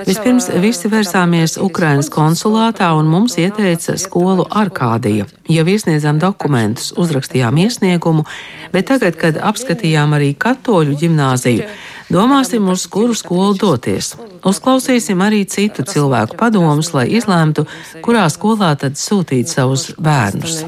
Vispirms 0.07 0.47
visi 0.63 0.88
vērsāmies 0.88 1.59
Ukrainas 1.59 2.07
konsulātā 2.07 2.95
un 2.95 3.12
mums 3.12 3.36
ieteica 3.36 3.99
skolu 3.99 4.47
Arkādija. 4.47 5.27
Jau 5.51 5.67
iesniedzām 5.67 6.23
dokumentus, 6.23 6.93
uzrakstījām 6.95 7.59
iesniegumu, 7.59 8.23
bet 8.71 8.88
tagad, 8.88 9.19
kad 9.19 9.36
apskatījām 9.36 10.15
arī 10.15 10.31
katoļu 10.58 10.96
ģimnāziju, 10.98 11.66
domāsim, 12.10 12.66
uz 12.68 12.86
kuru 12.90 13.14
skolu 13.14 13.54
doties. 13.58 14.16
Uzklausīsim 14.46 15.22
arī 15.22 15.44
citu 15.46 15.84
cilvēku 15.86 16.36
padomus, 16.38 16.92
lai 16.94 17.08
izlēmtu, 17.14 17.66
kurā 18.02 18.26
skolā 18.30 18.74
tad 18.78 18.98
sūtīt 18.98 19.48
savus 19.48 19.92
bērnus. 19.98 20.62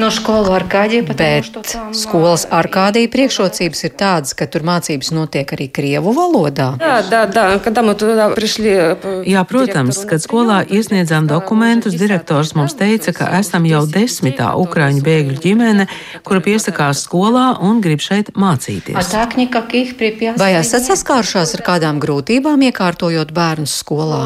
No 0.00 0.08
skolu 0.10 0.54
Arkādija 0.56 1.04
pat 1.04 1.18
Bet 1.20 1.74
skolas 1.92 2.46
Arkādija 2.48 3.08
priekšrocības 3.12 3.82
ir 3.84 3.92
tādas, 4.00 4.32
ka 4.32 4.46
tur 4.48 4.62
mācības 4.64 5.10
notiek 5.12 5.50
arī 5.52 5.66
krievu 5.68 6.14
valodā. 6.16 6.70
Jā, 9.28 9.42
protams, 9.50 9.98
kad 10.08 10.22
skolā 10.24 10.62
iesniedzām 10.64 11.28
dokumentus, 11.28 11.98
direktors 12.00 12.54
mums 12.56 12.76
teica, 12.78 13.12
ka 13.18 13.28
esam 13.40 13.66
jau 13.68 13.82
desmitā 13.84 14.54
ukraiņu 14.62 15.04
bēgļu 15.04 15.36
ģimene, 15.44 15.86
kura 16.24 16.40
piesakās 16.48 17.04
skolā 17.04 17.44
un 17.60 17.82
grib 17.84 18.00
šeit 18.00 18.32
mācīties. 18.32 18.96
Vai 20.40 20.50
esat 20.62 20.88
saskārušās 20.88 21.54
ar 21.58 21.64
kādām 21.66 22.00
grūtībām 22.00 22.64
iekārtojot 22.70 23.36
bērnus 23.36 23.76
skolā? 23.84 24.22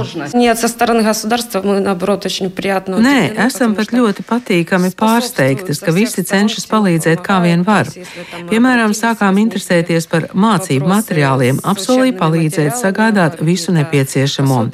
Nē, 3.02 3.18
esam 3.48 3.74
pat 3.74 3.90
ļoti 3.96 4.22
patīkami 4.30 4.94
pārsteigti 4.94 5.63
pārsteigtas, 5.64 5.80
ka 5.84 5.92
visi 5.92 6.24
cenšas 6.24 6.66
palīdzēt 6.68 7.22
kā 7.24 7.40
vien 7.42 7.64
var. 7.64 7.88
Piemēram, 8.50 8.94
sākām 8.94 9.38
interesēties 9.38 10.06
par 10.06 10.28
mācību 10.34 10.86
materiāliem, 10.88 11.60
apsolīja 11.62 12.16
palīdzēt 12.18 12.76
sagādāt 12.76 13.40
visu 13.40 13.72
nepieciešamo. 13.72 14.70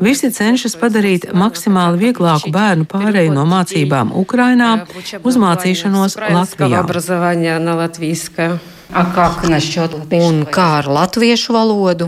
Visi 0.00 0.30
cenšas 0.30 0.76
padarīt 0.76 1.32
maksimāli 1.32 2.06
vieglāku 2.06 2.52
bērnu 2.52 2.86
pārēju 2.86 3.32
no 3.34 3.46
mācībām 3.48 4.12
Ukrainā 4.14 4.86
uz 5.22 5.36
mācīšanos 5.36 6.18
Latvijā. 6.20 6.84
Un 10.22 10.44
kā 10.46 10.66
ar 10.78 10.86
latviešu 10.86 11.54
valodu? 11.56 12.06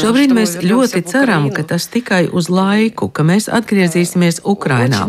Šobrīd 0.04 0.32
mēs 0.32 0.54
ļoti 0.64 1.02
ceram, 1.10 1.50
ka 1.52 1.64
tas 1.74 1.86
tikai 1.92 2.22
uz 2.32 2.48
laiku, 2.48 3.10
ka 3.12 3.26
mēs 3.26 3.50
atgriezīsimies 3.52 4.40
Ukrainā. 4.48 5.04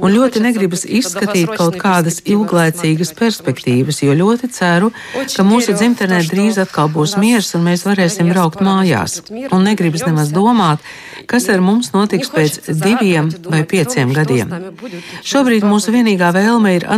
Un 0.00 0.16
ļoti 0.16 0.42
negribas 0.42 0.82
izskatīt 0.82 1.52
kaut 1.54 1.78
kādas 1.78 2.18
ilglaicīgas 2.26 3.14
perspektīvas, 3.16 4.02
jo 4.02 4.16
ļoti 4.18 4.50
ceru, 4.58 4.90
ka 5.14 5.46
mūsu 5.46 5.76
dzimtenē 5.78 6.24
drīz 6.26 6.58
atkal 6.66 6.90
būs 6.90 7.14
miers 7.22 7.54
un 7.54 7.68
mēs 7.70 7.86
varēsim 7.86 8.34
braukt 8.34 8.64
mājās. 8.66 9.20
Un 9.30 9.62
negribas 9.68 10.02
nemaz 10.08 10.34
domāt, 10.34 10.82
kas 11.30 11.46
ar 11.54 11.62
mums 11.62 11.92
notiks 11.94 12.34
pēc 12.34 12.60
diviem 12.82 13.30
vai 13.46 13.62
pieciem 13.68 14.12
gadiem. 14.16 14.52
Šobrīd 15.26 15.64
mūsu 15.66 15.94
vienīgā 15.94 16.34
vēlme 16.34 16.76
ir 16.76 16.84
atgriezties 16.84 16.95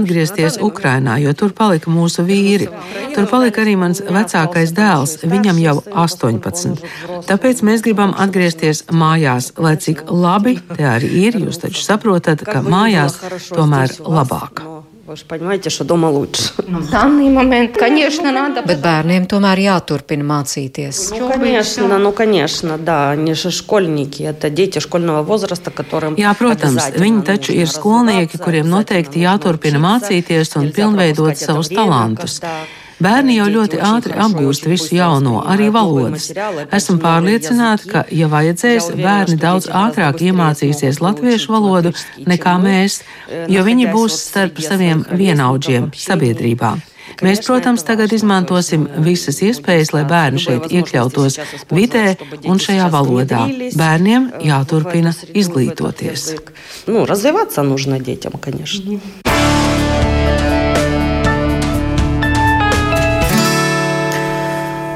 Ukrainā, 0.63 1.19
jo 1.23 1.33
tur 1.35 1.55
palika 1.57 1.91
mūsu 1.91 2.25
vīri. 2.29 2.69
Tur 3.15 3.27
palika 3.31 3.65
arī 3.65 3.77
mans 3.81 4.03
vecākais 4.05 4.75
dēls, 4.77 5.19
viņam 5.25 5.59
jau 5.63 5.77
18. 6.07 6.85
Tāpēc 7.29 7.65
mēs 7.67 7.83
gribam 7.87 8.15
atgriezties 8.17 8.85
mājās, 8.93 9.53
lai 9.59 9.77
cik 9.77 10.07
labi 10.11 10.59
te 10.75 10.87
arī 10.87 11.11
ir. 11.27 11.41
Jūs 11.49 11.63
taču 11.65 11.83
saprotat, 11.85 12.45
ka 12.47 12.63
mājās 12.63 13.19
tomēr 13.55 13.99
labāk. 14.05 14.65
Вы 15.08 15.18
же 15.18 15.26
понимаете, 15.26 15.70
что 15.70 15.84
дома 15.84 16.10
лучше. 16.10 16.54
Nu, 16.66 16.80
данный 16.80 17.30
момент, 17.30 17.76
конечно, 17.78 18.32
надо. 18.32 18.62
Bet 18.62 18.80
bērniem 18.80 19.26
tomēr 19.28 19.60
jāturpina 19.60 20.24
mācīties. 20.24 21.12
Ну, 21.20 21.30
конечно, 21.30 21.98
ну, 22.00 22.14
конечно, 22.14 22.78
да. 22.78 23.12
Они 23.12 23.34
же 23.34 23.52
школьники, 23.52 24.24
это 24.24 24.50
дети 24.50 24.80
школьного 24.80 25.22
возраста, 25.22 25.72
которым 25.72 26.16
Jā, 26.16 26.32
protams, 26.40 26.96
viņi 26.96 27.22
taču 27.28 27.52
ir 27.52 27.68
skolnieki, 27.68 28.40
kuriem 28.40 28.70
noteikti 28.72 29.20
jāturpina 29.26 29.84
mācīties 29.84 30.56
un 30.56 30.72
pilnveidot 30.72 31.36
savus 31.36 31.68
talantus. 31.68 32.40
Bērni 33.04 33.36
jau 33.36 33.50
ļoti 33.52 33.80
ātri 33.84 34.16
apgūst 34.26 34.68
visu 34.70 34.94
jauno, 34.96 35.42
arī 35.50 35.68
valodas. 35.74 36.30
Esmu 36.78 37.00
pārliecināta, 37.04 37.90
ka, 37.90 38.04
ja 38.14 38.30
vajadzēs, 38.32 38.94
bērni 39.00 39.36
daudz 39.42 39.68
ātrāk 39.68 40.22
iemācīsies 40.30 41.02
latviešu 41.04 41.52
valodu 41.52 41.92
nekā 42.30 42.56
mēs, 42.64 43.02
jo 43.52 43.66
viņi 43.68 43.92
būs 43.92 44.18
starp 44.30 44.64
saviem 44.64 45.04
vienaudžiem 45.12 45.92
sabiedrībā. 46.06 46.76
Mēs, 47.24 47.44
protams, 47.46 47.84
tagad 47.86 48.14
izmantosim 48.16 48.88
visas 49.06 49.42
iespējas, 49.46 49.92
lai 49.94 50.06
bērni 50.08 50.42
šeit 50.42 50.72
iekļautos 50.72 51.38
vidē 51.76 52.06
un 52.50 52.62
šajā 52.64 52.88
valodā. 52.94 53.44
Bērniem 53.78 54.32
jāturpina 54.48 55.14
izglītoties. 55.34 56.34
Nu, 56.88 57.06
развиваться 57.06 57.64
нужно 57.64 58.00
детям, 58.00 58.34
конечно. 58.42 59.00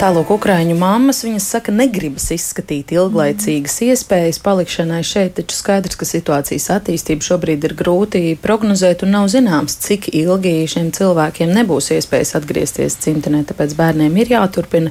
Tālāk, 0.03 0.33
Ukrāņu 0.35 0.75
mammas 0.75 1.21
viņas 1.23 1.45
saka, 1.53 1.71
negribas 1.71 2.25
izskatīt 2.35 2.91
ilglaicīgas 2.91 3.77
iespējas 3.87 4.41
palikšanai 4.43 4.99
šeit, 5.07 5.37
taču 5.37 5.55
skaidrs, 5.55 5.95
ka 6.01 6.09
situācijas 6.09 6.67
attīstība 6.75 7.23
šobrīd 7.23 7.63
ir 7.69 7.77
grūti 7.79 8.23
prognozēt 8.43 9.05
un 9.07 9.15
nav 9.15 9.29
zināms, 9.31 9.77
cik 9.85 10.09
ilgi 10.11 10.57
šiem 10.73 10.89
cilvēkiem 10.97 11.55
nebūs 11.55 11.93
iespējas 11.95 12.35
atgriezties 12.41 12.99
cimtenē, 13.05 13.45
tāpēc 13.47 13.77
bērniem 13.79 14.19
ir 14.25 14.35
jāturpina 14.35 14.91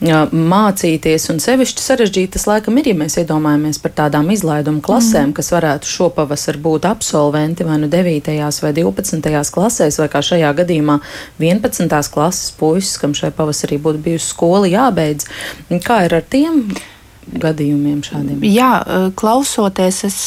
mācīties, 0.00 1.26
un 1.28 1.40
sevišķi 1.44 1.84
sarežģīti 1.84 2.32
tas 2.38 2.46
laikam 2.48 2.78
ir, 2.80 2.88
ja 2.88 2.96
mēs 2.96 3.18
iedomājamies 3.20 3.80
par 3.82 3.92
tādām 3.98 4.30
izlaidumu 4.32 4.80
klasēm, 4.84 5.30
mm. 5.30 5.34
kas 5.36 5.52
varētu 5.52 5.90
šopavasar 5.90 6.56
būt 6.62 6.88
absolventi 6.88 7.66
vai 7.68 7.76
nu 7.82 7.88
9. 7.92 8.30
vai 8.64 8.72
12. 8.76 9.28
klasēs, 9.52 10.00
vai 10.00 10.08
kā 10.08 10.22
šajā 10.24 10.54
gadījumā 10.62 11.00
11. 11.38 11.92
klases 12.14 12.54
puisis, 12.56 12.96
kam 13.00 13.12
šai 13.12 13.32
pavasarī 13.36 13.76
būtu 13.82 14.00
bijusi 14.06 14.32
skola 14.32 14.70
jābeidz. 14.70 15.28
Kā 15.84 16.04
ir 16.08 16.16
ar 16.16 16.24
tiem? 16.24 16.64
Gadījumiem 17.40 18.00
šādiem? 18.04 18.42
Jā, 18.48 18.70
klausoties, 19.18 20.02
es 20.08 20.18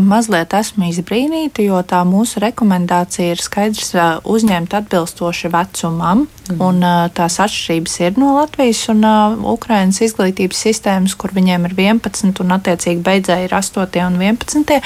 mazliet 0.00 0.54
esmu 0.56 0.90
izbrīnīta, 0.90 1.64
jo 1.64 1.80
tā 1.86 2.02
mūsu 2.08 2.42
rekomendācija 2.44 3.34
ir 3.34 3.42
skaidrs 3.42 3.92
uzņemt 4.28 4.76
atbilstoši 4.80 5.50
vecumam, 5.54 6.26
mm. 6.26 6.60
un 6.66 6.84
tās 7.16 7.40
atšķirības 7.44 7.96
ir 8.04 8.20
no 8.20 8.34
Latvijas 8.38 8.82
un 8.92 9.04
Ukrainas 9.54 10.02
izglītības 10.04 10.64
sistēmas, 10.68 11.16
kur 11.16 11.34
viņiem 11.36 11.68
ir 11.70 11.76
11 11.78 12.44
un 12.44 12.56
attiecīgi 12.58 13.04
beidzēji 13.06 13.48
ir 13.48 13.58
8 13.60 14.00
un 14.06 14.20
11, 14.20 14.80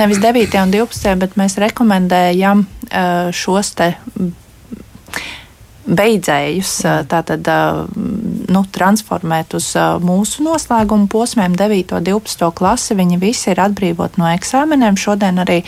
nevis 0.00 0.22
9 0.22 0.60
un 0.62 0.76
12, 0.78 1.18
bet 1.22 1.38
mēs 1.40 1.58
rekomendējam 1.62 2.66
šos 3.36 3.74
te 3.78 3.94
beidzējus 5.86 6.72
tātad, 7.10 7.48
nu, 8.52 8.62
transformēt 8.74 9.56
uz 9.58 9.72
mūsu 10.04 10.44
noslēguma 10.46 11.08
posmiem, 11.10 11.56
9. 11.58 11.96
un 11.98 12.06
12. 12.06 12.50
klasi. 12.58 12.96
Viņi 12.98 13.18
visi 13.22 13.50
ir 13.52 13.62
atbrīvoti 13.62 14.22
no 14.22 14.28
eksāmeniem. 14.30 14.98
Šodien 15.00 15.42
arī 15.42 15.60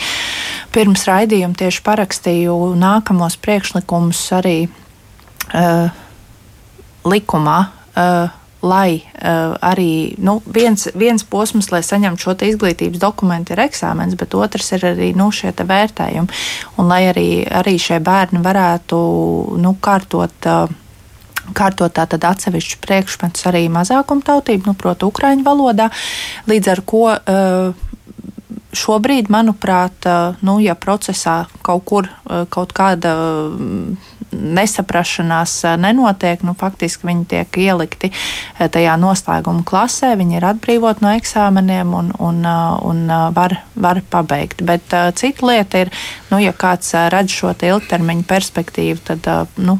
pirms 0.74 1.06
raidījuma 1.10 1.58
tieši 1.58 1.82
parakstīju 1.86 2.56
nākamos 2.78 3.38
priekšlikumus 3.42 4.22
arī 4.38 4.56
uh, 4.68 5.90
likumā. 7.10 7.58
Uh, 7.94 8.43
lai 8.64 8.98
uh, 8.98 9.54
arī 9.64 10.14
nu, 10.24 10.38
viens, 10.46 10.88
viens 10.96 11.24
posms, 11.28 11.70
lai 11.72 11.82
saņemtu 11.84 12.24
šo 12.24 12.36
izglītības 12.48 13.02
dokumentu, 13.02 13.54
ir 13.54 13.64
eksāmens, 13.66 14.16
bet 14.20 14.34
otrs 14.34 14.72
ir 14.76 14.86
arī 14.94 15.12
nu, 15.16 15.30
šie 15.34 15.52
vērtējumi. 15.54 16.40
Un 16.80 16.88
lai 16.90 17.04
arī, 17.10 17.28
arī 17.44 17.76
šie 17.80 18.00
bērni 18.04 18.42
varētu 18.44 18.98
nu, 19.60 19.76
kārtot. 19.80 20.48
Uh, 20.48 20.80
kārtot 21.52 21.92
tātad 21.92 22.24
atsevišķu 22.24 22.78
priekšmetus 22.80 23.44
arī 23.50 23.66
mazākumtautību, 23.68 24.64
nu, 24.70 24.72
proti, 24.80 25.04
ukraiņu 25.04 25.44
valodā, 25.44 25.90
līdz 26.48 26.70
ar 26.72 26.80
ko 26.88 27.02
uh, 27.12 27.90
šobrīd, 28.74 29.30
manuprāt, 29.30 30.08
nu, 30.44 30.58
ja 30.62 30.74
procesā 30.74 31.44
kaut 31.62 31.84
kur 31.88 32.08
kaut 32.50 32.74
kāda 32.76 33.14
nesaprašanās 34.34 35.56
nenotiek, 35.80 36.42
nu, 36.46 36.56
faktiski 36.58 37.08
viņi 37.08 37.24
tiek 37.30 37.58
ielikti 37.64 38.12
tajā 38.58 38.96
noslēguma 39.00 39.64
klasē, 39.66 40.14
viņi 40.20 40.38
ir 40.38 40.48
atbrīvot 40.50 41.02
no 41.04 41.14
eksāmeniem 41.18 41.94
un, 41.96 42.12
un, 42.18 42.44
un 42.90 43.06
var, 43.36 43.58
var 43.74 44.02
pabeigt. 44.10 44.62
Bet 44.66 44.94
cita 45.18 45.50
lieta 45.50 45.84
ir, 45.86 45.94
nu, 46.30 46.42
ja 46.42 46.54
kāds 46.56 46.94
redz 47.14 47.34
šo 47.34 47.54
ilgtermiņu 47.54 48.28
perspektīvu, 48.28 49.02
tad 49.06 49.28
nu, 49.62 49.78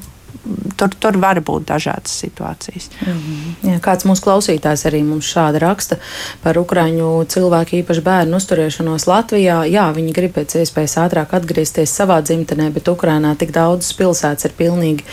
tur, 0.76 0.92
tur 1.00 1.18
var 1.20 1.40
būt 1.44 1.66
dažādas 1.68 2.14
situācijas. 2.22 2.88
Mm 3.07 3.12
-hmm. 3.12 3.70
Jā, 3.70 3.80
kāds 3.80 4.04
mūsu 4.04 4.22
klausītājs 4.26 4.87
arī 4.88 5.02
mums 5.04 5.24
šādi 5.24 5.59
raksta 5.59 5.96
par 6.42 6.59
ukraiņu 6.59 7.26
cilvēku, 7.28 7.83
īpaši 7.83 8.00
bērnu 8.00 8.37
uzturēšanos 8.37 9.07
Latvijā. 9.07 9.64
Jā, 9.64 9.92
viņi 9.94 10.12
grib 10.12 10.35
pēc 10.37 10.57
iespējas 10.61 10.96
ātrāk 11.04 11.35
atgriezties 11.35 11.96
savā 12.00 12.20
dzimtenē, 12.22 12.70
bet 12.70 12.88
Ukrainā 12.88 13.37
tik 13.37 13.52
daudzas 13.52 13.92
pilsētas 13.92 14.44
ir 14.44 14.52
pilnīgi 14.59 15.04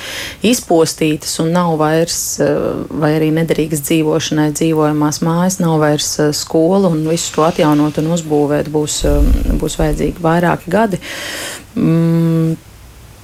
izpostītas 0.43 1.39
un 1.39 1.51
nav 1.51 1.77
vairs, 1.77 2.39
eh, 2.39 2.47
vai 2.89 3.11
arī 3.19 3.31
nederīgas 3.31 3.81
dzīvošanai 3.81 4.51
dzīvojamās 4.51 5.21
mājas, 5.21 5.59
nav 5.59 5.79
vairs 5.79 6.19
eh, 6.19 6.33
skola 6.33 6.87
un 6.87 7.07
visu 7.07 7.33
to 7.35 7.43
atjaunot 7.43 7.97
un 7.97 8.11
uzbūvēt 8.17 8.69
būs, 8.69 9.05
eh, 9.05 9.55
būs 9.61 9.77
vajadzīgi 9.77 10.19
vairāki 10.21 10.69
gadi. 10.69 10.99
Mm, 11.75 12.57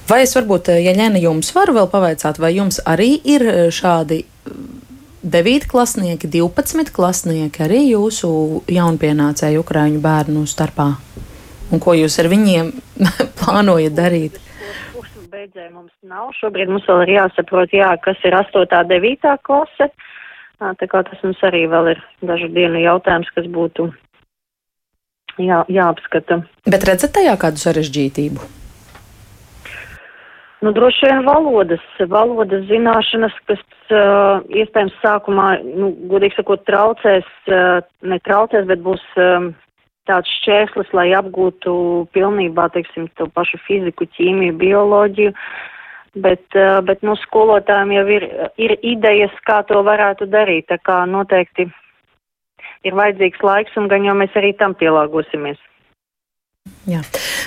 Vai 0.08 0.22
es 0.24 0.32
varbūt, 0.32 0.70
eh, 0.72 0.80
ja 0.86 0.94
ņēna 0.96 1.20
jums 1.20 1.50
varu 1.52 1.74
vēl 1.76 1.88
pavaicāt, 1.92 2.38
vai 2.40 2.54
jums 2.56 2.80
arī 2.88 3.10
ir 3.28 3.42
eh, 3.44 3.56
šādi 3.68 4.22
9 5.20 5.66
klasnieki, 5.68 6.30
12 6.32 6.92
klasnieki, 6.96 7.60
arī 7.66 7.82
jūsu 7.90 8.30
jaunpienācēju 8.72 9.60
ukraiņu 9.60 10.00
bērnu 10.00 10.46
starpā? 10.48 10.94
Un 11.68 11.82
ko 11.84 11.92
jūs 11.92 12.16
ar 12.22 12.30
viņiem 12.32 12.72
plānojat 13.42 13.92
darīt? 13.92 14.40
Beidzēji 15.28 15.74
mums 15.74 15.92
nav. 16.02 16.32
Šobrīd 16.40 16.72
mums 16.72 16.86
vēl 16.88 17.04
ir 17.04 17.14
jāsaprot, 17.18 17.74
jā, 17.76 17.90
kas 18.00 18.16
ir 18.24 18.32
8. 18.32 18.64
un 18.64 18.88
9. 18.88 19.34
klase. 19.44 19.90
Tā 20.58 20.86
kā 20.88 21.02
tas 21.04 21.20
mums 21.22 21.42
arī 21.44 21.66
vēl 21.68 21.92
ir 21.92 22.00
dažu 22.24 22.48
dienu 22.48 22.80
jautājums, 22.80 23.28
kas 23.36 23.44
būtu 23.52 23.90
jā, 25.36 25.60
jāapskata. 25.68 26.40
Bet 26.64 26.88
redzat 26.88 27.12
tajā 27.20 27.36
kādu 27.36 27.60
sarežģītību? 27.60 28.48
Nu, 30.60 30.72
droši 30.74 31.06
vien 31.06 31.22
valodas, 31.22 31.82
valodas 32.10 32.64
zināšanas, 32.66 33.34
kas 33.46 33.60
uh, 33.94 34.42
iespējams 34.50 34.96
sākumā, 35.04 35.52
nu, 35.62 35.92
godīgi 36.10 36.34
sakot, 36.34 36.64
traucēs, 36.66 37.28
uh, 37.46 37.78
netraucēs, 38.02 38.66
bet 38.66 38.82
būs 38.82 39.04
um, 39.22 39.52
tāds 40.10 40.32
šķērslis, 40.40 40.90
lai 40.98 41.12
apgūtu 41.14 41.72
pilnībā, 42.16 42.66
teiksim, 42.74 43.06
to 43.20 43.28
pašu 43.38 43.60
fiziku, 43.68 44.08
ķīmiju, 44.18 44.56
bioloģiju. 44.58 45.34
Bet, 46.26 46.42
uh, 46.58 46.80
bet 46.82 47.06
nu, 47.06 47.14
skolotājiem 47.22 47.94
jau 47.94 48.06
ir, 48.16 48.26
ir 48.58 48.74
idejas, 48.82 49.38
kā 49.46 49.60
to 49.68 49.84
varētu 49.86 50.26
darīt. 50.32 50.66
Tā 50.72 50.80
kā 50.82 51.04
noteikti 51.06 51.68
ir 52.82 52.98
vajadzīgs 52.98 53.46
laiks, 53.46 53.78
un 53.78 53.86
gan 53.92 54.10
jau 54.10 54.18
mēs 54.18 54.34
arī 54.34 54.56
tam 54.58 54.74
pielāgosimies. 54.74 55.62
Jā. 56.88 57.02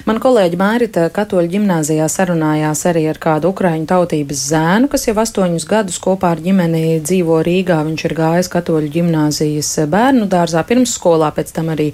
Man 0.05 0.19
kolēģi 0.21 0.57
Mērita 0.59 1.07
Katoļa 1.13 1.49
ģimnāzijā 1.49 2.05
sarunājās 2.13 2.83
arī 2.85 3.07
ar 3.09 3.17
kādu 3.21 3.49
ukraiņu 3.49 3.87
tautības 3.89 4.43
zēnu, 4.51 4.89
kas 4.91 5.07
jau 5.07 5.15
astoņus 5.17 5.65
gadus 5.65 5.97
kopā 6.03 6.35
ar 6.35 6.41
ģimeni 6.45 6.99
dzīvo 7.01 7.39
Rīgā. 7.47 7.79
Viņš 7.87 8.03
ir 8.05 8.13
gājis 8.19 8.51
Katoļu 8.53 8.91
ģimnāzijas 8.93 9.71
bērnu 9.89 10.27
dārzā 10.29 10.61
pirmsskolā, 10.69 11.31
pēc 11.33 11.53
tam 11.55 11.71
arī 11.73 11.87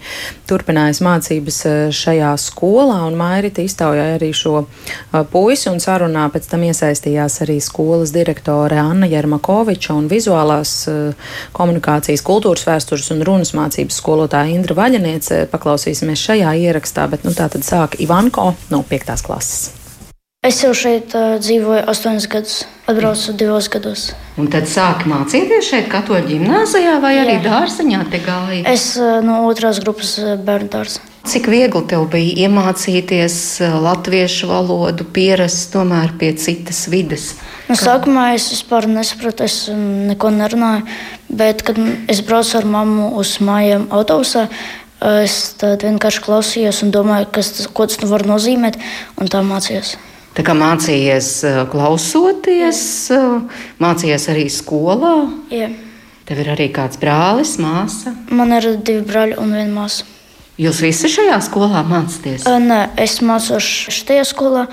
turpinājis 0.50 1.00
mācības 1.08 1.60
eh, 1.70 1.78
šajā 1.96 2.34
skolā, 2.44 2.98
un 3.08 3.16
Mērita 3.22 3.64
iztaujāja 3.64 4.20
arī 4.20 4.34
šo 4.36 4.66
eh, 4.66 5.24
puisi 5.32 5.72
un 5.72 5.80
sarunā 5.84 6.28
pēc 6.36 6.52
tam 6.52 6.68
iesaistījās 6.68 7.40
arī 7.48 7.62
skolas 7.64 8.12
direktore 8.16 8.82
Anna 8.84 9.08
Jermakoviča 9.08 9.96
un 9.96 10.12
vizuālās 10.12 10.76
eh, 10.92 11.32
komunikācijas, 11.56 12.26
kultūras 12.28 12.68
vēstures 12.68 13.08
un 13.16 13.24
runas 13.32 13.56
mācības 13.56 14.04
skolotāja 14.04 14.52
Indra 14.52 14.76
Vaļaniece. 14.84 15.46
Paklausīsimies 15.56 16.28
šajā 16.28 16.52
ierakstā, 16.68 17.08
bet 17.16 17.24
nu, 17.24 17.37
tā 17.38 17.50
tad 17.54 17.66
sāk 17.68 18.00
Ivanko 18.04 18.54
no 18.74 18.84
5. 18.88 19.20
klases. 19.26 19.68
Es 20.46 20.62
jau 20.64 20.70
šeit 20.78 21.12
uh, 21.18 21.36
dzīvoju 21.42 21.82
astoņus 21.92 22.26
gadus, 22.32 22.58
atbraucu 22.88 23.34
divos 23.36 23.68
gados. 23.74 24.04
Un 24.40 24.48
tad 24.54 24.70
sāki 24.70 25.10
mācīties 25.10 25.66
šeit, 25.66 25.90
Katoļu 25.92 26.30
gimnājā, 26.30 26.94
vai 27.04 27.18
arī 27.24 27.40
Jā. 27.40 27.44
dārziņā 27.50 28.04
te 28.14 28.22
gāji? 28.24 28.62
Es 28.70 28.94
uh, 29.02 29.18
no 29.26 29.42
otrās 29.50 29.82
grupas 29.84 30.14
bērnu 30.46 30.70
dārza. 30.72 31.02
Cik 31.28 31.50
viegli 31.52 31.82
tev 31.92 32.06
bija 32.14 32.46
iemācīties 32.46 33.36
latviešu 33.84 34.48
valodu, 34.48 35.04
pierast 35.12 35.74
tomēr 35.74 36.14
pie 36.22 36.30
citas 36.40 36.86
vidas? 36.88 37.34
Nu, 37.68 37.76
sākumā 37.76 38.30
es 38.38 38.46
vispār 38.54 38.88
nesapratu, 38.88 39.44
es 39.44 39.66
neko 39.74 40.32
nerunāju, 40.32 40.86
bet, 41.28 41.66
kad 41.68 41.82
es 42.08 42.22
braucu 42.24 42.62
ar 42.62 42.70
mammu 42.78 43.10
uz 43.20 43.34
mājām 43.44 43.90
autobusā, 43.92 44.46
Es 44.98 45.56
vienkārši 45.62 46.22
klausījos 46.26 46.82
un 46.86 46.92
domāju, 46.94 47.30
kas 47.38 47.52
tas, 47.54 47.68
tas 47.70 48.00
nu 48.02 48.10
var 48.10 48.26
nozīmēt, 48.26 48.80
un 49.22 49.30
tā 49.30 49.44
mācījos. 49.46 49.96
Tā 50.38 50.44
kā 50.46 50.54
mācījies 50.58 51.30
klausoties, 51.72 52.80
Jā. 53.10 53.22
mācījies 53.82 54.28
arī 54.34 54.46
skolā. 54.54 55.16
Jā. 55.54 55.72
Tev 56.28 56.42
ir 56.44 56.50
arī 56.54 56.68
kāds 56.74 57.00
brālis, 57.02 57.56
māsa? 57.62 58.14
Man 58.30 58.54
ir 58.58 58.74
divi 58.86 59.06
brāļi 59.08 59.38
un 59.42 59.54
viena 59.56 59.74
māsa. 59.74 60.06
Jūs 60.58 60.82
visi 60.82 61.10
šajā 61.14 61.38
skolā 61.46 61.84
mācāties? 61.86 62.46
Nē, 62.50 62.80
es 63.02 63.20
mācos 63.22 63.66
šajā 63.94 64.26
skolā, 64.26 64.66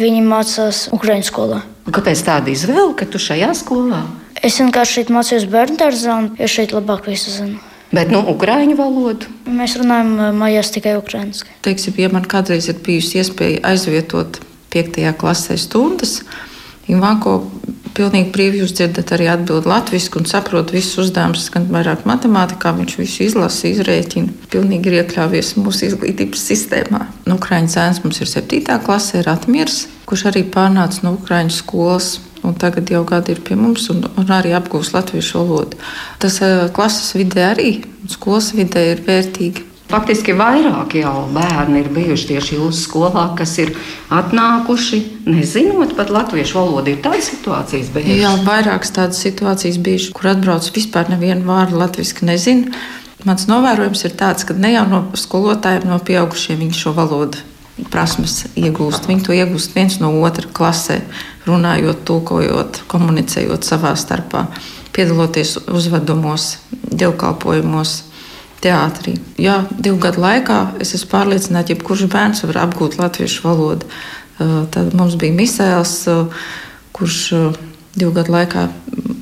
viņi 0.00 0.20
mācās 0.24 0.86
Ukraiņu 0.92 1.28
skolā. 1.28 1.62
Un 1.88 1.96
kāpēc 1.96 2.20
tāda 2.28 2.52
izvēle, 2.52 2.92
ka 2.96 3.08
tu 3.08 3.20
šajā 3.20 3.50
skolā? 3.56 4.04
Es 4.44 4.60
vienkārši 4.60 5.00
šeit 5.00 5.12
mācījos 5.12 5.48
bērnu 5.52 5.80
dārzā, 5.80 6.16
un 6.20 6.30
es 6.40 6.52
šeit 6.52 6.76
labāk 6.76 7.08
visu 7.08 7.32
zinu. 7.32 7.69
Bet 7.90 8.12
nu, 8.14 8.20
ukrāņu 8.32 8.76
valodu? 8.78 9.30
Mēs 9.50 9.74
runājam 9.80 10.36
mājās 10.38 10.70
tikai 10.74 10.94
ukrāņuiski. 11.00 11.56
Teiksim, 11.66 11.96
ja 11.98 12.10
man 12.12 12.28
kādreiz 12.30 12.70
ir 12.70 12.78
bijusi 12.86 13.18
iespēja 13.18 13.64
aizvietot 13.72 14.38
5. 14.70 15.02
klasē 15.18 15.58
stundas, 15.58 16.20
Ivanko 16.90 17.36
pilnīgi 17.94 18.30
brīvi 18.34 18.62
jūs 18.62 18.72
dzirdat 18.74 19.12
arī 19.14 19.28
atbildi 19.30 19.68
latviešu 19.70 20.20
un 20.20 20.26
saprot 20.30 20.72
visus 20.74 20.96
uzdevumus, 21.04 21.48
gan 21.54 21.68
vairāk 21.70 22.06
matemātikā. 22.08 22.72
Viņš 22.78 22.96
visu 22.98 23.26
izlasa, 23.26 23.68
izrēķina. 23.70 24.48
Pilnīgi 24.50 24.90
ir 24.90 24.98
iekļāvies 25.02 25.52
mūsu 25.60 25.90
izglītības 25.90 26.46
sistēmā. 26.50 27.04
Nu, 27.28 27.36
Ukrāņu 27.38 27.70
zēns 27.74 28.02
mums 28.04 28.22
ir 28.22 28.30
7. 28.30 28.80
klasē, 28.86 29.22
Ratmirs, 29.26 29.84
kurš 30.08 30.28
arī 30.32 30.44
pārnāca 30.50 31.04
no 31.06 31.14
Ukrāņu 31.18 31.54
skolas 31.60 32.16
un 32.46 32.54
tagad 32.58 32.90
jau 32.90 33.02
gadi 33.08 33.34
ir 33.34 33.40
pie 33.46 33.56
mums, 33.58 33.88
un, 33.92 34.04
un 34.18 34.30
arī 34.34 34.54
apgūst 34.56 34.94
latviešu 34.96 35.42
valodu. 35.42 35.80
Tas 36.22 36.40
uh, 36.44 36.68
klases 36.74 37.12
vidē 37.18 37.50
arī, 37.52 37.72
skolas 38.10 38.52
vidē 38.56 38.92
ir 38.94 39.04
vērtīgi. 39.06 39.66
Faktiski 39.90 40.36
vairāk 40.38 40.94
jau 41.00 41.24
bērni 41.34 41.80
ir 41.82 41.88
bijuši 41.90 42.28
tieši 42.28 42.60
jūsu 42.60 42.84
skolā, 42.84 43.24
kas 43.38 43.56
ir 43.58 43.72
atnākuši, 44.14 45.00
nezinot 45.26 45.96
pat 45.98 46.12
latviešu 46.14 46.60
valodu. 46.60 46.92
Ir 46.92 47.02
tādas 47.02 47.32
situācijas 47.32 47.90
bijušas? 47.96 48.20
Jā, 48.22 48.36
vairākas 48.46 48.94
tādas 48.94 49.18
situācijas 49.24 49.80
bijušas, 49.82 50.14
kur 50.14 50.30
atbrauc 50.30 50.70
vispār 50.76 51.10
nevienu 51.10 51.42
vārdu 51.48 51.82
latviešu 51.82 52.30
nezinu. 52.30 52.70
Mans 53.26 53.50
novērojums 53.50 54.06
ir 54.06 54.14
tāds, 54.16 54.46
ka 54.46 54.54
ne 54.54 54.70
jau 54.76 54.86
no 54.88 55.02
skolotājiem, 55.18 55.90
no 55.90 55.98
pieaugušiem 56.06 56.62
viņi 56.62 56.78
šo 56.78 56.94
valodu 56.96 57.42
prasmes 57.90 58.44
iegūst. 58.54 59.08
Viņi 59.10 59.26
to 59.26 59.34
iegūst 59.36 59.74
viens 59.74 59.98
no 60.00 60.12
otra 60.22 60.48
klasē, 60.54 61.00
runājot, 61.50 62.04
tulkojot, 62.08 62.84
komunicējot 62.90 63.66
savā 63.66 63.92
starpā, 63.98 64.46
piedaloties 64.96 65.56
uzvedumos, 65.70 66.56
dievkalpojumos 66.90 67.96
teātrī. 68.64 69.16
Jā, 69.40 69.62
divu 69.70 70.00
gadu 70.02 70.22
laikā 70.24 70.60
es 70.82 70.94
esmu 70.96 71.10
pārliecināta, 71.14 71.70
ka 71.70 71.76
jebkurš 71.76 72.06
bērns 72.12 72.44
var 72.48 72.62
apgūt 72.66 72.98
latviešu 73.00 73.46
valodu. 73.46 73.88
Tad 74.40 74.94
mums 74.96 75.16
bija 75.20 75.36
Misēls, 75.36 75.96
kurš 76.96 77.18
divu 77.96 78.12
gadu 78.16 78.34
laikā, 78.34 78.68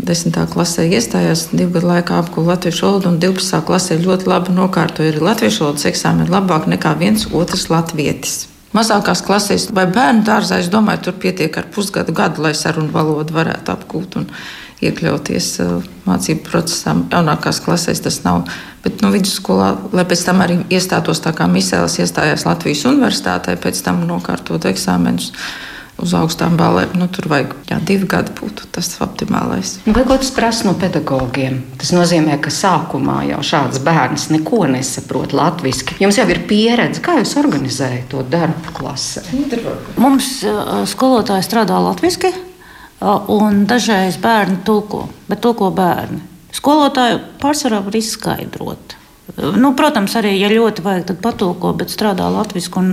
desmitā 0.08 0.44
klasē 0.50 0.86
iestājās, 0.88 1.48
divu 1.52 1.76
gadu 1.78 1.90
laikā 1.92 2.18
apgūta 2.22 2.54
latviešu 2.54 2.86
valodu, 2.86 3.12
un 3.12 3.18
12. 3.22 3.62
klasē 3.68 3.98
ļoti 4.02 4.28
labi 4.30 4.54
nokārtoja 4.56 5.12
arī 5.12 5.24
latviešu 5.24 5.64
valodas 5.64 5.88
eksāmenu 5.90 6.30
labāk 6.32 6.68
nekā 6.70 6.94
viens 7.00 7.26
otrs 7.32 7.68
latvietis. 7.72 8.46
Mazākās 8.78 9.24
klasēs 9.26 9.68
vai 9.74 9.88
bērnu 9.90 10.22
dārzā, 10.26 10.60
es 10.62 10.70
domāju, 10.70 11.08
tur 11.08 11.18
pietiek 11.18 11.58
ar 11.58 11.66
pusgadu, 11.74 12.14
gadu, 12.14 12.46
lai 12.46 12.54
sarunu 12.54 12.94
valodu 12.94 13.34
varētu 13.34 13.74
apgūt. 13.74 14.18
Un, 14.22 14.30
iekļauties 14.84 15.48
uh, 15.62 15.86
mācību 16.06 16.44
procesā. 16.46 16.94
Jaunākās 17.10 17.60
klasēs 17.64 18.02
tas 18.04 18.20
nav. 18.26 18.46
Bet 18.84 19.02
nu, 19.02 19.10
vidusskolā, 19.14 19.72
lai 19.96 20.04
pēc 20.08 20.22
tam 20.28 20.42
arī 20.44 20.60
iestātos 20.70 21.22
tā 21.24 21.32
kā 21.36 21.48
Misēlis 21.50 21.98
iestājās 22.04 22.46
Latvijas 22.46 22.84
universitātē, 22.90 23.56
pēc 23.58 23.82
tam 23.86 24.04
nokārtot 24.06 24.68
eksāmenus. 24.70 25.32
Uz 25.98 26.12
augstām 26.14 26.54
balēm 26.54 26.92
nu, 26.94 27.08
tur 27.10 27.26
vajag 27.30 27.54
jā, 27.66 27.78
divi 27.82 28.06
gadi, 28.06 28.30
būtu 28.38 28.68
tas 28.74 28.90
optimālais. 29.02 29.72
Nu, 29.82 29.94
vai 29.96 30.04
ko 30.06 30.14
tas 30.20 30.30
prasa 30.34 30.68
no 30.68 30.76
pedagogiem? 30.78 31.56
Tas 31.80 31.90
nozīmē, 31.94 32.36
ka 32.42 32.52
sākumā 32.54 33.24
jau 33.32 33.40
šāds 33.42 33.80
bērns 33.82 34.28
neko 34.30 34.62
nesaprot 34.70 35.34
latviešu. 35.34 35.98
Jums 35.98 36.20
jau 36.20 36.28
ir 36.30 36.44
pieredze, 36.46 37.02
kā 37.02 37.18
jūs 37.18 37.34
organizējat 37.42 38.06
to 38.12 38.22
darbu 38.30 38.76
klasē. 38.78 39.24
Mums 39.98 40.30
uh, 40.46 40.84
skolotāji 40.86 41.48
strādā 41.48 41.80
latviešu 41.82 42.30
un 43.34 43.64
dažreiz 43.70 44.18
bērni 44.22 44.62
tulko, 44.66 45.06
bet 45.28 45.42
tulko 45.42 45.70
bērni. 45.74 46.22
Skolotāju 46.54 47.20
pārsvarā 47.42 47.82
var 47.84 47.98
izskaidrot. 47.98 48.97
Nu, 49.38 49.70
protams, 49.78 50.14
arī, 50.18 50.32
ja 50.40 50.48
ļoti 50.50 50.82
vajag, 50.82 51.04
tad 51.10 51.18
patulko, 51.22 51.70
bet 51.78 51.92
strādā 51.92 52.26
latviešu, 52.32 52.72
un 52.80 52.88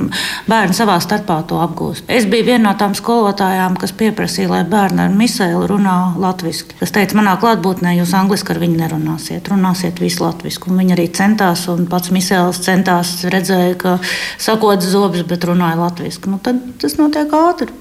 bērni 0.50 0.78
savā 0.78 0.98
starpā 1.02 1.40
to 1.50 1.58
apgūst. 1.64 2.06
Es 2.12 2.28
biju 2.30 2.46
viena 2.52 2.68
no 2.68 2.74
tām 2.78 2.94
skolotājām, 2.98 3.78
kas 3.82 3.96
pieprasīja, 3.98 4.52
lai 4.52 4.62
bērni 4.70 5.02
ar 5.08 5.16
misēlu 5.16 5.66
runā 5.72 5.96
latviešu. 6.22 6.78
Es 6.86 6.94
teicu, 6.94 7.18
manā 7.18 7.34
klātbūtnē 7.42 7.96
jūs 7.98 8.14
angliski 8.18 8.54
ar 8.54 8.62
viņu 8.62 8.78
nerunāsiet, 8.84 9.50
runāsiet 9.50 10.02
visu 10.04 10.26
latviešu. 10.26 10.70
Viņi 10.70 10.98
arī 10.98 11.08
centās, 11.18 11.66
un 11.72 11.88
pats 11.90 12.14
misēls 12.14 12.62
centās, 12.68 13.16
redzēja, 13.34 13.74
ka 13.82 13.98
sakot 14.38 14.86
zobus, 14.86 15.26
bet 15.26 15.50
runāja 15.50 15.82
latviešu. 15.82 16.30
Nu, 16.30 16.42
tad 16.44 16.62
tas 16.82 17.00
notiek 17.02 17.34
ātri. 17.34 17.74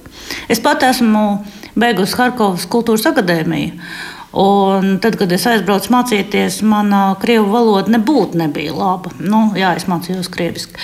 Es 0.49 0.63
pat 0.65 0.87
esmu 0.89 1.45
beigusi 1.77 2.17
Harkovas 2.17 2.65
kultūras 2.71 3.05
akadēmiju. 3.11 3.77
Un 4.35 4.97
tad, 4.99 5.15
kad 5.15 5.31
es 5.31 5.45
aizbraucu 5.47 5.93
mācīties, 5.95 6.57
mana 6.67 7.13
krievu 7.23 7.53
valoda 7.53 7.93
nebūtu 7.95 8.41
nebija 8.41 8.73
laba. 8.75 9.13
Nu, 9.23 9.45
jā, 9.55 9.71
es 9.79 9.87
mācījos 9.87 10.31
krieviski. 10.35 10.75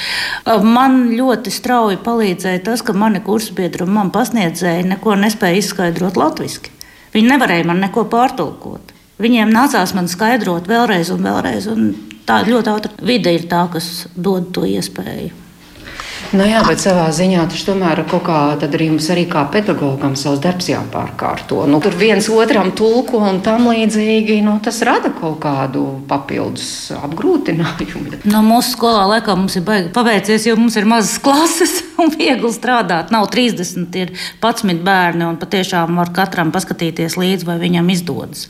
Man 0.62 1.09
ļoti 1.18 1.51
strauji 1.51 1.98
palīdzēja 2.05 2.62
tas, 2.68 2.84
ka 2.86 2.94
mani 2.94 3.18
kursabiedri 3.26 3.82
un 3.88 3.96
man 3.96 4.12
pasniedzēji 4.14 4.86
neko 4.92 5.18
nespēja 5.18 5.59
izskaidrot 5.64 6.20
latviešu. 6.20 6.70
Viņi 7.11 7.32
nevarēja 7.32 7.66
man 7.66 7.82
neko 7.82 8.07
pārtulkot. 8.12 8.94
Viņiem 9.20 9.51
nācās 9.51 9.96
man 9.98 10.07
skaidrot 10.09 10.70
vēlreiz 10.70 11.11
un 11.11 11.26
vēlreiz. 11.26 11.66
Un 11.74 11.90
tā 12.28 12.44
ļoti 12.46 12.70
ātri 12.70 13.11
vide 13.11 13.34
ir 13.34 13.51
tā, 13.51 13.66
kas 13.72 14.07
dod 14.14 14.53
to 14.55 14.62
iespēju. 14.68 15.34
Nu 16.31 16.45
jā, 16.47 16.61
bet 16.62 16.78
savā 16.78 17.09
ziņā 17.11 17.43
tas 17.51 17.64
tomēr 17.66 18.05
kaut 18.11 18.22
kā 18.28 18.39
arī 18.62 18.87
mums 18.93 19.09
arī 19.11 19.24
kā 19.31 19.43
pedagogam 19.51 20.14
savs 20.18 20.39
darbs 20.45 20.68
jāpārkārto. 20.70 21.64
Nu, 21.66 21.81
tur 21.83 21.97
viens 21.99 22.28
otram 22.31 22.70
tulko 22.78 23.18
un 23.26 23.41
tam 23.43 23.66
līdzīgi, 23.72 24.39
nu, 24.47 24.61
tas 24.62 24.78
rada 24.87 25.11
kaut 25.16 25.41
kādu 25.43 25.85
papildus 26.11 26.93
apgrūtinājumu. 26.95 28.22
No 28.31 28.45
mūsu 28.47 28.76
skolā 28.76 29.09
laikam 29.16 29.43
mums 29.43 29.59
ir 29.59 29.66
baigi 29.66 29.91
paveicies, 29.95 30.47
jo 30.47 30.55
mums 30.61 30.78
ir 30.78 30.87
mazas 30.91 31.18
klases 31.22 31.81
un 32.01 32.12
viegli 32.18 32.51
strādāt. 32.53 33.12
Nav 33.14 33.28
30, 33.32 33.88
ir 34.01 34.12
11 34.42 34.82
bērni 34.86 35.26
un 35.26 35.38
patiešām 35.40 35.98
var 36.01 36.12
katram 36.16 36.53
paskatīties 36.55 37.16
līdzi, 37.20 37.46
vai 37.48 37.59
viņam 37.62 37.90
izdodas. 37.92 38.46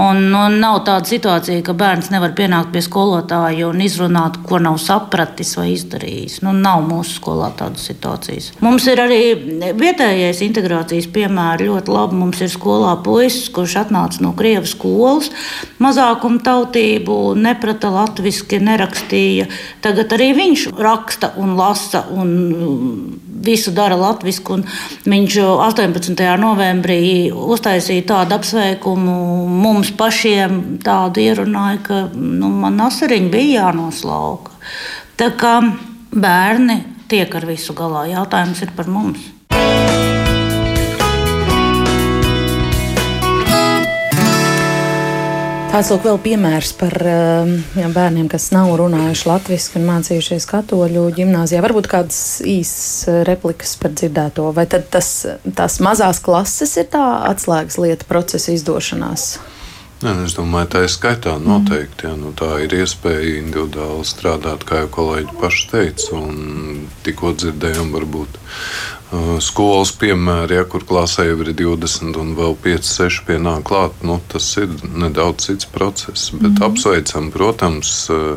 Un, 0.00 0.26
nu, 0.32 0.46
nav 0.52 0.82
tāda 0.88 1.08
situācija, 1.08 1.64
ka 1.66 1.76
bērns 1.76 2.10
nevar 2.14 2.34
pienākt 2.38 2.72
pie 2.74 2.82
skolotāja 2.84 3.68
un 3.68 3.82
izrunāt, 3.84 4.40
ko 4.46 4.60
nav 4.62 4.78
sapratis 4.82 5.54
vai 5.58 5.70
izdarījis. 5.74 6.40
Nu, 6.46 6.54
nav 6.56 6.84
mūsu 6.86 7.18
skolā 7.20 7.50
tādas 7.58 7.86
situācijas. 7.90 8.52
Mums 8.64 8.86
ir 8.90 9.02
arī 9.02 9.20
vietējais 9.76 10.42
integrācijas 10.46 11.10
piemēri 11.12 11.70
ļoti 11.70 11.92
labi. 11.92 12.20
Mums 12.20 12.42
ir 12.44 12.52
skolā 12.52 12.94
puisis, 13.04 13.50
kurš 13.52 13.78
atnāca 13.84 14.22
no 14.24 14.32
Krievijas 14.36 14.74
skolas, 14.76 15.30
mazākuma 15.82 16.40
tautību, 16.44 17.34
neprata 17.38 17.90
latviešu, 17.92 18.46
nerakstīja. 18.66 19.46
Tagad 19.84 20.12
arī 20.16 20.30
viņš 20.36 20.66
raksta 20.80 21.32
un 21.40 21.54
lasa 21.58 22.04
un 22.14 22.30
visu 23.46 23.72
dara 23.74 23.96
latviešu. 23.98 24.60
Viņš 25.06 25.38
18. 25.44 26.24
novembrī 26.40 27.00
uztaisīja 27.30 28.08
tādu 28.12 28.38
apsveikumu 28.38 29.16
mums 29.50 29.92
pašiem, 29.96 30.78
tādu 30.84 31.24
ierunāja, 31.24 31.80
ka 31.86 32.02
nu, 32.14 32.50
man 32.64 32.80
asariņi 32.88 33.32
bija 33.32 33.66
jānoslauka. 33.68 34.56
Tā 35.16 35.30
kā 35.38 35.58
bērni 36.12 36.82
tiek 37.10 37.32
ar 37.38 37.46
visu 37.48 37.76
galā. 37.76 38.06
Jautājums 38.10 38.62
ir 38.66 38.74
par 38.76 38.90
mums. 38.90 39.35
Tāds 45.76 45.90
lūk, 45.92 46.06
vēl 46.06 46.16
piemērs 46.24 46.70
par 46.80 46.94
um, 47.04 47.50
jā, 47.76 47.88
bērniem, 47.92 48.30
kas 48.32 48.46
nav 48.54 48.70
runājuši 48.80 49.26
latviešu 49.28 49.74
un 49.76 49.82
mācījušies 49.84 50.46
katoļu 50.48 51.02
ģimnāzijā. 51.18 51.60
Varbūt 51.60 51.90
kādas 51.92 52.20
īsas 52.48 53.10
uh, 53.10 53.18
replikas 53.28 53.74
par 53.82 53.92
dzirdēto, 53.92 54.46
vai 54.56 54.64
tad 54.72 54.86
tas, 54.94 55.10
tās 55.44 55.76
mazās 55.84 56.22
klases 56.24 56.72
ir 56.80 56.88
tā 56.94 57.04
atslēgas 57.28 57.76
lieta 57.76 58.08
procesa 58.08 58.54
izdošanās? 58.56 59.34
Nē, 59.96 60.10
nu, 60.12 60.26
es 60.28 60.34
domāju, 60.36 60.68
tā 60.74 60.82
ir 60.84 60.90
skaitā 60.92 61.38
noteikti. 61.40 62.04
Jā, 62.04 62.16
nu, 62.20 62.34
tā 62.36 62.58
ir 62.66 62.74
iespēja 62.76 63.38
individuāli 63.38 64.04
strādāt, 64.04 64.66
kā 64.68 64.82
jau 64.82 64.90
kolēģi 64.92 65.36
paši 65.40 65.70
teica. 65.70 66.20
Tikko 67.06 67.32
dzirdējām, 67.40 67.94
varbūt 67.94 68.36
uh, 68.36 69.38
skolas 69.40 69.94
piemēri, 69.96 70.58
ja, 70.58 70.66
kur 70.68 70.84
klasē 70.84 71.30
jau 71.30 71.38
ir 71.46 71.54
20 71.62 72.20
un 72.20 72.36
vēl 72.36 72.58
5, 72.66 72.90
6 72.90 73.24
pienāk 73.30 73.64
klāt. 73.70 74.04
Nu, 74.04 74.18
tas 74.28 74.50
ir 74.60 74.68
nedaudz 74.84 75.48
cits 75.48 75.72
process, 75.72 76.28
bet 76.34 76.50
mm 76.50 76.54
-hmm. 76.56 76.68
apsveicam, 76.68 77.32
protams. 77.32 77.96
Uh, 78.10 78.36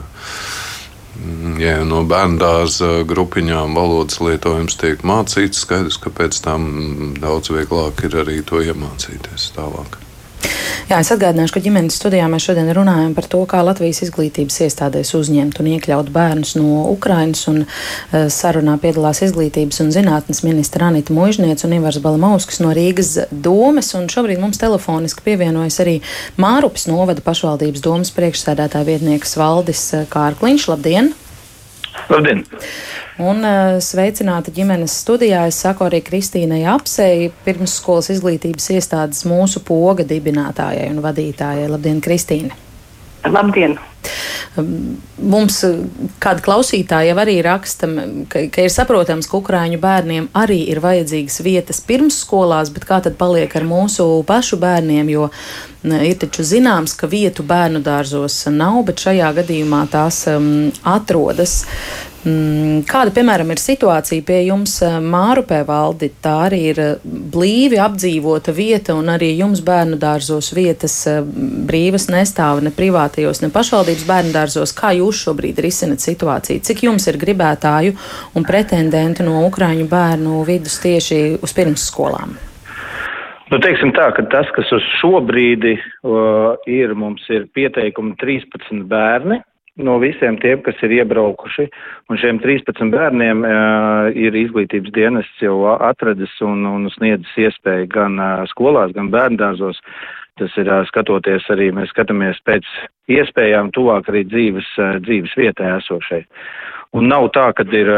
Ja 1.59 1.83
no 1.83 2.03
bērnu 2.07 2.37
dārza 2.39 3.03
grupiņām 3.03 3.75
valodas 3.75 4.21
lietojums 4.23 4.77
tiek 4.79 5.01
mācīts, 5.03 5.65
skaidrs, 5.65 5.97
ka 5.97 6.09
pēc 6.09 6.39
tam 6.45 7.15
daudz 7.19 7.51
vieglāk 7.51 8.05
ir 8.07 8.15
arī 8.23 8.39
to 8.45 8.61
iemācīties 8.63 9.51
tālāk. 9.57 10.08
Jā, 10.89 10.97
es 11.03 11.11
atgādināšu, 11.13 11.53
ka 11.53 11.61
ģimenes 11.61 11.99
studijā 11.99 12.25
mēs 12.31 12.47
šodien 12.47 12.71
runājam 12.73 13.11
par 13.13 13.27
to, 13.29 13.43
kā 13.45 13.59
Latvijas 13.61 13.99
izglītības 14.07 14.55
iestādēs 14.65 15.11
uzņemt 15.19 15.59
un 15.61 15.69
iekļaut 15.75 16.09
bērnus 16.15 16.55
no 16.57 16.87
Ukrainas. 16.89 17.43
Un, 17.51 17.61
uh, 17.67 18.25
sarunā 18.33 18.73
piedalās 18.81 19.21
izglītības 19.27 19.83
un 19.83 19.93
zinātnes 19.93 20.41
ministra 20.47 20.89
Anita 20.89 21.13
Mužniec 21.13 21.61
un 21.67 21.77
Ivars 21.77 22.01
Balamauskas 22.01 22.57
no 22.63 22.73
Rīgas 22.73 23.15
domes. 23.29 23.93
Un 23.99 24.09
šobrīd 24.09 24.41
mums 24.41 24.57
telefoniski 24.61 25.27
pievienojas 25.29 25.77
arī 25.85 25.99
Mārupas 26.41 26.89
novada 26.89 27.21
pašvaldības 27.21 27.85
domas 27.85 28.15
priekšsēdētāja 28.17 28.89
vietnieks 28.89 29.37
Valdis 29.37 29.91
eh, 29.93 30.07
Kārkliņš. 30.09 30.71
Labdien! 30.73 31.13
Labdien! 32.07 32.45
Un 33.19 33.43
uh, 33.43 33.75
sveicināta 33.83 34.53
ģimenes 34.55 34.95
studijā. 35.03 35.43
Es 35.51 35.59
saku 35.65 35.89
arī 35.89 35.99
Kristīnai 36.05 36.61
Apsei, 36.71 37.27
pirmsskolas 37.43 38.07
izglītības 38.15 38.71
iestādes 38.77 39.25
mūsu 39.27 39.65
poga 39.67 40.07
dibinātājai 40.07 40.87
un 40.93 41.03
vadītājai. 41.03 41.67
Labdien, 41.73 41.99
Kristīne! 42.05 42.68
Labdien! 43.27 43.77
Mums 44.59 45.59
kāda 46.23 46.41
klausītāja 46.43 47.13
arī 47.21 47.37
raksta, 47.45 47.87
ka, 48.31 48.41
ka 48.51 48.65
ir 48.65 48.73
saprotams, 48.73 49.27
ka 49.29 49.37
ukrāņu 49.39 49.77
bērniem 49.79 50.29
arī 50.35 50.57
ir 50.71 50.81
vajadzīgas 50.83 51.39
vietas 51.45 51.81
pirmsskolās, 51.85 52.71
bet 52.73 52.87
kā 52.89 52.99
tad 53.05 53.15
paliek 53.19 53.53
ar 53.55 53.67
mūsu 53.67 54.07
pašu 54.27 54.59
bērniem, 54.59 55.11
jo 55.13 55.29
ir 55.85 56.17
taču 56.19 56.43
zināms, 56.47 56.95
ka 56.99 57.07
vietu 57.11 57.45
bērnu 57.47 57.83
dārzos 57.85 58.41
nav, 58.51 58.81
bet 58.89 59.05
šajā 59.05 59.31
gadījumā 59.41 59.85
tās 59.93 60.25
um, 60.33 60.71
atrodas. 60.83 61.61
Mm, 62.27 62.81
kāda, 62.83 63.13
piemēram, 63.15 63.47
ir 63.53 63.61
situācija 63.63 64.23
pie 64.27 64.41
jums 64.49 64.73
eh, 64.83 64.97
Mārupē 64.99 65.61
valdi? 65.63 66.09
Tā 66.19 66.33
arī 66.49 66.57
ir 66.73 66.81
eh, 66.83 66.89
blīvi 67.05 67.79
apdzīvota 67.79 68.51
vieta, 68.55 68.97
un 68.99 69.07
arī 69.13 69.29
jums 69.37 69.61
bērnu 69.63 69.95
dārzos 70.01 70.51
vietas 70.51 70.97
eh, 71.07 71.21
brīvas 71.69 72.09
nestāv 72.11 72.59
ne 72.65 72.73
privātajos, 72.75 73.39
ne 73.39 73.51
pašvaldības 73.55 74.03
bērnu 74.09 74.35
dārzos. 74.35 74.75
Kā 74.75 74.91
jūs 74.97 75.23
šobrīd 75.23 75.63
risinat 75.63 76.03
situāciju? 76.03 76.65
Cik 76.67 76.83
jums 76.89 77.07
ir 77.07 77.21
gribētāju 77.21 77.95
un 78.35 78.47
pretendentu 78.47 79.23
no 79.23 79.39
Ukraiņu 79.47 79.87
bērnu 79.87 80.43
vidus 80.49 80.75
tieši 80.83 81.39
uz 81.39 81.55
pirmsskolām? 81.55 82.35
Nu, 83.49 83.57
teiksim 83.63 83.95
tā, 83.95 84.11
ka 84.13 84.27
tas, 84.29 84.49
kas 84.53 84.69
uz 84.75 84.83
šo 84.99 85.23
brīdi 85.25 85.71
uh, 85.79 86.59
ir, 86.69 86.91
mums 86.93 87.23
ir 87.33 87.47
pieteikumi 87.55 88.13
13 88.21 88.83
bērni, 88.91 89.39
no 89.79 89.97
visiem 90.01 90.37
tiem, 90.43 90.61
kas 90.65 90.79
ir 90.85 90.93
iebraukuši. 90.99 91.67
Un 92.11 92.19
šiem 92.21 92.39
13 92.43 92.91
bērniem 92.93 93.43
uh, 93.47 94.09
ir 94.13 94.37
izglītības 94.37 94.93
dienests 94.95 95.43
jau 95.43 95.57
atradis 95.73 96.33
un, 96.45 96.65
un 96.67 96.89
sniedzis 96.95 97.35
iespēju 97.47 97.89
gan 97.93 98.19
uh, 98.19 98.45
skolās, 98.51 98.93
gan 98.97 99.11
bērndārzos. 99.13 99.81
Tas 100.39 100.55
ir 100.61 100.71
uh, 100.71 100.83
skatoties 100.87 101.47
arī, 101.53 101.71
mēs 101.75 101.91
skatāmies 101.93 102.39
pēc 102.47 102.67
iespējām 103.11 103.73
tuvāk 103.75 104.11
arī 104.11 104.25
dzīves, 104.27 104.69
uh, 104.79 104.97
dzīves 105.03 105.35
vietā 105.39 105.77
esošai. 105.77 106.23
Un 106.97 107.05
nav 107.05 107.27
tā, 107.35 107.43
ka 107.53 107.61
ir, 107.69 107.89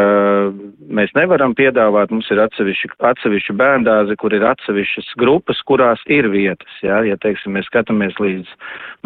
mēs 0.92 1.14
nevaram 1.16 1.54
piedāvāt, 1.56 2.10
mums 2.12 2.28
ir 2.34 2.42
atsevišķi, 2.44 2.90
atsevišķi 3.08 3.54
bērndāzi, 3.56 4.18
kur 4.20 4.34
ir 4.36 4.44
atsevišķas 4.50 5.14
grupas, 5.22 5.62
kurās 5.64 6.02
ir 6.12 6.28
vietas. 6.34 6.74
Jā, 6.84 6.98
ja, 7.08 7.16
teiksim, 7.24 7.54
mēs 7.56 7.70
skatāmies 7.72 8.18
līdz 8.20 8.50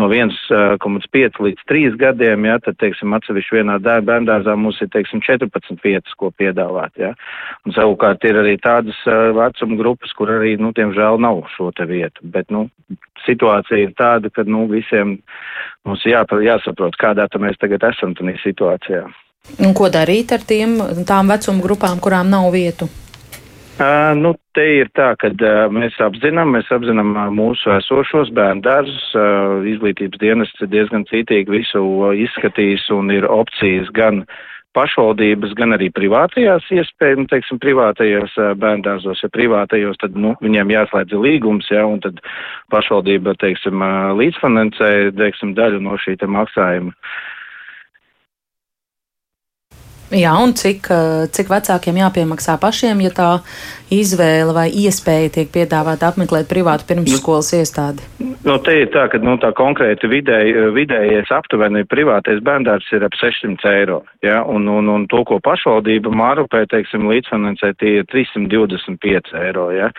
no 0.01 0.07
1,5 0.09 1.37
līdz 1.45 1.67
3 1.69 1.99
gadiem, 2.01 2.47
jā, 2.49 2.55
tad, 2.65 2.79
teiksim, 2.81 3.13
atsevišķi 3.13 3.59
vienā 3.59 3.75
bērndārzā 3.85 4.55
mums 4.57 4.79
ir, 4.81 4.89
teiksim, 4.95 5.21
14 5.21 5.77
vietas, 5.85 6.15
ko 6.17 6.31
piedāvāt. 6.33 6.95
Jā. 6.97 7.11
Un 7.69 7.75
savukārt 7.77 8.25
ir 8.25 8.39
arī 8.41 8.55
tādas 8.63 8.97
vecuma 9.37 9.77
grupas, 9.83 10.15
kur 10.17 10.33
arī, 10.33 10.55
nu, 10.57 10.71
tiemžēl 10.73 11.21
nav 11.21 11.43
šo 11.53 11.69
te 11.77 11.85
vietu. 11.85 12.25
Bet, 12.33 12.49
nu, 12.49 12.65
situācija 13.27 13.83
ir 13.85 13.93
tāda, 14.01 14.33
ka, 14.33 14.47
nu, 14.49 14.65
visiem 14.73 15.19
mums 15.85 16.09
jā, 16.09 16.25
jāsaprot, 16.25 16.97
kādā 16.97 17.29
mēs 17.37 17.61
tagad 17.61 17.85
esam 17.93 18.17
tādā 18.17 18.33
situācijā. 18.41 19.05
Un 19.61 19.73
ko 19.77 19.89
darīt 19.93 20.33
ar 20.35 20.43
tiem, 20.43 20.77
tām 21.07 21.31
vecuma 21.31 21.63
grupām, 21.63 22.01
kurām 22.03 22.29
nav 22.33 22.51
vietu? 22.53 22.89
Uh, 23.75 24.13
nu, 24.15 24.31
te 24.55 24.63
ir 24.77 24.87
tā, 24.95 25.09
ka 25.19 25.27
uh, 25.33 25.65
mēs 25.67 25.97
apzinām, 25.99 26.53
mēs 26.55 26.69
apzinām 26.71 27.09
uh, 27.11 27.27
mūsu 27.35 27.73
esošos 27.75 28.31
bērndārzus. 28.35 29.09
Uh, 29.11 29.65
izglītības 29.67 30.21
dienests 30.21 30.63
ir 30.63 30.71
diezgan 30.71 31.03
cītīgi 31.09 31.51
visu 31.51 31.81
uh, 31.83 32.13
izskatījis 32.15 32.87
un 32.95 33.11
ir 33.11 33.27
opcijas 33.27 33.91
gan 33.95 34.23
pašvaldības, 34.75 35.57
gan 35.59 35.75
arī 35.75 35.89
privātajās 35.91 36.71
iespējas, 36.71 37.19
nu, 37.19 37.27
teiksim, 37.31 37.59
privātajos 37.63 38.39
uh, 38.39 38.53
bērndārzos, 38.59 39.25
ja 39.27 39.31
privātajos, 39.35 39.99
tad, 39.99 40.15
nu, 40.15 40.37
viņiem 40.43 40.71
jāslēdz 40.71 41.19
līgums, 41.27 41.67
ja, 41.71 41.83
un 41.83 41.99
tad 42.03 42.23
pašvaldība, 42.71 43.35
teiksim, 43.43 43.83
uh, 43.83 44.15
līdzfinansē, 44.15 44.91
teiksim, 45.19 45.51
daļu 45.59 45.83
no 45.83 45.99
šī 45.99 46.15
te 46.23 46.31
maksājuma. 46.31 46.95
Jā, 50.13 50.35
un 50.37 50.51
cik, 50.53 50.85
cik 51.33 51.47
vecākiem 51.49 51.97
jāpiemaksā 51.97 52.59
pašiem, 52.61 52.99
ja 53.01 53.09
tā 53.09 53.29
izvēle 53.93 54.53
vai 54.53 54.67
iespēja 54.69 55.31
tiek 55.33 55.49
piedāvāta 55.53 56.11
apmeklēt 56.11 56.45
privātu 56.49 56.85
pirmsskolas 56.89 57.49
iestādi? 57.57 58.05
Nu, 58.45 58.59
te 58.61 58.75
ir 58.83 58.91
tā, 58.93 59.07
ka 59.09 59.17
nu, 59.21 59.33
tā 59.41 59.49
konkrēti 59.57 60.09
vidēj, 60.09 60.53
vidējais 60.75 61.31
aptuveni 61.33 61.81
privātais 61.89 62.43
bērndārs 62.45 62.85
ir 62.93 63.05
ap 63.07 63.17
600 63.17 63.71
eiro. 63.71 64.03
Ja? 64.25 64.43
Un, 64.45 64.69
un, 64.69 64.91
un 64.93 65.07
to, 65.09 65.23
ko 65.25 65.39
pašvaldība 65.41 66.13
Mārupē, 66.13 66.67
teiksim, 66.69 67.09
līdzfinansē, 67.09 67.73
tie 67.81 67.99
ir 68.03 68.09
325 68.13 69.33
eiro. 69.41 69.71
Ja? 69.73 69.89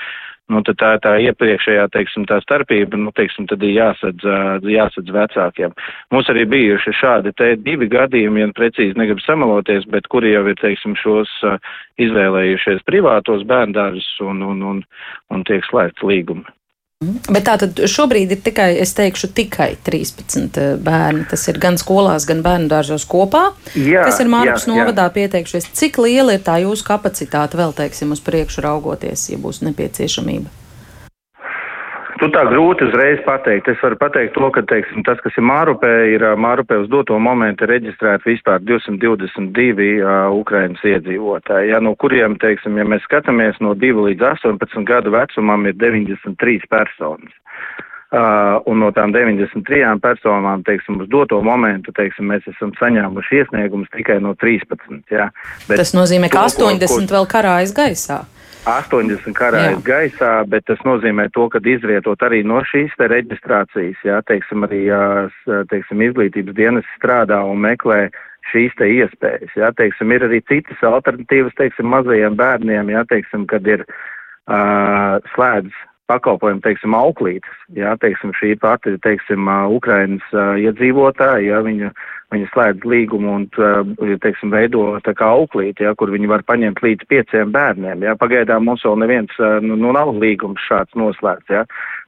Nu, 0.46 0.60
tā 0.62 0.92
ir 0.94 1.00
tā 1.02 1.12
iepriekšējā, 1.26 1.88
teiksim, 1.90 2.22
tā 2.30 2.38
starpība, 2.44 2.98
nu, 3.00 3.10
teiksim, 3.18 3.48
tad 3.50 3.64
ir 3.66 3.72
jāsadz, 3.74 4.26
jāsadz 4.70 5.10
vecākiem. 5.16 5.74
Mums 6.14 6.30
arī 6.30 6.44
bijuši 6.52 6.94
šādi 7.00 7.32
te 7.34 7.48
divi 7.58 7.88
gadījumi, 7.90 8.44
ja 8.44 8.52
precīzi 8.54 8.94
negribu 9.00 9.24
samaloties, 9.24 9.88
bet 9.90 10.06
kuri 10.12 10.36
jau 10.36 10.44
ir, 10.46 10.54
teiksim, 10.62 10.94
šos 11.02 11.32
izvēlējušies 11.98 12.86
privātos 12.86 13.42
bērndārus 13.50 14.06
un, 14.22 14.44
un, 14.46 14.62
un, 14.70 14.84
un 15.34 15.44
tiek 15.50 15.66
slēgts 15.66 16.06
līgumi. 16.06 16.46
Bet 17.04 17.44
tā 17.44 17.58
tad 17.60 17.76
šobrīd 17.92 18.30
ir 18.32 18.38
tikai, 18.40 18.70
es 18.80 18.94
teikšu, 18.96 19.28
tikai 19.36 19.74
13 19.84 20.56
eh, 20.56 20.68
bērni. 20.80 21.26
Tas 21.28 21.42
ir 21.52 21.58
gan 21.60 21.76
skolās, 21.76 22.24
gan 22.24 22.40
bērnu 22.40 22.70
dārzos 22.72 23.04
kopā, 23.04 23.50
jā, 23.76 24.06
kas 24.08 24.22
ir 24.24 24.30
Mārkus 24.32 24.64
novadā 24.70 25.04
pieteikšies. 25.12 25.68
Cik 25.76 26.00
liela 26.00 26.38
ir 26.38 26.46
tā 26.46 26.56
jūsu 26.64 26.86
kapacitāte 26.88 27.60
vēl, 27.60 27.76
teiksim, 27.76 28.16
uz 28.16 28.24
priekšu 28.24 28.64
raugoties, 28.64 29.26
ja 29.28 29.36
būs 29.42 29.60
nepieciešamība? 29.66 30.48
Tu 32.16 32.28
tā 32.32 32.46
grūti 32.48 32.86
uzreiz 32.86 33.20
pateikt. 33.26 33.68
Es 33.68 33.82
varu 33.84 33.98
pateikt 34.00 34.32
to, 34.36 34.48
ka, 34.54 34.62
teiksim, 34.70 35.02
tas, 35.04 35.18
kas 35.20 35.36
ir 35.36 35.44
Mārupē, 35.44 35.90
ir 36.14 36.24
Mārupē 36.40 36.78
uz 36.80 36.88
doto 36.88 37.18
momentu 37.20 37.68
reģistrēti 37.68 38.30
vispār 38.30 38.62
222 38.64 39.88
uh, 40.00 40.32
Ukrainas 40.32 40.80
iedzīvotāji, 40.80 41.74
ja, 41.74 41.80
no 41.84 41.92
kuriem, 42.00 42.38
teiksim, 42.40 42.78
ja 42.80 42.86
mēs 42.88 43.04
skatāmies 43.04 43.60
no 43.60 43.74
2 43.76 44.06
līdz 44.08 44.30
18 44.32 44.86
gadu 44.88 45.12
vecumam, 45.12 45.68
ir 45.68 45.76
93 45.76 46.70
personas. 46.72 47.36
Uh, 48.06 48.62
un 48.70 48.78
no 48.80 48.92
tām 48.94 49.10
93 49.12 49.98
personām, 50.00 50.62
teiksim, 50.64 51.02
uz 51.02 51.10
doto 51.12 51.40
momentu, 51.44 51.92
teiksim, 51.92 52.30
mēs 52.30 52.46
esam 52.48 52.70
saņēmuši 52.78 53.42
iesniegumus 53.42 53.90
tikai 53.92 54.20
no 54.24 54.32
13. 54.38 55.02
Jā. 55.12 55.28
Bet 55.66 55.82
Tas 55.82 55.92
nozīmē, 55.92 56.30
ka 56.32 56.46
80 56.46 56.86
ko, 56.86 57.00
ko... 57.02 57.02
vēl 57.12 57.28
karājas 57.28 57.76
gaisā. 57.76 58.22
80 58.66 59.30
karājas 59.38 59.78
gaisā, 59.86 60.30
bet 60.50 60.64
tas 60.66 60.80
nozīmē 60.86 61.28
to, 61.34 61.46
ka 61.52 61.60
izrietot 61.62 62.22
arī 62.26 62.42
no 62.42 62.58
šīs 62.66 62.94
te 62.98 63.06
reģistrācijas, 63.12 64.00
jā, 64.02 64.18
teiksim, 64.26 64.66
arī, 64.66 64.80
jā, 64.88 65.02
teiksim, 65.70 66.02
izglītības 66.08 66.56
dienas 66.58 66.88
strādā 66.96 67.38
un 67.46 67.62
meklē 67.62 68.08
šīs 68.50 68.74
te 68.78 68.90
iespējas, 68.90 69.54
jā, 69.54 69.70
teiksim, 69.78 70.10
ir 70.10 70.26
arī 70.26 70.42
citas 70.50 70.82
alternatīvas, 70.82 71.54
teiksim, 71.60 71.86
mazajiem 71.94 72.38
bērniem, 72.38 72.90
jā, 72.90 73.04
teiksim, 73.10 73.46
kad 73.50 73.70
ir 73.70 73.86
uh, 73.86 75.22
slēdz 75.34 75.70
pakalpojumu, 76.10 76.62
teiksim, 76.66 76.94
auklītes, 76.94 77.62
jā, 77.78 77.94
teiksim, 78.02 78.34
šī 78.34 78.56
pati, 78.62 78.98
teiksim, 79.06 79.46
Ukrainas 79.74 80.26
uh, 80.34 80.58
iedzīvotāja, 80.58 81.42
jā, 81.52 81.62
viņa 81.66 81.94
uh, 81.94 82.12
viņi 82.34 82.48
slēdz 82.50 82.86
līgumu 82.88 83.34
un, 83.38 83.44
teiksim, 84.22 84.50
veido 84.54 84.84
tā 85.06 85.14
kā 85.16 85.28
auklīti, 85.36 85.86
ja, 85.86 85.94
kur 85.98 86.10
viņi 86.14 86.30
var 86.30 86.42
paņemt 86.48 86.82
līdz 86.82 87.06
pieciem 87.10 87.52
bērniem. 87.54 88.02
Ja. 88.06 88.16
Pagaidām 88.18 88.66
mums 88.66 88.84
vēl 88.86 88.98
neviens, 89.04 89.36
nu, 89.62 89.78
nu 89.78 89.92
nav 89.94 90.14
līgums 90.18 90.62
šāds 90.66 90.96
noslēgts, 90.98 91.52
ja. 91.54 91.64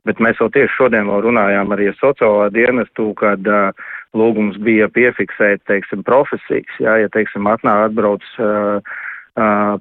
bet 0.08 0.22
mēs 0.24 0.40
vēl 0.42 0.50
tieši 0.56 0.74
šodien 0.74 1.10
vēl 1.10 1.22
runājām 1.28 1.74
arī 1.74 1.90
ar 1.92 2.00
sociālā 2.00 2.48
dienestu, 2.54 3.12
kad 3.18 3.46
uh, 3.46 3.90
lūgums 4.18 4.58
bija 4.64 4.88
piefiksēt, 4.90 5.62
teiksim, 5.70 6.02
profesijas, 6.06 6.80
ja, 6.82 6.98
ja 7.04 7.12
teiksim, 7.14 7.46
atnāk 7.50 7.88
atbrauc 7.90 8.26
uh, 8.42 8.96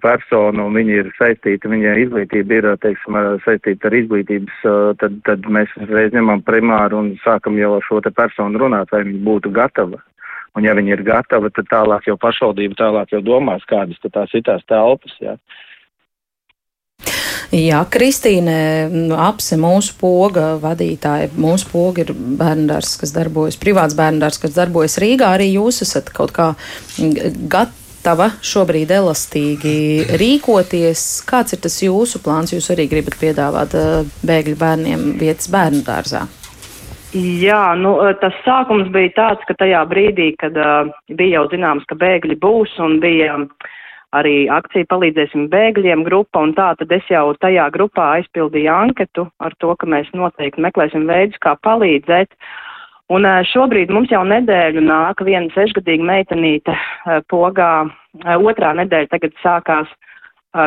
persona 0.03 0.67
un 0.67 0.75
viņi 0.77 0.99
ir 1.01 1.07
saistīti, 1.17 1.69
viņa 1.71 1.95
izglītība 2.03 2.59
ir, 2.59 2.67
teiksim, 2.83 3.15
saistīta 3.41 3.89
ar 3.89 3.95
izglītības, 3.97 4.59
tad, 5.01 5.15
tad 5.25 5.47
mēs 5.49 5.71
reiz 5.89 6.13
ņemam 6.13 6.43
primāru 6.45 6.99
un 7.01 7.09
sākam 7.23 7.57
jau 7.57 7.71
ar 7.79 7.87
šo 7.87 7.97
te 8.05 8.11
personu 8.13 8.61
runāt, 8.61 8.93
vai 8.93 9.01
viņa 9.07 9.23
būtu 9.25 9.49
gatava 9.55 9.97
Un 10.57 10.65
ja 10.65 10.73
viņi 10.73 10.95
ir 10.95 11.05
gatavi, 11.05 11.51
tad 11.53 11.69
tālāk 11.69 12.09
jau 12.09 12.17
pašvaldība 12.17 12.79
tālāk 12.79 13.13
jau 13.13 13.21
domās, 13.21 13.65
kādas 13.69 13.99
tad 14.01 14.15
tās 14.15 14.33
ir 14.33 14.45
tās 14.47 14.63
telpas. 14.65 15.13
Jā. 15.21 15.37
Jā, 17.53 17.79
Kristīne, 17.87 18.55
apse 19.23 19.55
mūsu 19.61 19.93
poga 20.01 20.55
vadītāja. 20.59 21.29
Mūsu 21.39 21.69
poga 21.71 22.03
ir 22.03 22.11
bērndārs, 22.11 22.97
kas 22.99 23.13
darbojas, 23.15 23.55
privāts 23.61 23.95
bērndārs, 23.95 24.39
kas 24.41 24.55
darbojas 24.57 24.97
Rīgā. 24.99 25.29
Arī 25.37 25.53
jūs 25.53 25.79
esat 25.85 26.11
kaut 26.15 26.33
kā 26.35 26.49
gatava 27.53 28.33
šobrīd 28.43 28.91
elastīgi 28.97 29.77
rīkoties. 30.19 31.05
Kāds 31.29 31.55
ir 31.55 31.63
tas 31.63 31.79
jūsu 31.85 32.19
plāns? 32.25 32.51
Jūs 32.57 32.67
arī 32.75 32.89
gribat 32.91 33.15
piedāvāt 33.21 33.77
eh, 33.79 34.17
bēgļu 34.27 34.59
bērniem 34.59 35.07
vietas 35.21 35.47
bērnu 35.53 35.85
dārzā? 35.87 36.25
Jā, 37.15 37.71
nu, 37.79 37.93
eh, 38.03 38.15
tas 38.19 38.35
sākums 38.43 38.89
bija 38.91 39.13
tāds, 39.15 39.43
ka 39.47 39.55
tajā 39.55 39.85
brīdī, 39.87 40.33
kad 40.35 40.57
uh, 40.59 40.89
bija 41.07 41.39
jau 41.39 41.47
zināms, 41.53 41.85
ka 41.87 41.95
bēgļi 41.95 42.35
būs 42.35 42.73
un 42.83 42.99
bija 42.99 43.37
arī 44.11 44.49
akcija 44.51 44.89
palīdzēsim 44.91 45.47
bēgļiem 45.47 46.03
grupa 46.03 46.43
un 46.43 46.51
tā, 46.57 46.73
tad 46.75 46.91
es 46.91 47.07
jau 47.07 47.31
tajā 47.39 47.69
grupā 47.71 48.09
aizpildīju 48.17 48.71
anketu 48.73 49.27
ar 49.39 49.55
to, 49.63 49.75
ka 49.79 49.87
mēs 49.87 50.11
noteikti 50.11 50.63
meklēsim 50.63 51.07
veidus, 51.07 51.39
kā 51.39 51.55
palīdzēt. 51.63 52.35
Un 53.07 53.23
šobrīd 53.23 53.91
mums 53.91 54.11
jau 54.11 54.25
nedēļu 54.27 54.83
nāk 54.83 55.23
viena 55.23 55.47
sešgadīga 55.55 56.03
meitenīte 56.03 56.75
pogā, 57.31 57.87
otrā 58.35 58.73
nedēļa 58.75 59.07
tagad 59.13 59.35
sākās, 59.39 59.87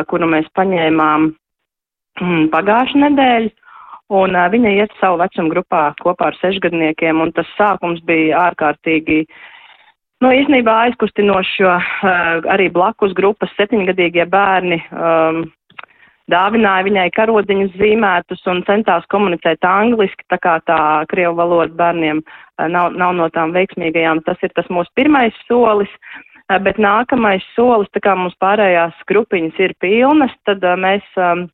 kuru 0.09 0.29
mēs 0.29 0.49
paņēmām 0.57 1.27
mm, 2.21 2.47
pagājušu 2.53 3.03
nedēļu. 3.05 3.53
Un 4.11 4.35
uh, 4.35 4.49
viņa 4.51 4.75
iet 4.75 4.93
savu 4.99 5.21
vecumu 5.21 5.53
grupā 5.53 5.85
kopā 6.01 6.31
ar 6.31 6.37
sešgadniekiem, 6.41 7.21
un 7.23 7.31
tas 7.35 7.47
sākums 7.55 8.01
bija 8.07 8.49
ārkārtīgi, 8.49 9.23
nu, 10.23 10.33
īstenībā 10.35 10.73
aizkustinošs, 10.87 11.55
jo 11.61 11.71
uh, 11.77 12.43
arī 12.51 12.67
blakus 12.73 13.15
grupas 13.17 13.53
septiņgadīgie 13.55 14.27
bērni 14.31 14.81
um, 14.91 15.45
dāvināja 16.31 16.85
viņai 16.87 17.07
karodiņus 17.15 17.77
zīmētus 17.79 18.43
un 18.51 18.63
centās 18.67 19.07
komunicēt 19.11 19.63
angliski, 19.67 20.27
tā 20.31 20.39
kā 20.41 20.57
tā 20.67 20.81
krievu 21.11 21.37
valoda 21.39 21.73
bērniem 21.77 22.21
nav, 22.71 22.91
nav 22.97 23.15
no 23.17 23.29
tām 23.33 23.55
veiksmīgajām. 23.55 24.23
Tas 24.27 24.41
ir 24.45 24.53
tas 24.55 24.69
mūsu 24.69 24.91
pirmais 24.95 25.35
solis. 25.47 25.91
Bet 26.51 26.81
nākamais 26.83 27.45
solis, 27.55 27.87
tā 27.95 28.01
kā 28.03 28.11
mums 28.19 28.35
pārējās 28.43 28.97
grupiņas 29.07 29.59
ir 29.63 29.73
pilnas, 29.79 30.33
tad 30.43 30.65
mēs 30.83 31.05
um, 31.15 31.45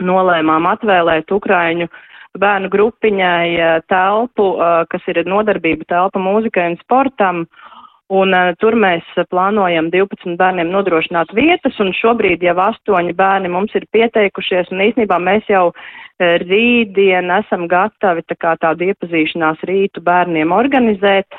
nolēmām 0.00 0.68
atvēlēt 0.72 1.32
Ukraiņu 1.32 1.88
bērnu 2.36 2.68
grupiņai 2.68 3.80
telpu, 3.88 4.50
uh, 4.56 4.82
kas 4.92 5.06
ir 5.08 5.22
nodarbība 5.24 5.88
telpa 5.88 6.20
mūzikai 6.20 6.70
un 6.72 6.78
sportam. 6.82 7.46
Uh, 7.46 7.76
Un 8.06 8.30
uh, 8.30 8.52
tur 8.62 8.76
mēs 8.78 9.06
plānojam 9.32 9.88
12 9.90 10.36
bērniem 10.38 10.68
nodrošināt 10.70 11.32
vietas, 11.34 11.74
un 11.82 11.90
šobrīd 11.90 12.44
jau 12.46 12.54
8 12.62 13.10
bērni 13.18 13.50
mums 13.50 13.74
ir 13.74 13.86
pieteikušies, 13.90 14.70
un 14.70 14.84
īsnībā 14.84 15.18
mēs 15.18 15.48
jau 15.50 15.72
uh, 15.72 16.36
rītdien 16.44 17.32
esam 17.40 17.66
gatavi 17.66 18.22
tā 18.30 18.36
kā 18.38 18.54
tādu 18.62 18.86
iepazīšanās 18.92 19.64
rītu 19.66 20.04
bērniem 20.06 20.54
organizēt. 20.54 21.34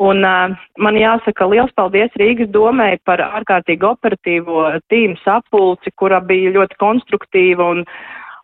Un 0.00 0.24
uh, 0.24 0.54
man 0.78 0.96
jāsaka 0.96 1.46
liels 1.50 1.72
paldies 1.76 2.14
Rīgas 2.20 2.48
domai 2.54 2.96
par 3.04 3.20
ārkārtīgi 3.20 3.86
operatīvo 3.86 4.64
tīmu 4.88 5.20
sapulci, 5.24 5.92
kura 5.96 6.20
bija 6.24 6.54
ļoti 6.56 6.78
konstruktīva 6.80 7.68
un 7.74 7.84
uh, 7.84 7.94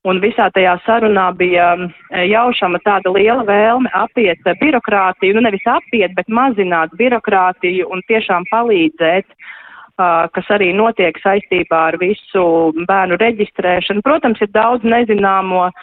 Un 0.06 0.20
visā 0.22 0.46
tajā 0.54 0.76
sarunā 0.86 1.26
bija 1.34 1.72
jaušama 2.14 2.78
tāda 2.84 3.10
liela 3.10 3.42
vēlme 3.48 3.90
apiet 3.98 4.44
birokrātiju, 4.60 5.34
nu 5.34 5.42
nevis 5.42 5.64
apiet, 5.66 6.14
bet 6.14 6.30
mazināt 6.30 6.94
birokrātiju 7.00 7.88
un 7.90 8.04
tiešām 8.06 8.46
palīdzēt, 8.52 9.26
uh, 9.26 10.28
kas 10.32 10.52
arī 10.54 10.70
notiek 10.76 11.18
saistībā 11.24 11.80
ar 11.90 11.98
visu 11.98 12.44
bērnu 12.88 13.18
reģistrēšanu. 13.18 14.04
Protams, 14.06 14.38
ir 14.44 14.52
daudz 14.54 14.86
nezināmo 14.86 15.66
uh, 15.66 15.74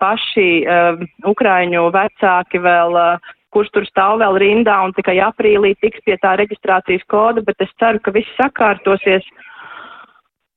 paši 0.00 0.48
uh, 0.64 1.04
Ukraiņu 1.28 1.84
vecāki 1.94 2.64
vēl 2.64 2.96
kurš 3.54 3.70
tur 3.74 3.86
stāv 3.88 4.20
vēl 4.22 4.38
rindā 4.42 4.76
un 4.84 4.94
tikai 4.96 5.18
aprīlī 5.24 5.74
tiks 5.82 6.02
pie 6.06 6.16
tā 6.22 6.36
reģistrācijas 6.40 7.04
koda, 7.10 7.42
bet 7.46 7.60
es 7.64 7.72
ceru, 7.82 8.00
ka 8.02 8.14
viss 8.14 8.38
sakārtosies. 8.38 9.26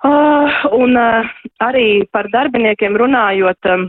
Uh, 0.04 0.50
un 0.76 0.98
uh, 1.00 1.28
arī 1.64 2.04
par 2.12 2.28
darbiniekiem 2.34 2.98
runājot, 3.00 3.70
um, 3.72 3.86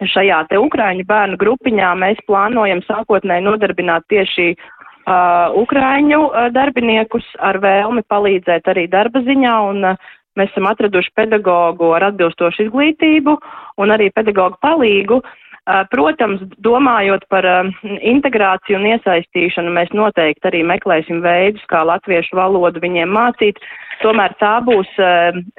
šajā 0.00 0.46
te 0.48 0.56
Ukrāņu 0.56 1.04
bērnu 1.04 1.36
grupiņā 1.40 1.90
mēs 2.00 2.22
plānojam 2.28 2.80
sākotnēji 2.86 3.44
nodarbināt 3.44 4.06
tieši 4.08 4.54
uh, 4.54 5.52
Ukrāņu 5.60 6.22
uh, 6.24 6.48
darbiniekus 6.54 7.28
ar 7.36 7.60
vēlmi 7.60 8.06
palīdzēt 8.08 8.72
arī 8.72 8.86
darba 8.88 9.20
ziņā, 9.26 9.58
un 9.74 9.90
uh, 9.92 10.08
mēs 10.40 10.48
esam 10.54 10.70
atraduši 10.72 11.12
pedagogu 11.20 11.92
ar 11.98 12.08
atbilstošu 12.08 12.70
izglītību 12.70 13.36
un 13.76 13.92
arī 13.92 14.08
pedagogu 14.16 14.56
palīgu. 14.64 15.20
Uh, 15.20 15.49
protams, 15.92 16.42
domājot 16.64 17.26
par 17.30 17.46
integrāciju 17.84 18.78
un 18.78 18.86
iesaistīšanu, 18.94 19.72
mēs 19.76 19.92
noteikti 19.96 20.48
arī 20.50 20.62
meklēsim 20.66 21.20
veidus, 21.24 21.64
kā 21.70 21.82
latviešu 21.86 22.36
valodu 22.36 22.82
viņiem 22.82 23.12
mācīt. 23.14 23.60
Tomēr 24.00 24.34
tā 24.40 24.58
būs 24.64 24.88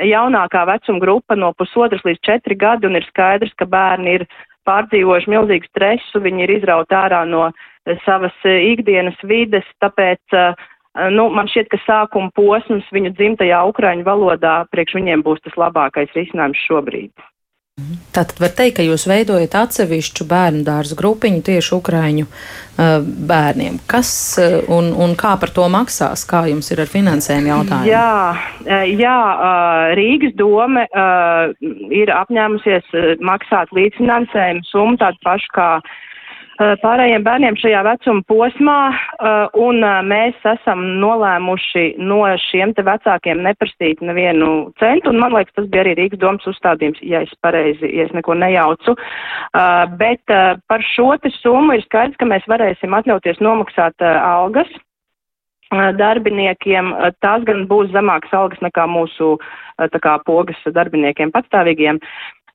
jaunākā 0.02 0.66
vecuma 0.68 1.04
grupa 1.04 1.38
no 1.38 1.54
pusotras 1.54 2.02
līdz 2.08 2.24
četri 2.26 2.58
gadi, 2.58 2.90
un 2.90 2.98
ir 2.98 3.06
skaidrs, 3.10 3.54
ka 3.58 3.70
bērni 3.70 4.18
ir 4.20 4.28
pārdzīvojuši 4.70 5.32
milzīgu 5.32 5.70
stresu, 5.70 6.22
viņi 6.22 6.46
ir 6.46 6.56
izrauti 6.60 6.98
ārā 6.98 7.24
no 7.30 7.50
savas 8.06 8.36
ikdienas 8.46 9.18
vides, 9.26 9.66
tāpēc 9.82 10.38
nu, 11.14 11.30
man 11.34 11.50
šķiet, 11.50 11.70
ka 11.72 11.82
sākuma 11.86 12.34
posms 12.38 12.90
viņu 12.94 13.14
dzimtajā 13.18 13.62
ukraiņu 13.72 14.06
valodā 14.06 14.62
priekš 14.74 15.00
viņiem 15.00 15.26
būs 15.26 15.42
tas 15.46 15.58
labākais 15.58 16.14
risinājums 16.18 16.66
šobrīd. 16.68 17.14
Tātad 18.16 18.42
var 18.44 18.52
teikt, 18.58 18.78
ka 18.80 18.84
jūs 18.86 19.06
veidojat 19.10 19.56
atsevišķu 19.62 20.28
bērnu 20.28 20.66
dārzu 20.68 20.98
grupiņu 21.00 21.42
tieši 21.48 21.74
ukraiņu 21.78 22.26
uh, 22.28 23.00
bērniem. 23.32 23.80
Kas 23.92 24.12
uh, 24.42 24.60
un, 24.72 24.92
un 24.94 25.16
kā 25.20 25.34
par 25.42 25.54
to 25.56 25.68
maksās? 25.72 26.26
Kā 26.28 26.44
jums 26.52 26.72
ir 26.74 26.84
ar 26.84 26.92
finansējumu 26.92 27.52
jautājumu? 27.54 27.92
Jā, 27.92 28.86
jā 28.92 29.18
Rīgas 30.00 30.36
dome 30.40 30.86
uh, 30.92 31.52
ir 31.90 32.14
apņēmusies 32.16 33.20
maksāt 33.24 33.74
līdzfinansējumu 33.78 34.68
summu 34.72 35.02
tādu 35.02 35.22
pašu 35.26 35.56
kā 35.56 35.70
pārējiem 36.82 37.24
bērniem 37.26 37.56
šajā 37.58 37.82
vecuma 37.88 38.22
posmā, 38.30 38.78
eh, 38.94 39.58
un 39.58 39.82
eh, 39.84 40.02
mēs 40.06 40.44
esam 40.54 40.84
nolēmuši 41.02 41.86
no 41.98 42.22
šiem 42.50 42.76
te 42.78 42.86
vecākiem 42.86 43.42
neprasīt 43.46 44.04
nevienu 44.06 44.72
centu, 44.82 45.10
un 45.10 45.22
man 45.24 45.34
liekas, 45.36 45.56
tas 45.58 45.70
bija 45.72 45.86
arī 45.86 45.96
Rīgas 45.98 46.22
domas 46.22 46.46
uzstādījums, 46.52 47.02
ja 47.02 47.24
es 47.26 47.34
pareizi, 47.42 47.90
ja 47.96 48.06
es 48.06 48.14
neko 48.14 48.36
nejaucu. 48.38 48.96
Bet 49.98 50.32
par 50.68 50.84
šo 50.94 51.16
te 51.22 51.32
summu 51.42 51.76
ir 51.76 51.84
skaidrs, 51.86 52.18
ka 52.20 52.28
mēs 52.30 52.46
varēsim 52.50 52.94
atļauties 52.96 53.42
nomaksāt 53.44 54.02
algas 54.02 54.70
darbiniekiem, 55.72 56.92
tās 57.24 57.46
gan 57.48 57.66
būs 57.70 57.92
zemākas 57.94 58.34
algas 58.36 58.62
nekā 58.64 58.88
mūsu 58.92 59.38
tā 59.92 60.02
kā 60.04 60.18
pogas 60.28 60.60
darbiniekiem 60.76 61.32
patstāvīgiem, 61.34 62.00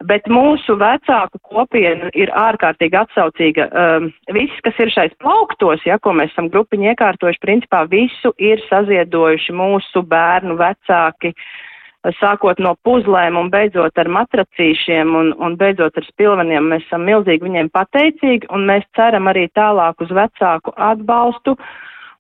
Bet 0.05 0.27
mūsu 0.29 0.75
vecāku 0.77 1.41
kopiena 1.41 2.11
ir 2.13 2.29
ārkārtīgi 2.37 2.99
atsaucīga. 3.01 3.69
Um, 3.73 4.11
viss, 4.37 4.59
kas 4.67 4.77
ir 4.83 4.93
šais 4.93 5.15
plauktos, 5.23 5.81
ja, 5.89 5.97
ko 5.99 6.13
mēs 6.13 6.35
esam 6.35 6.51
grupiņi 6.53 6.91
iekārtojuši, 6.93 7.41
principā 7.41 7.87
visu 7.89 8.35
ir 8.37 8.61
saziedojuši 8.69 9.57
mūsu 9.57 10.03
bērnu 10.05 10.59
vecāki, 10.61 11.33
sākot 12.21 12.61
no 12.61 12.75
puzlēm 12.85 13.39
un 13.41 13.49
beidzot 13.51 13.97
ar 13.99 14.11
matracīšiem 14.13 15.17
un, 15.17 15.33
un 15.41 15.57
beidzot 15.57 15.97
ar 15.97 16.07
spilveniem. 16.11 16.69
Mēs 16.75 16.85
esam 16.87 17.09
milzīgi 17.09 17.49
viņiem 17.49 17.73
pateicīgi 17.73 18.53
un 18.53 18.69
mēs 18.69 18.85
ceram 18.99 19.33
arī 19.33 19.49
tālāk 19.57 20.05
uz 20.05 20.13
vecāku 20.13 20.77
atbalstu. 20.77 21.57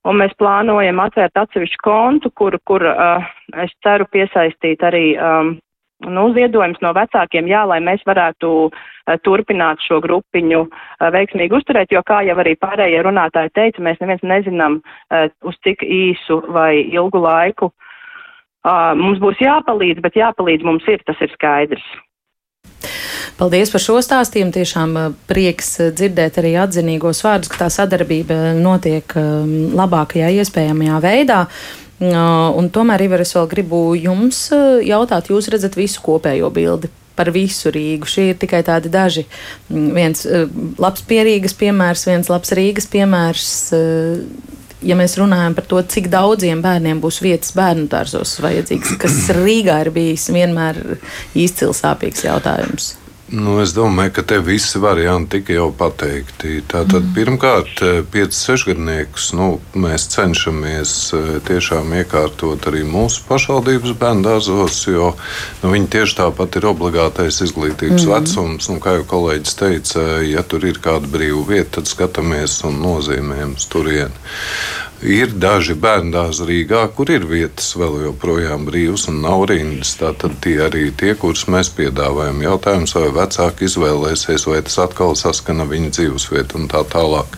Un 0.07 0.20
mēs 0.22 0.33
plānojam 0.39 1.01
atvērt 1.03 1.37
atsevišķu 1.37 1.83
kontu, 1.83 2.31
kur, 2.39 2.57
kur 2.64 2.85
uh, 2.89 3.24
es 3.59 3.72
ceru 3.83 4.07
piesaistīt 4.07 4.85
arī 4.87 5.16
um, 5.18 5.57
nu, 6.05 6.27
ziedojums 6.37 6.83
no 6.85 6.93
vecākiem, 6.97 7.49
jā, 7.49 7.63
lai 7.69 7.79
mēs 7.85 8.03
varētu 8.07 8.51
uh, 8.67 9.17
turpināt 9.25 9.81
šo 9.85 10.01
grupiņu 10.05 10.63
uh, 10.67 11.09
veiksmīgi 11.15 11.57
uzturēt, 11.57 11.95
jo, 11.95 12.03
kā 12.07 12.21
jau 12.27 12.37
arī 12.43 12.57
pārējie 12.61 13.01
runātāji 13.07 13.55
teica, 13.57 13.85
mēs 13.87 14.01
neviens 14.03 14.25
nezinām, 14.27 14.81
uh, 14.83 15.29
uz 15.47 15.57
cik 15.65 15.85
īsu 15.87 16.43
vai 16.53 16.85
ilgu 16.85 17.23
laiku 17.23 17.73
mums 18.99 19.21
būs 19.23 19.39
jāpalīdz, 19.39 20.01
bet 20.03 20.17
jāpalīdz 20.19 20.65
mums 20.67 20.83
ir, 20.91 20.99
tas 21.07 21.21
ir 21.23 21.31
skaidrs. 21.37 21.85
Paldies 23.39 23.71
par 23.71 23.83
šo 23.85 24.01
stāstījumu. 24.03 24.51
Tiešām 24.51 24.97
prieks 25.29 25.77
dzirdēt 25.95 26.41
arī 26.41 26.55
atzinīgos 26.59 27.21
vārdus, 27.23 27.51
ka 27.53 27.61
tā 27.63 27.69
sadarbība 27.71 28.57
notiek 28.59 29.13
labākajā 29.77 30.33
iespējamajā 30.41 31.01
veidā. 31.05 31.41
Un 32.01 32.69
tomēr, 32.69 33.07
Ivar, 33.07 33.23
es 33.25 33.33
vēl 33.33 33.47
gribu 33.49 33.81
jums 33.97 34.51
jautāt, 34.85 35.31
jūs 35.33 35.49
redzat 35.53 35.79
visu 35.79 36.03
kopējo 36.05 36.51
bildi 36.53 36.91
par 37.17 37.31
visu 37.33 37.73
Rīgu. 37.73 38.09
Šie 38.09 38.31
ir 38.35 38.41
tikai 38.41 38.61
tādi 38.67 38.93
daži. 38.93 39.25
Viens 39.71 40.27
labs 40.77 41.07
pierīgas 41.09 41.57
piemērs, 41.57 42.05
viens 42.11 42.29
labs 42.29 42.53
Rīgas 42.57 42.91
piemērs. 42.93 43.49
Ja 44.85 44.99
mēs 44.99 45.17
runājam 45.17 45.57
par 45.57 45.65
to, 45.71 45.81
cik 45.81 46.11
daudziem 46.13 46.61
bērniem 46.63 47.01
būs 47.01 47.23
vietas 47.25 47.57
bērnu 47.57 47.89
dārzos 47.91 48.37
vajadzīgs, 48.45 48.93
kas 49.01 49.17
Rīgā 49.33 49.81
ir 49.87 49.93
bijis 49.97 50.29
vienmēr 50.37 50.83
izcils 51.33 51.81
sāpīgs 51.81 52.27
jautājums. 52.29 52.93
Nu, 53.27 53.57
es 53.59 53.72
domāju, 53.74 54.12
ka 54.14 54.22
te 54.22 54.37
visi 54.39 54.79
varianti 54.79 55.41
tika 55.41 55.57
jau 55.57 55.70
pateikti. 55.74 56.61
Tātad, 56.70 57.01
mm. 57.01 57.14
Pirmkārt, 57.16 57.81
5-6 58.14 58.68
gadniekus 58.68 59.33
nu, 59.35 59.49
mēs 59.74 60.05
cenšamies 60.12 60.93
eh, 61.16 61.27
tiešām 61.49 61.91
iekārtot 61.99 62.68
arī 62.70 62.85
mūsu 62.87 63.24
pašvaldības 63.27 63.97
bērngārzos, 63.99 64.79
jo 64.93 65.11
nu, 65.64 65.72
viņi 65.74 65.91
tieši 65.97 66.20
tāpat 66.20 66.61
ir 66.61 66.68
obligātais 66.70 67.43
izglītības 67.49 68.07
mm. 68.07 68.14
vecums. 68.14 68.70
Un, 68.70 68.79
kā 68.85 68.95
jau 69.01 69.09
kolēģis 69.16 69.59
teica, 69.59 70.07
ja 70.22 70.47
tur 70.47 70.70
ir 70.70 70.79
kāda 70.83 71.11
brīva 71.11 71.43
vieta, 71.51 71.81
tad 71.81 71.91
skatāmies 71.91 72.61
un 72.68 72.79
nozīmējam 72.85 73.59
turieni. 73.72 74.27
Ir 75.05 75.29
daži 75.37 75.75
bērndāzi 75.77 76.47
Rīgā, 76.49 76.87
kur 76.97 77.11
ir 77.13 77.27
vietas 77.29 77.75
vēl 77.77 77.99
joprojām 78.07 78.65
brīvas 78.65 79.05
un 79.11 79.19
nav 79.21 79.45
rindas. 79.51 79.93
Tātad 80.01 80.39
tie 80.41 80.55
arī 80.65 80.87
tie, 80.97 81.13
kurus 81.21 81.45
mēs 81.53 81.69
piedāvājam. 81.77 82.41
Jautājums, 82.41 82.95
vai 82.97 83.11
vecāki 83.19 83.69
izvēlēsies, 83.69 84.47
vai 84.49 84.63
tas 84.65 84.79
atkal 84.87 85.13
saskana 85.21 85.69
viņa 85.69 85.93
dzīvesvietu 85.99 86.63
un 86.63 86.71
tā 86.73 86.81
tālāk. 86.89 87.37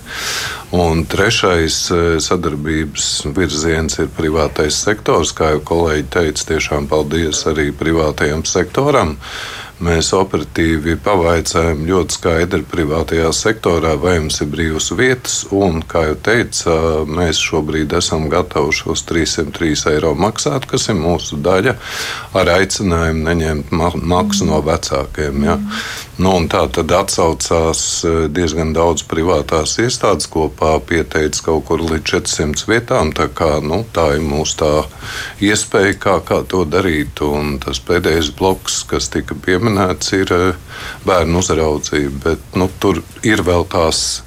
Un 0.78 1.02
trešais 1.10 1.80
e, 1.90 2.00
sadarbības 2.22 3.10
virziens 3.34 3.98
ir 3.98 4.12
privātais 4.14 4.78
sektors. 4.78 5.34
Kā 5.34 5.56
jau 5.56 5.64
kolēģi 5.72 6.10
teica, 6.14 6.50
tiešām 6.52 6.86
paldies 6.86 7.42
arī 7.50 7.72
privātajam 7.74 8.46
sektoram. 8.46 9.16
Mēs 9.78 10.08
operatīvi 10.16 10.96
pavaicājam 11.04 11.84
ļoti 11.86 12.16
skaidri 12.16 12.64
privātajā 12.66 13.28
sektorā, 13.36 13.92
vai 14.02 14.16
jums 14.16 14.40
ir 14.42 14.50
brīvas 14.50 14.90
vietas. 14.98 15.36
Un, 15.54 15.84
kā 15.86 16.02
jau 16.08 16.16
teicu, 16.28 16.74
mēs 17.06 17.38
šobrīd 17.38 17.94
esam 18.00 18.26
gatavi 18.32 18.74
šos 18.74 19.04
303 19.06 19.86
eiro 19.92 20.16
maksāt, 20.18 20.66
kas 20.66 20.88
ir 20.90 20.98
mūsu 20.98 21.38
daļa, 21.46 21.76
ar 22.40 22.52
aicinājumu 22.56 23.22
neņemt 23.30 23.72
maksu 24.02 24.50
no 24.50 24.58
vecākiem. 24.66 25.46
Ja? 25.46 25.60
Nu, 26.18 26.32
tā 26.50 26.64
tad 26.74 26.90
atsaucās 26.90 27.80
diezgan 28.34 28.72
daudz 28.74 29.04
privātās 29.06 29.76
iestādes 29.78 30.26
kopā, 30.26 30.72
pieteicis 30.82 31.44
kaut 31.46 31.68
kur 31.68 31.84
līdz 31.84 32.02
400 32.10 32.66
vietām. 32.66 33.12
Tā, 33.14 33.28
kā, 33.30 33.52
nu, 33.62 33.84
tā 33.94 34.08
ir 34.16 34.24
mūsu 34.26 34.58
tā 34.58 34.72
iespēja, 35.46 35.94
kā, 36.02 36.16
kā 36.26 36.40
to 36.50 36.64
darīt. 36.66 37.22
Un 37.22 37.60
tas 37.62 37.78
pēdējais 37.78 38.32
bloks, 38.34 38.80
kas 38.90 39.06
tika 39.14 39.38
pieminēts, 39.38 39.67
pieminēts, 39.68 40.12
ir 40.16 40.32
eh, 40.32 40.80
bērnu 41.06 41.42
uzraudzība. 41.42 42.18
Bet, 42.24 42.56
nu, 42.56 42.68
tur 42.80 43.02
ir 43.22 43.42
vēl 43.44 43.66
tās 43.68 44.22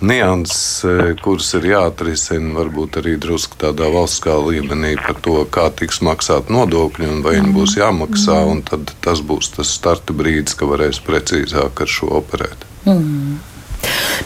nianses, 0.00 0.84
eh, 0.84 1.14
kuras 1.20 1.52
ir 1.54 1.68
jāatrisina 1.72 2.54
varbūt 2.56 3.00
arī 3.00 3.16
drusku 3.20 3.56
tādā 3.60 3.90
valstiskā 3.92 4.36
līmenī 4.46 4.96
par 4.96 5.20
to, 5.20 5.44
kā 5.50 5.68
tiks 5.70 6.00
maksāt 6.00 6.48
nodokļi 6.48 7.10
un 7.10 7.22
vai 7.22 7.36
viņi 7.38 7.52
būs 7.56 7.76
jāmaksā. 7.80 8.40
Tad 8.70 8.94
tas 9.04 9.20
būs 9.20 9.52
tas 9.56 9.68
starta 9.68 10.12
brīdis, 10.12 10.56
ka 10.56 10.66
varēs 10.66 11.02
precīzāk 11.04 11.80
ar 11.80 11.86
šo 11.86 12.10
operēt. 12.22 12.66
Mm. 12.86 13.38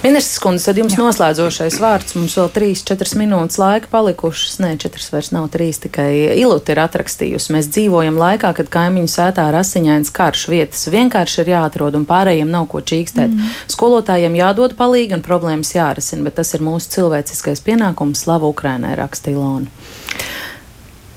Ministrs 0.01 0.39
kundze, 0.41 0.65
tad 0.71 0.79
jums 0.81 0.95
Jā. 0.95 1.03
noslēdzošais 1.03 1.77
vārds. 1.83 2.15
Mums 2.17 2.37
vēl 2.39 2.49
3-4 2.55 3.19
minūtes 3.21 3.59
laika 3.61 3.91
palikušas. 3.93 4.57
Nē, 4.63 4.71
4 4.81 5.11
vairs 5.13 5.31
nav 5.35 5.51
3, 5.53 5.81
tikai 5.85 6.09
Ilūta 6.41 6.73
ir 6.73 6.81
atrakstījusi. 6.81 7.53
Mēs 7.53 7.69
dzīvojam 7.75 8.17
laikā, 8.21 8.55
kad 8.57 8.71
kaimiņu 8.73 9.11
sētā 9.13 9.49
ir 9.51 9.59
asiņains 9.61 10.13
karš. 10.17 10.47
Vietas 10.53 10.87
vienkārši 10.93 11.43
ir 11.45 11.53
jāatrod 11.53 11.99
un 11.99 12.07
pārējiem 12.09 12.49
nav 12.49 12.71
ko 12.73 12.81
čīkstēt. 12.81 13.35
Mm. 13.35 13.51
Skolotājiem 13.75 14.39
jādod 14.41 14.77
palīgi 14.79 15.19
un 15.19 15.25
problēmas 15.27 15.75
jārisina, 15.77 16.25
bet 16.29 16.39
tas 16.41 16.55
ir 16.57 16.65
mūsu 16.65 16.95
cilvēciskais 16.97 17.61
pienākums. 17.67 18.25
Slavu 18.25 18.49
Ukrainai 18.55 18.95
raksta 18.97 19.35
Ilona. 19.35 19.69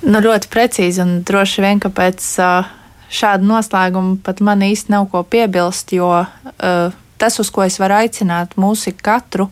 Nu, 0.03 0.19
ļoti 0.19 0.49
precīzi 0.51 0.99
un 0.99 1.21
droši 1.23 1.63
vien, 1.63 1.79
ka 1.79 1.87
pēc 1.93 2.25
uh, 2.43 2.67
šāda 3.13 3.47
noslēguma 3.47 4.17
pat 4.25 4.41
man 4.43 4.65
īsti 4.65 4.91
nav 4.91 5.07
ko 5.13 5.23
piebilst, 5.23 5.93
jo 5.95 6.09
uh, 6.25 6.97
tas, 7.23 7.39
uz 7.39 7.51
ko 7.53 7.63
es 7.63 7.79
varu 7.79 8.03
aicināt 8.03 8.57
mūsu 8.59 8.91
katru, 8.99 9.47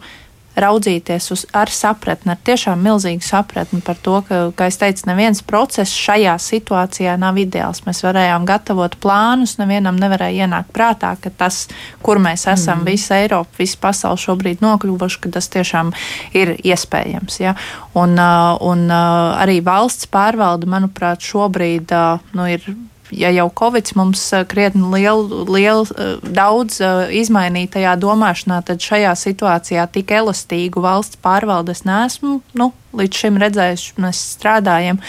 raudzīties 0.59 1.29
uz, 1.31 1.45
ar 1.55 1.71
sapratni, 1.71 2.33
ar 2.33 2.39
tiešām 2.43 2.81
milzīgu 2.83 3.23
sapratni 3.23 3.79
par 3.85 3.99
to, 4.03 4.17
ka, 4.27 4.39
kā 4.57 4.67
es 4.67 4.77
teicu, 4.81 5.05
neviens 5.07 5.39
process 5.47 5.95
šajā 5.95 6.33
situācijā 6.43 7.15
nav 7.19 7.39
ideāls. 7.39 7.83
Mēs 7.85 8.03
varējām 8.03 8.45
gatavot 8.49 8.97
plānus, 9.03 9.55
nevienam 9.61 9.99
nevarēja 10.01 10.47
ienākt 10.47 10.73
prātā, 10.75 11.13
ka 11.23 11.31
tas, 11.43 11.63
kur 12.03 12.19
mēs 12.19 12.45
esam, 12.51 12.81
mm. 12.81 12.89
visa 12.91 13.21
Eiropa, 13.23 13.61
visa 13.61 13.79
pasaule 13.81 14.19
šobrīd 14.21 14.63
nokļuvuši, 14.65 15.21
ka 15.23 15.33
tas 15.37 15.47
tiešām 15.55 15.95
ir 16.37 16.57
iespējams. 16.59 17.41
Ja? 17.43 17.55
Un, 17.95 18.19
uh, 18.19 18.57
un 18.67 18.87
uh, 18.91 19.31
arī 19.39 19.61
valsts 19.63 20.11
pārvalde, 20.11 20.67
manuprāt, 20.71 21.23
šobrīd 21.23 21.95
uh, 21.95 22.33
nu, 22.35 22.51
ir 22.51 22.67
ja 23.11 23.29
jau 23.29 23.49
Covid 23.59 23.91
mums 23.95 24.23
eh, 24.33 24.45
krietni 24.47 24.87
lielu, 24.93 25.45
lielu 25.45 25.85
eh, 25.85 26.15
daudz 26.23 26.79
eh, 26.81 27.11
izmainīja 27.21 27.73
tajā 27.75 27.95
domāšanā, 27.99 28.61
tad 28.65 28.83
šajā 28.83 29.11
situācijā 29.19 29.85
tik 29.91 30.13
elastīgu 30.15 30.83
valsts 30.83 31.19
pārvaldes 31.21 31.83
nesmu 31.87 32.39
nu, 32.57 32.71
līdz 32.97 33.23
šim 33.23 33.39
redzējuši. 33.41 33.93
Mēs 34.01 34.23
strādājam, 34.37 35.01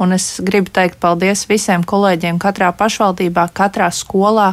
un 0.00 0.16
es 0.16 0.34
gribu 0.44 0.72
teikt 0.72 1.00
paldies 1.02 1.44
visiem 1.50 1.84
kolēģiem 1.84 2.40
katrā 2.42 2.72
pašvaldībā, 2.76 3.48
katrā 3.54 3.92
skolā, 3.94 4.52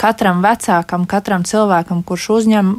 katram 0.00 0.40
vecākam, 0.40 1.04
katram 1.08 1.44
cilvēkam, 1.44 2.00
kurš 2.08 2.28
uzņem 2.38 2.76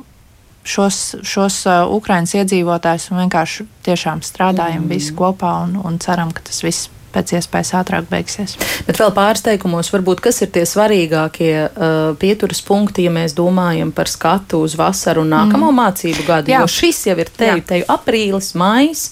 šos, 0.66 0.98
šos 1.26 1.64
uh, 1.70 1.84
Ukraiņas 1.94 2.34
iedzīvotājus 2.42 3.10
un 3.14 3.24
vienkārši 3.24 3.66
tiešām 3.86 4.24
strādājam 4.26 4.88
mm. 4.88 4.94
visi 4.94 5.14
kopā 5.18 5.60
un, 5.68 5.78
un 5.86 6.02
ceram, 6.02 6.34
ka 6.34 6.46
tas 6.50 6.64
viss 6.66 6.90
pēc 7.14 7.36
iespējas 7.40 7.74
ātrāk 7.82 8.08
beigsies. 8.10 8.56
Bet 8.88 9.00
vēl 9.02 9.14
pāris 9.16 9.44
teikumos, 9.46 9.92
varbūt 9.94 10.24
kas 10.26 10.42
ir 10.46 10.52
tie 10.56 10.66
svarīgākie 10.70 11.54
uh, 11.68 11.98
pieturas 12.20 12.62
punkti, 12.66 13.06
ja 13.08 13.14
mēs 13.14 13.36
domājam 13.38 13.94
par 13.96 14.12
skatu 14.12 14.64
uz 14.66 14.78
vasaru 14.80 15.26
un 15.26 15.34
nākamo 15.36 15.72
mm. 15.72 15.80
mācību 15.84 16.26
gadu, 16.28 16.54
Jā. 16.54 16.64
jo 16.64 16.74
šis 16.80 17.06
jau 17.12 17.18
ir 17.20 17.32
teju, 17.36 17.64
teju 17.70 17.88
aprīlis, 17.92 18.54
maijs. 18.60 19.10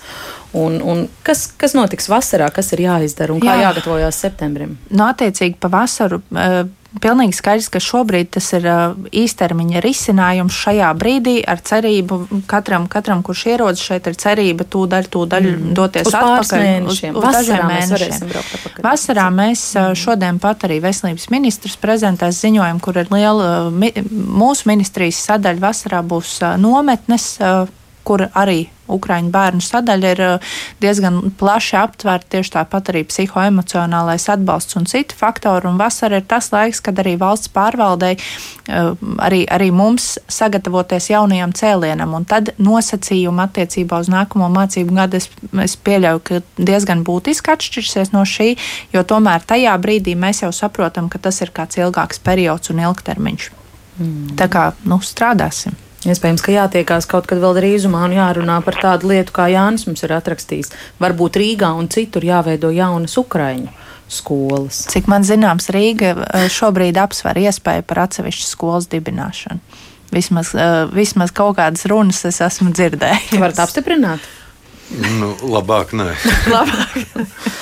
Un, 0.58 0.78
un 0.80 1.04
kas, 1.28 1.44
kas 1.60 1.74
notiks 1.76 2.08
vasarā, 2.10 2.48
kas 2.56 2.72
ir 2.74 2.86
jāizdara 2.86 3.34
un 3.36 3.42
kā 3.44 3.52
Jā. 3.52 3.68
jāgatavojas 3.68 4.18
septembrim? 4.24 4.78
No 4.90 5.04
nu, 5.04 5.10
attiecīgi 5.12 5.60
pa 5.62 5.70
vasaru 5.70 6.22
uh, 6.24 6.62
pilnīgi 7.02 7.36
skaidrs, 7.36 7.68
ka 7.72 7.82
šobrīd 7.84 8.30
tas 8.38 8.48
ir 8.56 8.66
īstermiņa 9.12 9.82
risinājums 9.84 10.56
šajā 10.56 10.92
brīdī 10.98 11.36
ar 11.48 11.62
cerību 11.66 12.20
katram, 12.50 12.88
katram 12.92 13.24
kurš 13.26 13.44
ierodas 13.54 13.84
šeit, 13.84 14.08
ir 14.10 14.18
cerība 14.20 14.68
tūdaļ, 14.68 15.10
tūdaļ 15.14 15.50
mm. 15.52 15.74
doties 15.78 16.08
uz 16.10 16.18
atpakaļ 16.18 16.64
mēnešiem. 16.64 17.18
uz, 17.18 17.24
uz 17.24 17.38
dažiem 17.38 17.68
mēnešiem. 17.72 18.82
Vasarā 18.86 19.28
mēs 19.34 19.66
šodien 20.00 20.40
pat 20.44 20.68
arī 20.68 20.80
veselības 20.84 21.28
ministrs 21.34 21.78
prezentēs 21.82 22.42
ziņojumu, 22.46 22.84
kur 22.84 23.02
ir 23.04 23.12
liela 23.14 23.68
mūsu 23.72 24.70
ministrijas 24.72 25.22
sadaļa 25.28 25.64
vasarā 25.68 26.02
būs 26.06 26.40
nometnes 26.62 27.36
kur 28.08 28.24
arī 28.32 28.64
Ukrāņu 28.92 29.32
bērnu 29.34 29.64
sadaļa 29.64 30.12
ir 30.16 30.22
uh, 30.26 30.56
diezgan 30.84 31.20
plaši 31.40 31.76
aptvērta, 31.82 32.30
tieši 32.38 32.54
tāpat 32.58 32.92
arī 32.94 33.04
psihoemocionālais 33.08 34.28
atbalsts 34.34 34.78
un 34.80 34.88
citi 34.90 35.18
faktori. 35.18 35.68
Un 35.70 35.80
vasara 35.80 36.22
ir 36.22 36.28
tas 36.30 36.50
laiks, 36.54 36.82
kad 36.84 37.00
arī 37.04 37.18
valsts 37.20 37.52
pārvaldei, 37.54 38.16
uh, 38.18 38.94
arī, 39.24 39.44
arī 39.52 39.70
mums 39.76 40.16
sagatavoties 40.32 41.12
jaunajam 41.12 41.56
cēlienam, 41.58 42.16
un 42.18 42.28
tad 42.30 42.54
nosacījumi 42.62 43.46
attiecībā 43.48 44.02
uz 44.04 44.12
nākamo 44.14 44.50
mācību 44.54 44.98
gadu 44.98 45.22
es, 45.22 45.30
es 45.64 45.78
pieļauju, 45.78 46.24
ka 46.28 46.42
diezgan 46.58 47.04
būtiski 47.08 47.54
atšķirsies 47.54 48.14
no 48.16 48.24
šī, 48.28 48.54
jo 48.96 49.04
tomēr 49.08 49.46
tajā 49.48 49.76
brīdī 49.82 50.16
mēs 50.20 50.44
jau 50.46 50.54
saprotam, 50.56 51.12
ka 51.12 51.22
tas 51.22 51.42
ir 51.46 51.54
kāds 51.56 51.80
ilgāks 51.80 52.24
periods 52.24 52.74
un 52.74 52.84
ilgtermiņš. 52.86 53.52
Mm. 53.98 54.38
Tā 54.38 54.48
kā 54.52 54.70
nu, 54.86 55.00
strādāsim. 55.02 55.76
Iespējams, 56.08 56.44
ka 56.46 56.54
jātiekās 56.54 57.08
kaut 57.10 57.28
kad 57.28 57.42
vēl 57.44 57.58
drīzumā 57.58 58.06
un 58.08 58.16
jārunā 58.16 58.62
par 58.64 58.78
tādu 58.80 59.12
lietu, 59.12 59.34
kā 59.36 59.50
Jānis 59.52 59.84
mums 59.90 60.06
ir 60.06 60.14
atrakstījis. 60.16 60.72
Varbūt 61.04 61.40
Rīgā 61.42 61.74
un 61.76 61.90
citur 61.92 62.24
jāveido 62.24 62.72
jaunas 62.72 63.18
Ukraiņu 63.20 63.74
skolas. 64.08 64.86
Cik 64.92 65.10
man 65.12 65.28
zināms, 65.28 65.68
Rīga 65.74 66.14
eh, 66.16 66.48
šobrīd 66.52 66.98
apsver 67.02 67.40
iespēju 67.44 67.86
par 67.88 68.06
atsevišķu 68.06 68.48
skolas 68.48 68.88
dibināšanu. 68.92 69.60
Vismaz, 70.16 70.54
eh, 70.56 70.86
vismaz 70.96 71.34
kaut 71.36 71.58
kādas 71.60 71.84
runas 71.92 72.24
es 72.30 72.40
esmu 72.44 72.72
dzirdējis. 72.72 73.36
Varat 73.44 73.60
apstiprināt? 73.68 74.24
Nu, 74.92 75.34
labāk 75.44 75.92
nē. 75.98 76.14
labāk. 76.56 77.56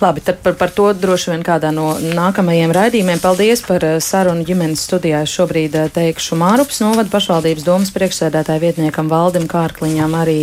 Labi, 0.00 0.20
tad 0.20 0.38
par, 0.42 0.54
par 0.54 0.70
to 0.72 0.86
droši 0.96 1.30
vien 1.34 1.42
kādā 1.44 1.70
no 1.74 1.92
nākamajiem 2.00 2.72
raidījumiem. 2.72 3.20
Paldies 3.20 3.60
par 3.66 3.84
eh, 3.84 3.98
sarunu 4.02 4.46
ģimenes 4.48 4.80
studijā. 4.86 5.20
Šobrīd 5.28 5.76
eh, 5.76 5.90
teikšu 5.92 6.38
Mārupas 6.40 6.80
novada 6.80 7.10
pašvaldības 7.12 7.66
domas 7.66 7.92
priekšsēdētāja 7.94 8.62
vietniekam 8.62 9.10
Valdim 9.12 9.44
Kārkliņam, 9.50 10.16
arī 10.22 10.38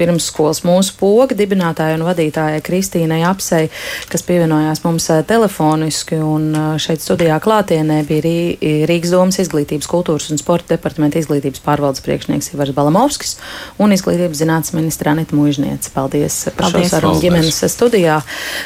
pirmsskolas 0.00 0.62
mūsu 0.64 0.96
poga 1.00 1.36
dibinātāja 1.36 1.98
un 1.98 2.06
vadītājai 2.08 2.62
Kristīnai 2.64 3.20
Apsei, 3.28 3.68
kas 4.08 4.24
pievienojās 4.28 4.82
mums 4.86 5.10
eh, 5.12 5.20
telefoniski 5.28 6.20
un 6.24 6.48
šeit 6.80 7.04
studijā 7.04 7.36
klātienē 7.44 8.00
bija 8.08 8.24
Rī, 8.24 8.36
Rīgas 8.88 9.12
domas 9.14 9.40
izglītības, 9.44 9.90
kultūras 9.90 10.30
un 10.32 10.40
sporta 10.40 10.74
departamenta 10.74 11.20
izglītības 11.20 11.62
pārvaldes 11.66 12.02
priekšnieks 12.08 12.54
Ivars 12.54 12.74
Balamovskis 12.74 13.36
un 13.78 13.92
izglītības 13.94 14.42
zinātnes 14.42 14.74
ministra 14.74 14.97
Anita 15.06 15.36
Mužniece. 15.36 15.90
Paldies 15.94 16.48
par 16.56 16.72
Paldies. 16.72 16.88
šo 16.88 16.96
sarunu 16.96 17.20
ģimenes 17.20 17.60
studijā. 17.70 18.22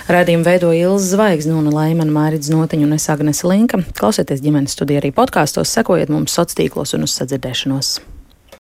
Radījumu 0.08 0.44
veidoja 0.44 0.88
Ilza 0.88 1.16
Zvaigzne 1.16 1.54
un 1.54 1.68
Laimana 1.74 2.12
Mārīdz 2.12 2.48
Notiņa 2.54 2.88
un 2.88 2.92
es 2.92 3.08
Agnese 3.12 3.46
Linka. 3.48 3.82
Klausieties 3.98 4.40
ģimenes 4.40 4.72
studiju 4.72 5.02
arī 5.02 5.12
podkāstos, 5.12 5.68
sekojiet 5.68 6.08
mums 6.08 6.32
sociālos 6.32 6.56
tīklos 6.58 6.94
un 6.94 7.04
uz 7.08 7.14
sadzirdēšanos. 7.20 8.11